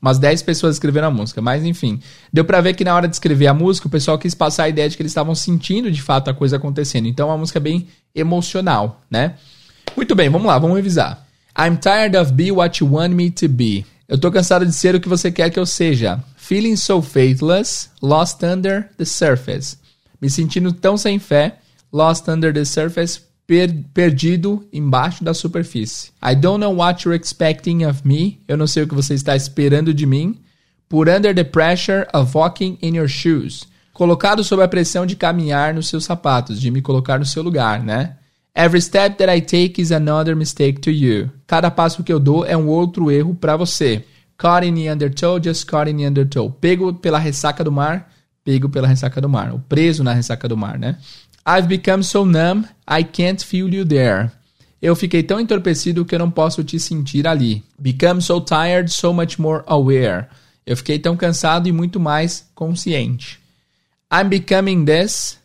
Umas 0.00 0.18
10 0.18 0.40
pessoas 0.42 0.76
escrevendo 0.76 1.04
a 1.04 1.10
música. 1.10 1.42
Mas 1.42 1.62
enfim, 1.62 2.00
deu 2.32 2.42
pra 2.42 2.62
ver 2.62 2.72
que 2.72 2.84
na 2.84 2.94
hora 2.94 3.06
de 3.06 3.14
escrever 3.14 3.48
a 3.48 3.52
música, 3.52 3.86
o 3.86 3.90
pessoal 3.90 4.18
quis 4.18 4.34
passar 4.34 4.62
a 4.62 4.68
ideia 4.70 4.88
de 4.88 4.96
que 4.96 5.02
eles 5.02 5.10
estavam 5.10 5.34
sentindo 5.34 5.90
de 5.90 6.00
fato 6.00 6.30
a 6.30 6.34
coisa 6.34 6.56
acontecendo. 6.56 7.06
Então 7.06 7.28
é 7.28 7.32
uma 7.32 7.36
música 7.38 7.60
bem 7.60 7.86
emocional, 8.14 9.02
né? 9.10 9.34
Muito 9.94 10.14
bem, 10.14 10.30
vamos 10.30 10.46
lá, 10.46 10.58
vamos 10.58 10.76
revisar. 10.76 11.26
I'm 11.58 11.76
tired 11.76 12.16
of 12.16 12.32
being 12.32 12.52
what 12.52 12.82
you 12.82 12.90
want 12.90 13.12
me 13.12 13.30
to 13.30 13.46
be. 13.46 13.84
Eu 14.08 14.16
tô 14.16 14.30
cansado 14.30 14.64
de 14.64 14.72
ser 14.72 14.94
o 14.94 15.00
que 15.00 15.08
você 15.08 15.30
quer 15.30 15.50
que 15.50 15.58
eu 15.58 15.66
seja. 15.66 16.24
Feeling 16.34 16.76
so 16.76 17.02
faithless, 17.02 17.90
lost 18.00 18.42
under 18.42 18.88
the 18.96 19.04
surface. 19.04 19.76
Me 20.18 20.30
sentindo 20.30 20.72
tão 20.72 20.96
sem 20.96 21.18
fé, 21.18 21.58
lost 21.92 22.26
under 22.28 22.54
the 22.54 22.64
surface, 22.64 23.20
per- 23.48 23.74
perdido 23.94 24.68
embaixo 24.70 25.24
da 25.24 25.32
superfície. 25.32 26.10
I 26.22 26.36
don't 26.36 26.60
know 26.60 26.76
what 26.76 27.04
you're 27.04 27.18
expecting 27.18 27.84
of 27.86 28.06
me. 28.06 28.40
Eu 28.46 28.58
não 28.58 28.66
sei 28.66 28.82
o 28.82 28.86
que 28.86 28.94
você 28.94 29.14
está 29.14 29.34
esperando 29.34 29.94
de 29.94 30.04
mim. 30.04 30.38
Put 30.88 31.10
under 31.10 31.34
the 31.34 31.44
pressure 31.44 32.06
of 32.14 32.36
walking 32.36 32.78
in 32.82 32.94
your 32.96 33.08
shoes. 33.08 33.66
Colocado 33.94 34.44
sob 34.44 34.62
a 34.62 34.68
pressão 34.68 35.04
de 35.06 35.16
caminhar 35.16 35.74
nos 35.74 35.88
seus 35.88 36.04
sapatos, 36.04 36.60
de 36.60 36.70
me 36.70 36.80
colocar 36.80 37.18
no 37.18 37.24
seu 37.24 37.42
lugar, 37.42 37.82
né? 37.82 38.16
Every 38.54 38.80
step 38.80 39.16
that 39.16 39.34
I 39.34 39.40
take 39.40 39.80
is 39.80 39.92
another 39.92 40.36
mistake 40.36 40.80
to 40.80 40.90
you. 40.90 41.30
Cada 41.46 41.70
passo 41.70 42.04
que 42.04 42.12
eu 42.12 42.20
dou 42.20 42.44
é 42.44 42.56
um 42.56 42.68
outro 42.68 43.10
erro 43.10 43.34
para 43.34 43.56
você. 43.56 44.04
Caught 44.36 44.66
in 44.66 44.74
the 44.74 44.92
undertow, 44.92 45.40
just 45.42 45.66
caught 45.66 45.90
in 45.90 45.96
the 45.96 46.08
undertow. 46.08 46.50
Pego 46.50 46.92
pela 46.94 47.18
ressaca 47.18 47.64
do 47.64 47.72
mar, 47.72 48.10
pego 48.44 48.68
pela 48.68 48.86
ressaca 48.86 49.20
do 49.20 49.28
mar, 49.28 49.52
ou 49.52 49.58
preso 49.58 50.04
na 50.04 50.12
ressaca 50.12 50.48
do 50.48 50.56
mar, 50.56 50.78
né? 50.78 50.96
I've 51.50 51.66
become 51.66 52.02
so 52.02 52.26
numb, 52.26 52.68
I 52.86 53.02
can't 53.02 53.42
feel 53.42 53.72
you 53.72 53.82
there. 53.82 54.30
Eu 54.82 54.94
fiquei 54.94 55.22
tão 55.22 55.40
entorpecido 55.40 56.04
que 56.04 56.14
eu 56.14 56.18
não 56.18 56.30
posso 56.30 56.62
te 56.62 56.78
sentir 56.78 57.26
ali. 57.26 57.64
Become 57.78 58.20
so 58.20 58.38
tired, 58.38 58.92
so 58.92 59.14
much 59.14 59.38
more 59.38 59.64
aware. 59.66 60.26
Eu 60.66 60.76
fiquei 60.76 60.98
tão 60.98 61.16
cansado 61.16 61.66
e 61.66 61.72
muito 61.72 61.98
mais 61.98 62.46
consciente. 62.54 63.40
I'm 64.12 64.28
becoming 64.28 64.84
this, 64.84 65.38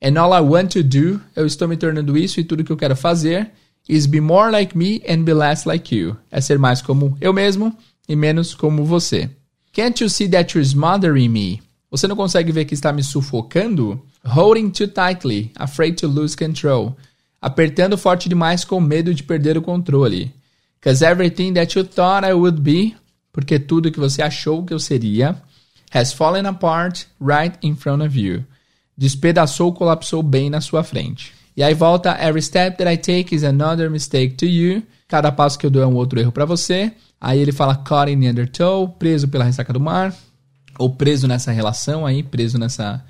and 0.00 0.16
all 0.16 0.32
I 0.32 0.40
want 0.40 0.74
to 0.74 0.84
do, 0.84 1.20
eu 1.34 1.44
estou 1.44 1.66
me 1.66 1.76
tornando 1.76 2.16
isso 2.16 2.38
e 2.38 2.44
tudo 2.44 2.62
que 2.62 2.70
eu 2.70 2.76
quero 2.76 2.94
fazer, 2.94 3.50
is 3.88 4.06
be 4.06 4.20
more 4.20 4.52
like 4.52 4.78
me 4.78 5.02
and 5.08 5.24
be 5.24 5.34
less 5.34 5.66
like 5.66 5.92
you. 5.92 6.16
É 6.30 6.40
ser 6.40 6.56
mais 6.56 6.80
como 6.80 7.18
eu 7.20 7.32
mesmo 7.32 7.76
e 8.08 8.14
menos 8.14 8.54
como 8.54 8.84
você. 8.84 9.28
Can't 9.72 10.04
you 10.04 10.08
see 10.08 10.28
that 10.28 10.56
you're 10.56 10.64
smothering 10.64 11.28
me? 11.28 11.60
Você 11.90 12.06
não 12.06 12.14
consegue 12.14 12.52
ver 12.52 12.64
que 12.64 12.74
está 12.74 12.92
me 12.92 13.02
sufocando? 13.02 14.00
Holding 14.24 14.70
too 14.70 14.88
tightly, 14.88 15.52
afraid 15.56 15.96
to 15.98 16.08
lose 16.08 16.36
control. 16.36 16.96
Apertando 17.40 17.96
forte 17.96 18.28
demais 18.28 18.64
com 18.64 18.80
medo 18.80 19.14
de 19.14 19.22
perder 19.22 19.56
o 19.56 19.62
controle. 19.62 20.32
Cause 20.80 21.04
everything 21.04 21.54
that 21.54 21.76
you 21.76 21.84
thought 21.84 22.26
I 22.26 22.32
would 22.32 22.60
be, 22.60 22.96
porque 23.32 23.58
tudo 23.58 23.90
que 23.90 24.00
você 24.00 24.22
achou 24.22 24.64
que 24.64 24.72
eu 24.72 24.78
seria, 24.78 25.40
has 25.92 26.12
fallen 26.12 26.46
apart 26.46 27.06
right 27.20 27.56
in 27.62 27.74
front 27.74 28.02
of 28.02 28.18
you. 28.18 28.44
Despedaçou, 28.96 29.72
colapsou 29.72 30.22
bem 30.22 30.50
na 30.50 30.60
sua 30.60 30.82
frente. 30.82 31.32
E 31.56 31.62
aí 31.62 31.74
volta, 31.74 32.16
every 32.20 32.42
step 32.42 32.78
that 32.78 32.92
I 32.92 32.96
take 32.96 33.34
is 33.34 33.42
another 33.42 33.90
mistake 33.90 34.34
to 34.36 34.46
you. 34.46 34.82
Cada 35.08 35.32
passo 35.32 35.58
que 35.58 35.66
eu 35.66 35.70
dou 35.70 35.82
é 35.82 35.86
um 35.86 35.94
outro 35.94 36.20
erro 36.20 36.30
para 36.30 36.44
você. 36.44 36.92
Aí 37.20 37.40
ele 37.40 37.50
fala 37.50 37.74
caught 37.74 38.12
in 38.12 38.20
the 38.20 38.30
undertow, 38.30 38.88
preso 38.88 39.26
pela 39.26 39.44
ressaca 39.44 39.72
do 39.72 39.80
mar, 39.80 40.14
ou 40.78 40.90
preso 40.94 41.26
nessa 41.26 41.50
relação 41.50 42.06
aí, 42.06 42.22
preso 42.22 42.58
nessa, 42.58 43.04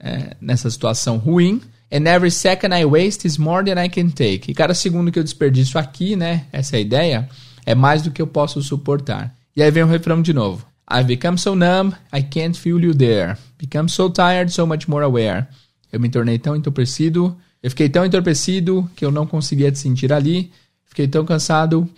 é, 0.00 0.36
nessa 0.40 0.70
situação 0.70 1.18
ruim. 1.18 1.60
And 1.92 2.08
every 2.08 2.30
second 2.30 2.74
I 2.74 2.84
waste 2.84 3.26
is 3.26 3.36
more 3.36 3.64
than 3.64 3.82
I 3.82 3.88
can 3.88 4.08
take. 4.08 4.50
E 4.50 4.54
cada 4.54 4.74
segundo 4.74 5.10
que 5.10 5.18
eu 5.18 5.24
desperdiço 5.24 5.78
aqui, 5.78 6.16
né, 6.16 6.46
essa 6.52 6.76
é 6.76 6.80
ideia, 6.80 7.28
é 7.66 7.74
mais 7.74 8.02
do 8.02 8.10
que 8.10 8.22
eu 8.22 8.26
posso 8.26 8.62
suportar. 8.62 9.34
E 9.56 9.62
aí 9.62 9.70
vem 9.70 9.82
o 9.82 9.86
refrão 9.86 10.22
de 10.22 10.32
novo. 10.32 10.64
I've 10.90 11.04
become 11.04 11.36
so 11.36 11.54
numb, 11.54 11.94
I 12.12 12.22
can't 12.22 12.58
feel 12.58 12.80
you 12.80 12.94
there. 12.94 13.36
Become 13.58 13.88
so 13.88 14.08
tired, 14.08 14.52
so 14.52 14.66
much 14.66 14.88
more 14.88 15.04
aware. 15.04 15.46
Eu 15.92 16.00
me 16.00 16.08
tornei 16.08 16.38
tão 16.38 16.56
entorpecido, 16.56 17.36
eu 17.62 17.70
fiquei 17.70 17.88
tão 17.88 18.04
entorpecido 18.06 18.88
que 18.96 19.04
eu 19.04 19.10
não 19.10 19.26
conseguia 19.26 19.70
te 19.70 19.78
sentir 19.78 20.12
ali. 20.12 20.50
Fiquei 20.86 21.06
tão 21.06 21.24
cansado, 21.24 21.88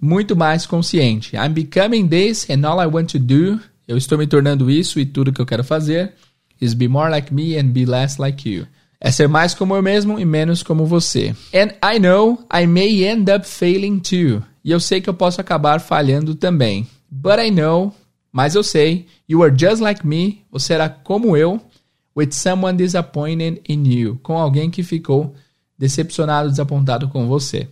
muito 0.00 0.36
mais 0.36 0.66
consciente. 0.66 1.34
I'm 1.36 1.52
becoming 1.52 2.06
this 2.06 2.48
and 2.50 2.64
all 2.66 2.80
I 2.80 2.86
want 2.86 3.10
to 3.12 3.18
do. 3.18 3.60
Eu 3.86 3.96
estou 3.96 4.18
me 4.18 4.26
tornando 4.26 4.70
isso 4.70 4.98
e 5.00 5.06
tudo 5.06 5.32
que 5.32 5.40
eu 5.40 5.46
quero 5.46 5.64
fazer 5.64 6.12
is 6.60 6.74
be 6.74 6.88
more 6.88 7.10
like 7.10 7.32
me 7.32 7.58
and 7.58 7.68
be 7.68 7.84
less 7.84 8.20
like 8.20 8.48
you. 8.48 8.66
É 9.00 9.10
ser 9.10 9.28
mais 9.28 9.54
como 9.54 9.74
eu 9.74 9.82
mesmo 9.82 10.18
e 10.18 10.24
menos 10.24 10.62
como 10.62 10.86
você. 10.86 11.34
And 11.54 11.72
I 11.82 11.98
know 11.98 12.46
I 12.52 12.66
may 12.66 13.04
end 13.04 13.30
up 13.30 13.46
failing 13.46 13.98
too. 13.98 14.42
E 14.64 14.70
eu 14.70 14.80
sei 14.80 15.00
que 15.00 15.08
eu 15.08 15.14
posso 15.14 15.40
acabar 15.40 15.80
falhando 15.80 16.34
também. 16.34 16.86
But 17.10 17.38
I 17.38 17.50
know, 17.50 17.94
mas 18.32 18.54
eu 18.54 18.62
sei, 18.62 19.06
you 19.28 19.42
are 19.42 19.54
just 19.56 19.80
like 19.80 20.06
me, 20.06 20.42
você 20.50 20.74
era 20.74 20.88
como 20.88 21.36
eu, 21.36 21.60
with 22.16 22.32
someone 22.32 22.76
disappointed 22.76 23.60
in 23.68 23.86
you, 23.86 24.18
com 24.22 24.38
alguém 24.38 24.70
que 24.70 24.82
ficou 24.82 25.34
decepcionado, 25.78 26.50
desapontado 26.50 27.08
com 27.08 27.28
você. 27.28 27.68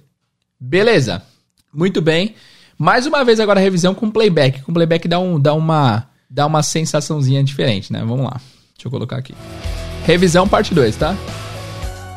Beleza. 0.61 1.23
Muito 1.73 2.01
bem. 2.01 2.35
Mais 2.79 3.07
uma 3.07 3.25
vez 3.25 3.41
agora 3.41 3.61
revisão 3.61 3.95
com 3.95 4.11
playback. 4.11 4.63
Com 4.63 4.73
playback 4.73 5.09
dá, 5.09 5.19
um, 5.19 5.41
dá, 5.41 5.55
uma, 5.55 6.09
dá 6.31 6.47
uma 6.47 6.63
sensaçãozinha 6.63 7.43
diferente, 7.43 7.93
né? 7.93 8.01
Vamos 8.01 8.27
lá. 8.27 8.41
Deixa 8.77 8.87
eu 8.87 8.91
colocar 8.91 9.17
aqui. 9.17 9.35
Revisão 10.05 10.47
parte 10.47 10.75
2, 10.75 10.97
tá? 10.97 11.17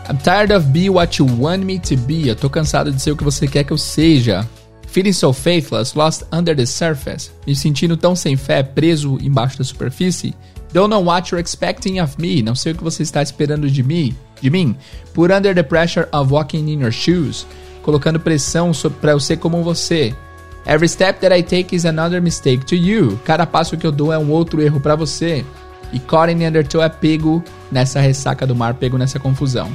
I'm 0.10 0.18
tired 0.18 0.54
of 0.54 0.68
being 0.68 0.90
what 0.90 1.22
you 1.22 1.28
want 1.40 1.64
me 1.64 1.80
to 1.80 1.98
be. 1.98 2.28
Eu 2.28 2.36
tô 2.36 2.50
cansado 2.50 2.92
de 2.92 3.02
ser 3.02 3.12
o 3.12 3.18
que 3.18 3.24
você 3.24 3.48
quer 3.48 3.64
que 3.64 3.74
eu 3.74 3.78
seja. 3.78 4.48
Feeling 4.88 5.14
so 5.14 5.34
faithless, 5.34 5.98
lost 5.98 6.24
under 6.32 6.56
the 6.56 6.66
surface. 6.66 7.30
Me 7.46 7.56
sentindo 7.56 7.98
tão 7.98 8.16
sem 8.16 8.38
fé, 8.38 8.64
preso 8.64 9.18
embaixo 9.22 9.58
da 9.58 9.64
superfície. 9.64 10.34
Don't 10.74 10.90
know 10.90 11.04
what 11.04 11.32
you're 11.32 11.42
expecting 11.42 12.00
of 12.00 12.20
me. 12.20 12.42
Não 12.42 12.56
sei 12.56 12.72
o 12.72 12.76
que 12.76 12.84
você 12.84 13.04
está 13.04 13.22
esperando 13.22 13.70
de 13.70 13.84
mim. 13.84 14.16
De 14.42 14.50
mim. 14.50 14.76
Put 15.14 15.32
under 15.34 15.54
the 15.54 15.64
pressure 15.64 16.08
of 16.12 16.32
walking 16.32 16.70
in 16.70 16.82
your 16.82 16.92
shoes. 16.92 17.46
Colocando 17.84 18.20
pressão 18.20 18.72
para 19.02 19.12
eu 19.12 19.20
ser 19.20 19.38
como 19.38 19.64
você. 19.64 20.16
Every 20.66 20.90
step 20.90 21.20
that 21.22 21.34
I 21.34 21.44
take 21.44 21.76
is 21.76 21.86
another 21.86 22.22
mistake 22.22 22.66
to 22.66 22.76
you. 22.76 23.20
Cada 23.24 23.46
passo 23.46 23.78
que 23.78 23.88
eu 23.88 23.92
dou 23.92 24.12
é 24.12 24.18
um 24.18 24.32
outro 24.32 24.62
erro 24.62 24.80
para 24.80 24.96
você. 24.96 25.46
E 25.94 26.00
caught 26.00 26.32
in 26.32 26.38
the 26.38 26.48
undertow 26.48 26.82
é 26.82 26.90
pego 26.90 27.44
nessa 27.72 28.00
ressaca 28.00 28.46
do 28.46 28.56
mar, 28.56 28.74
pego 28.74 28.98
nessa 28.98 29.20
confusão. 29.20 29.70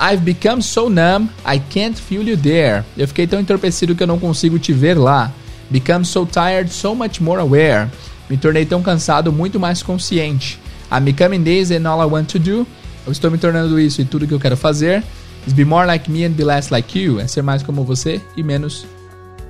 I've 0.00 0.22
become 0.24 0.62
so 0.62 0.88
numb, 0.88 1.30
I 1.46 1.60
can't 1.60 2.00
feel 2.00 2.22
you 2.22 2.36
there. 2.36 2.84
Eu 2.96 3.06
fiquei 3.06 3.26
tão 3.26 3.40
entorpecido 3.40 3.94
que 3.94 4.02
eu 4.02 4.06
não 4.06 4.18
consigo 4.18 4.58
te 4.58 4.72
ver 4.72 4.98
lá. 4.98 5.30
Become 5.70 6.04
so 6.04 6.26
tired, 6.26 6.70
so 6.70 6.94
much 6.94 7.20
more 7.20 7.40
aware. 7.40 7.88
Me 8.28 8.36
tornei 8.36 8.66
tão 8.66 8.82
cansado, 8.82 9.32
muito 9.32 9.60
mais 9.60 9.82
consciente. 9.82 10.58
I'm 10.90 11.04
becoming 11.04 11.42
this 11.42 11.70
and 11.70 11.88
all 11.88 12.02
I 12.02 12.10
want 12.10 12.26
to 12.32 12.38
do. 12.38 12.66
Eu 13.06 13.12
estou 13.12 13.30
me 13.30 13.38
tornando 13.38 13.78
isso 13.80 14.00
e 14.00 14.04
tudo 14.04 14.26
que 14.26 14.34
eu 14.34 14.40
quero 14.40 14.56
fazer. 14.56 15.02
Is 15.46 15.52
be 15.52 15.64
more 15.64 15.86
like 15.86 16.10
me 16.10 16.24
and 16.24 16.30
be 16.30 16.44
less 16.44 16.72
like 16.72 16.98
you. 16.98 17.18
É 17.20 17.26
ser 17.26 17.42
mais 17.42 17.62
como 17.62 17.84
você 17.84 18.20
e 18.36 18.42
menos. 18.42 18.86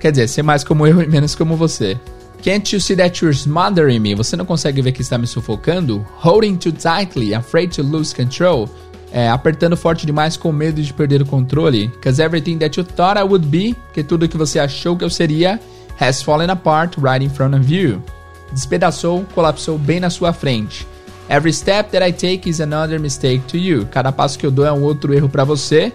Quer 0.00 0.10
dizer, 0.10 0.28
ser 0.28 0.42
mais 0.42 0.64
como 0.64 0.86
eu 0.86 1.02
e 1.02 1.06
menos 1.06 1.34
como 1.34 1.56
você. 1.56 1.98
Can't 2.42 2.72
you 2.72 2.80
see 2.80 2.96
that 2.96 3.22
you're 3.22 3.32
smothering 3.32 4.00
me? 4.00 4.16
Você 4.16 4.36
não 4.36 4.44
consegue 4.44 4.82
ver 4.82 4.90
que 4.90 5.00
está 5.00 5.16
me 5.16 5.28
sufocando? 5.28 6.04
Holding 6.16 6.56
too 6.56 6.72
tightly, 6.72 7.34
afraid 7.34 7.72
to 7.72 7.84
lose 7.84 8.12
control. 8.12 8.68
É, 9.12 9.28
apertando 9.28 9.76
forte 9.76 10.04
demais 10.04 10.36
com 10.36 10.50
medo 10.50 10.82
de 10.82 10.92
perder 10.92 11.22
o 11.22 11.26
controle. 11.26 11.88
Cause 12.02 12.20
everything 12.20 12.58
that 12.58 12.76
you 12.76 12.84
thought 12.84 13.16
I 13.16 13.22
would 13.22 13.46
be, 13.46 13.76
que 13.94 14.02
tudo 14.02 14.28
que 14.28 14.36
você 14.36 14.58
achou 14.58 14.96
que 14.96 15.04
eu 15.04 15.10
seria, 15.10 15.60
has 16.00 16.20
fallen 16.20 16.50
apart 16.50 16.96
right 16.98 17.24
in 17.24 17.30
front 17.30 17.54
of 17.54 17.72
you. 17.72 18.02
Despedaçou, 18.50 19.24
colapsou 19.36 19.78
bem 19.78 20.00
na 20.00 20.10
sua 20.10 20.32
frente. 20.32 20.84
Every 21.28 21.52
step 21.52 21.92
that 21.92 22.04
I 22.04 22.12
take 22.12 22.50
is 22.50 22.60
another 22.60 22.98
mistake 22.98 23.44
to 23.46 23.56
you. 23.56 23.86
Cada 23.86 24.10
passo 24.10 24.36
que 24.36 24.44
eu 24.44 24.50
dou 24.50 24.66
é 24.66 24.72
um 24.72 24.82
outro 24.82 25.14
erro 25.14 25.28
para 25.28 25.44
você. 25.44 25.92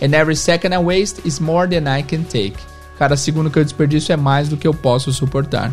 And 0.00 0.14
every 0.14 0.36
second 0.36 0.72
I 0.72 0.78
waste 0.78 1.26
is 1.26 1.40
more 1.40 1.68
than 1.68 1.92
I 1.92 2.04
can 2.04 2.22
take. 2.22 2.54
Cada 2.96 3.16
segundo 3.16 3.50
que 3.50 3.58
eu 3.58 3.64
desperdiço 3.64 4.12
é 4.12 4.16
mais 4.16 4.48
do 4.48 4.56
que 4.56 4.68
eu 4.68 4.74
posso 4.74 5.12
suportar. 5.12 5.72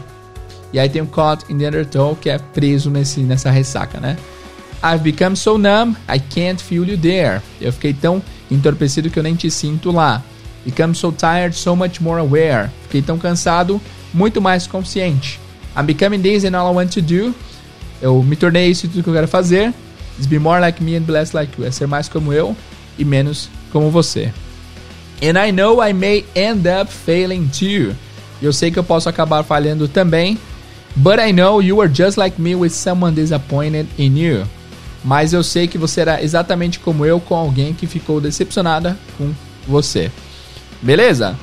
E 0.75 0.79
aí 0.79 0.89
tem 0.89 1.01
o 1.01 1.07
caught 1.07 1.45
in 1.49 1.57
the 1.57 1.69
undertow, 1.69 2.17
que 2.17 2.29
é 2.29 2.37
preso 2.37 2.89
nesse, 2.89 3.21
nessa 3.21 3.49
ressaca, 3.49 3.97
né? 3.97 4.17
I've 4.83 5.01
become 5.01 5.33
so 5.33 5.57
numb, 5.57 5.95
I 6.13 6.19
can't 6.19 6.61
feel 6.61 6.83
you 6.83 6.97
there. 6.97 7.41
Eu 7.61 7.71
fiquei 7.71 7.93
tão 7.93 8.21
entorpecido 8.51 9.09
que 9.09 9.17
eu 9.17 9.23
nem 9.23 9.35
te 9.35 9.49
sinto 9.49 9.89
lá. 9.89 10.21
Become 10.65 10.93
so 10.93 11.13
tired, 11.13 11.55
so 11.55 11.77
much 11.77 12.01
more 12.01 12.19
aware. 12.19 12.69
Fiquei 12.83 13.01
tão 13.01 13.17
cansado, 13.17 13.79
muito 14.13 14.41
mais 14.41 14.67
consciente. 14.67 15.39
I'm 15.77 15.85
becoming 15.85 16.21
this 16.21 16.43
and 16.43 16.57
all 16.57 16.69
I 16.73 16.75
want 16.75 16.91
to 16.95 17.01
do. 17.01 17.33
Eu 18.01 18.21
me 18.21 18.35
tornei 18.35 18.69
isso 18.69 18.85
e 18.85 18.89
tudo 18.89 19.01
que 19.01 19.09
eu 19.09 19.13
quero 19.13 19.29
fazer. 19.29 19.73
Is 20.19 20.25
be 20.25 20.37
more 20.37 20.59
like 20.59 20.83
me 20.83 20.97
and 20.97 21.03
be 21.03 21.13
less 21.13 21.33
like 21.33 21.53
you. 21.57 21.65
É 21.65 21.71
ser 21.71 21.87
mais 21.87 22.09
como 22.09 22.33
eu 22.33 22.53
e 22.99 23.05
menos 23.05 23.49
como 23.71 23.89
você. 23.89 24.33
And 25.23 25.41
I 25.41 25.53
know 25.53 25.81
I 25.81 25.93
may 25.93 26.25
end 26.35 26.67
up 26.67 26.91
failing 26.91 27.47
too. 27.47 27.95
Eu 28.41 28.51
sei 28.51 28.71
que 28.71 28.77
eu 28.77 28.83
posso 28.83 29.07
acabar 29.07 29.41
falhando 29.41 29.87
também. 29.87 30.37
But 30.95 31.19
I 31.19 31.31
know 31.33 31.61
you 31.61 31.81
are 31.81 31.91
just 31.93 32.17
like 32.17 32.41
me 32.41 32.55
with 32.55 32.71
someone 32.71 33.13
disappointed 33.13 33.87
in 33.97 34.17
you. 34.17 34.45
Mas 35.03 35.33
eu 35.33 35.43
sei 35.43 35.67
que 35.67 35.77
você 35.77 36.01
era 36.01 36.23
exatamente 36.23 36.79
como 36.79 37.05
eu 37.05 37.19
com 37.19 37.35
alguém 37.35 37.73
que 37.73 37.85
ficou 37.85 38.21
decepcionada 38.21 38.97
com 39.17 39.31
você. 39.67 40.09
Beleza? 40.81 41.35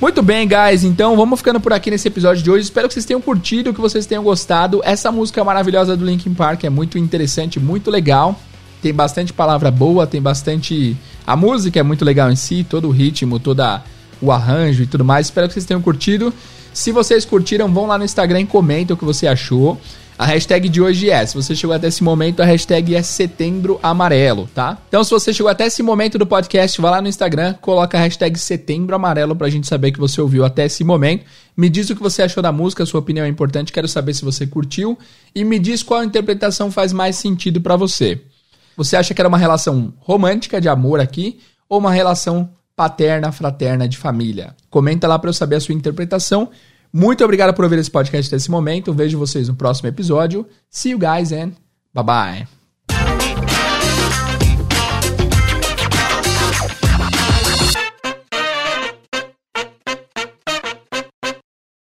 Muito 0.00 0.22
bem, 0.22 0.48
guys. 0.48 0.84
Então 0.84 1.16
vamos 1.16 1.40
ficando 1.40 1.60
por 1.60 1.72
aqui 1.72 1.90
nesse 1.90 2.08
episódio 2.08 2.42
de 2.42 2.50
hoje. 2.50 2.64
Espero 2.64 2.88
que 2.88 2.94
vocês 2.94 3.04
tenham 3.04 3.20
curtido, 3.20 3.72
que 3.72 3.80
vocês 3.80 4.06
tenham 4.06 4.22
gostado. 4.22 4.80
Essa 4.84 5.10
música 5.10 5.42
maravilhosa 5.42 5.96
do 5.96 6.04
Linkin 6.04 6.34
Park 6.34 6.64
é 6.64 6.70
muito 6.70 6.96
interessante, 6.96 7.58
muito 7.58 7.90
legal. 7.90 8.38
Tem 8.80 8.92
bastante 8.92 9.32
palavra 9.32 9.70
boa, 9.70 10.06
tem 10.06 10.20
bastante. 10.20 10.96
A 11.26 11.36
música 11.36 11.80
é 11.80 11.82
muito 11.82 12.04
legal 12.04 12.30
em 12.30 12.36
si, 12.36 12.64
todo 12.68 12.88
o 12.88 12.90
ritmo, 12.90 13.38
toda 13.38 13.82
o 14.20 14.30
arranjo 14.30 14.82
e 14.82 14.86
tudo 14.86 15.04
mais. 15.04 15.26
Espero 15.26 15.48
que 15.48 15.54
vocês 15.54 15.64
tenham 15.64 15.80
curtido. 15.80 16.32
Se 16.74 16.90
vocês 16.90 17.24
curtiram, 17.24 17.72
vão 17.72 17.86
lá 17.86 17.96
no 17.96 18.04
Instagram 18.04 18.40
e 18.40 18.46
comentem 18.46 18.92
o 18.92 18.96
que 18.96 19.04
você 19.04 19.28
achou. 19.28 19.80
A 20.18 20.26
hashtag 20.26 20.68
de 20.68 20.82
hoje 20.82 21.08
é, 21.08 21.24
se 21.24 21.32
você 21.34 21.54
chegou 21.54 21.74
até 21.74 21.86
esse 21.86 22.02
momento, 22.02 22.40
a 22.40 22.44
hashtag 22.44 22.96
é 22.96 23.02
setembro 23.02 23.78
amarelo, 23.80 24.48
tá? 24.52 24.76
Então, 24.88 25.02
se 25.04 25.10
você 25.10 25.32
chegou 25.32 25.50
até 25.50 25.66
esse 25.66 25.84
momento 25.84 26.18
do 26.18 26.26
podcast, 26.26 26.80
vá 26.80 26.90
lá 26.90 27.00
no 27.00 27.06
Instagram, 27.06 27.54
coloca 27.60 27.96
a 27.96 28.00
hashtag 28.00 28.36
setembro 28.36 28.94
amarelo 28.96 29.36
pra 29.36 29.48
gente 29.48 29.68
saber 29.68 29.92
que 29.92 30.00
você 30.00 30.20
ouviu 30.20 30.44
até 30.44 30.66
esse 30.66 30.82
momento. 30.82 31.24
Me 31.56 31.68
diz 31.68 31.90
o 31.90 31.94
que 31.94 32.02
você 32.02 32.22
achou 32.22 32.42
da 32.42 32.50
música, 32.50 32.84
sua 32.84 32.98
opinião 32.98 33.24
é 33.24 33.28
importante, 33.28 33.72
quero 33.72 33.86
saber 33.86 34.12
se 34.12 34.24
você 34.24 34.44
curtiu. 34.44 34.98
E 35.32 35.44
me 35.44 35.60
diz 35.60 35.80
qual 35.80 36.02
interpretação 36.02 36.72
faz 36.72 36.92
mais 36.92 37.14
sentido 37.14 37.60
para 37.60 37.76
você. 37.76 38.20
Você 38.76 38.96
acha 38.96 39.14
que 39.14 39.20
era 39.20 39.28
uma 39.28 39.38
relação 39.38 39.94
romântica 39.98 40.60
de 40.60 40.68
amor 40.68 40.98
aqui 40.98 41.38
ou 41.68 41.78
uma 41.78 41.92
relação 41.92 42.50
paterna, 42.76 43.32
fraterna 43.32 43.88
de 43.88 43.96
família? 43.96 44.54
Comenta 44.70 45.06
lá 45.06 45.18
para 45.18 45.30
eu 45.30 45.34
saber 45.34 45.56
a 45.56 45.60
sua 45.60 45.74
interpretação. 45.74 46.50
Muito 46.92 47.24
obrigado 47.24 47.54
por 47.54 47.64
ouvir 47.64 47.78
esse 47.78 47.90
podcast 47.90 48.28
até 48.28 48.36
esse 48.36 48.50
momento. 48.50 48.92
Vejo 48.92 49.18
vocês 49.18 49.48
no 49.48 49.54
próximo 49.54 49.88
episódio. 49.88 50.46
See 50.70 50.92
you 50.92 50.98
guys 50.98 51.32
and 51.32 51.52
Bye 51.94 52.04
bye. 52.04 52.63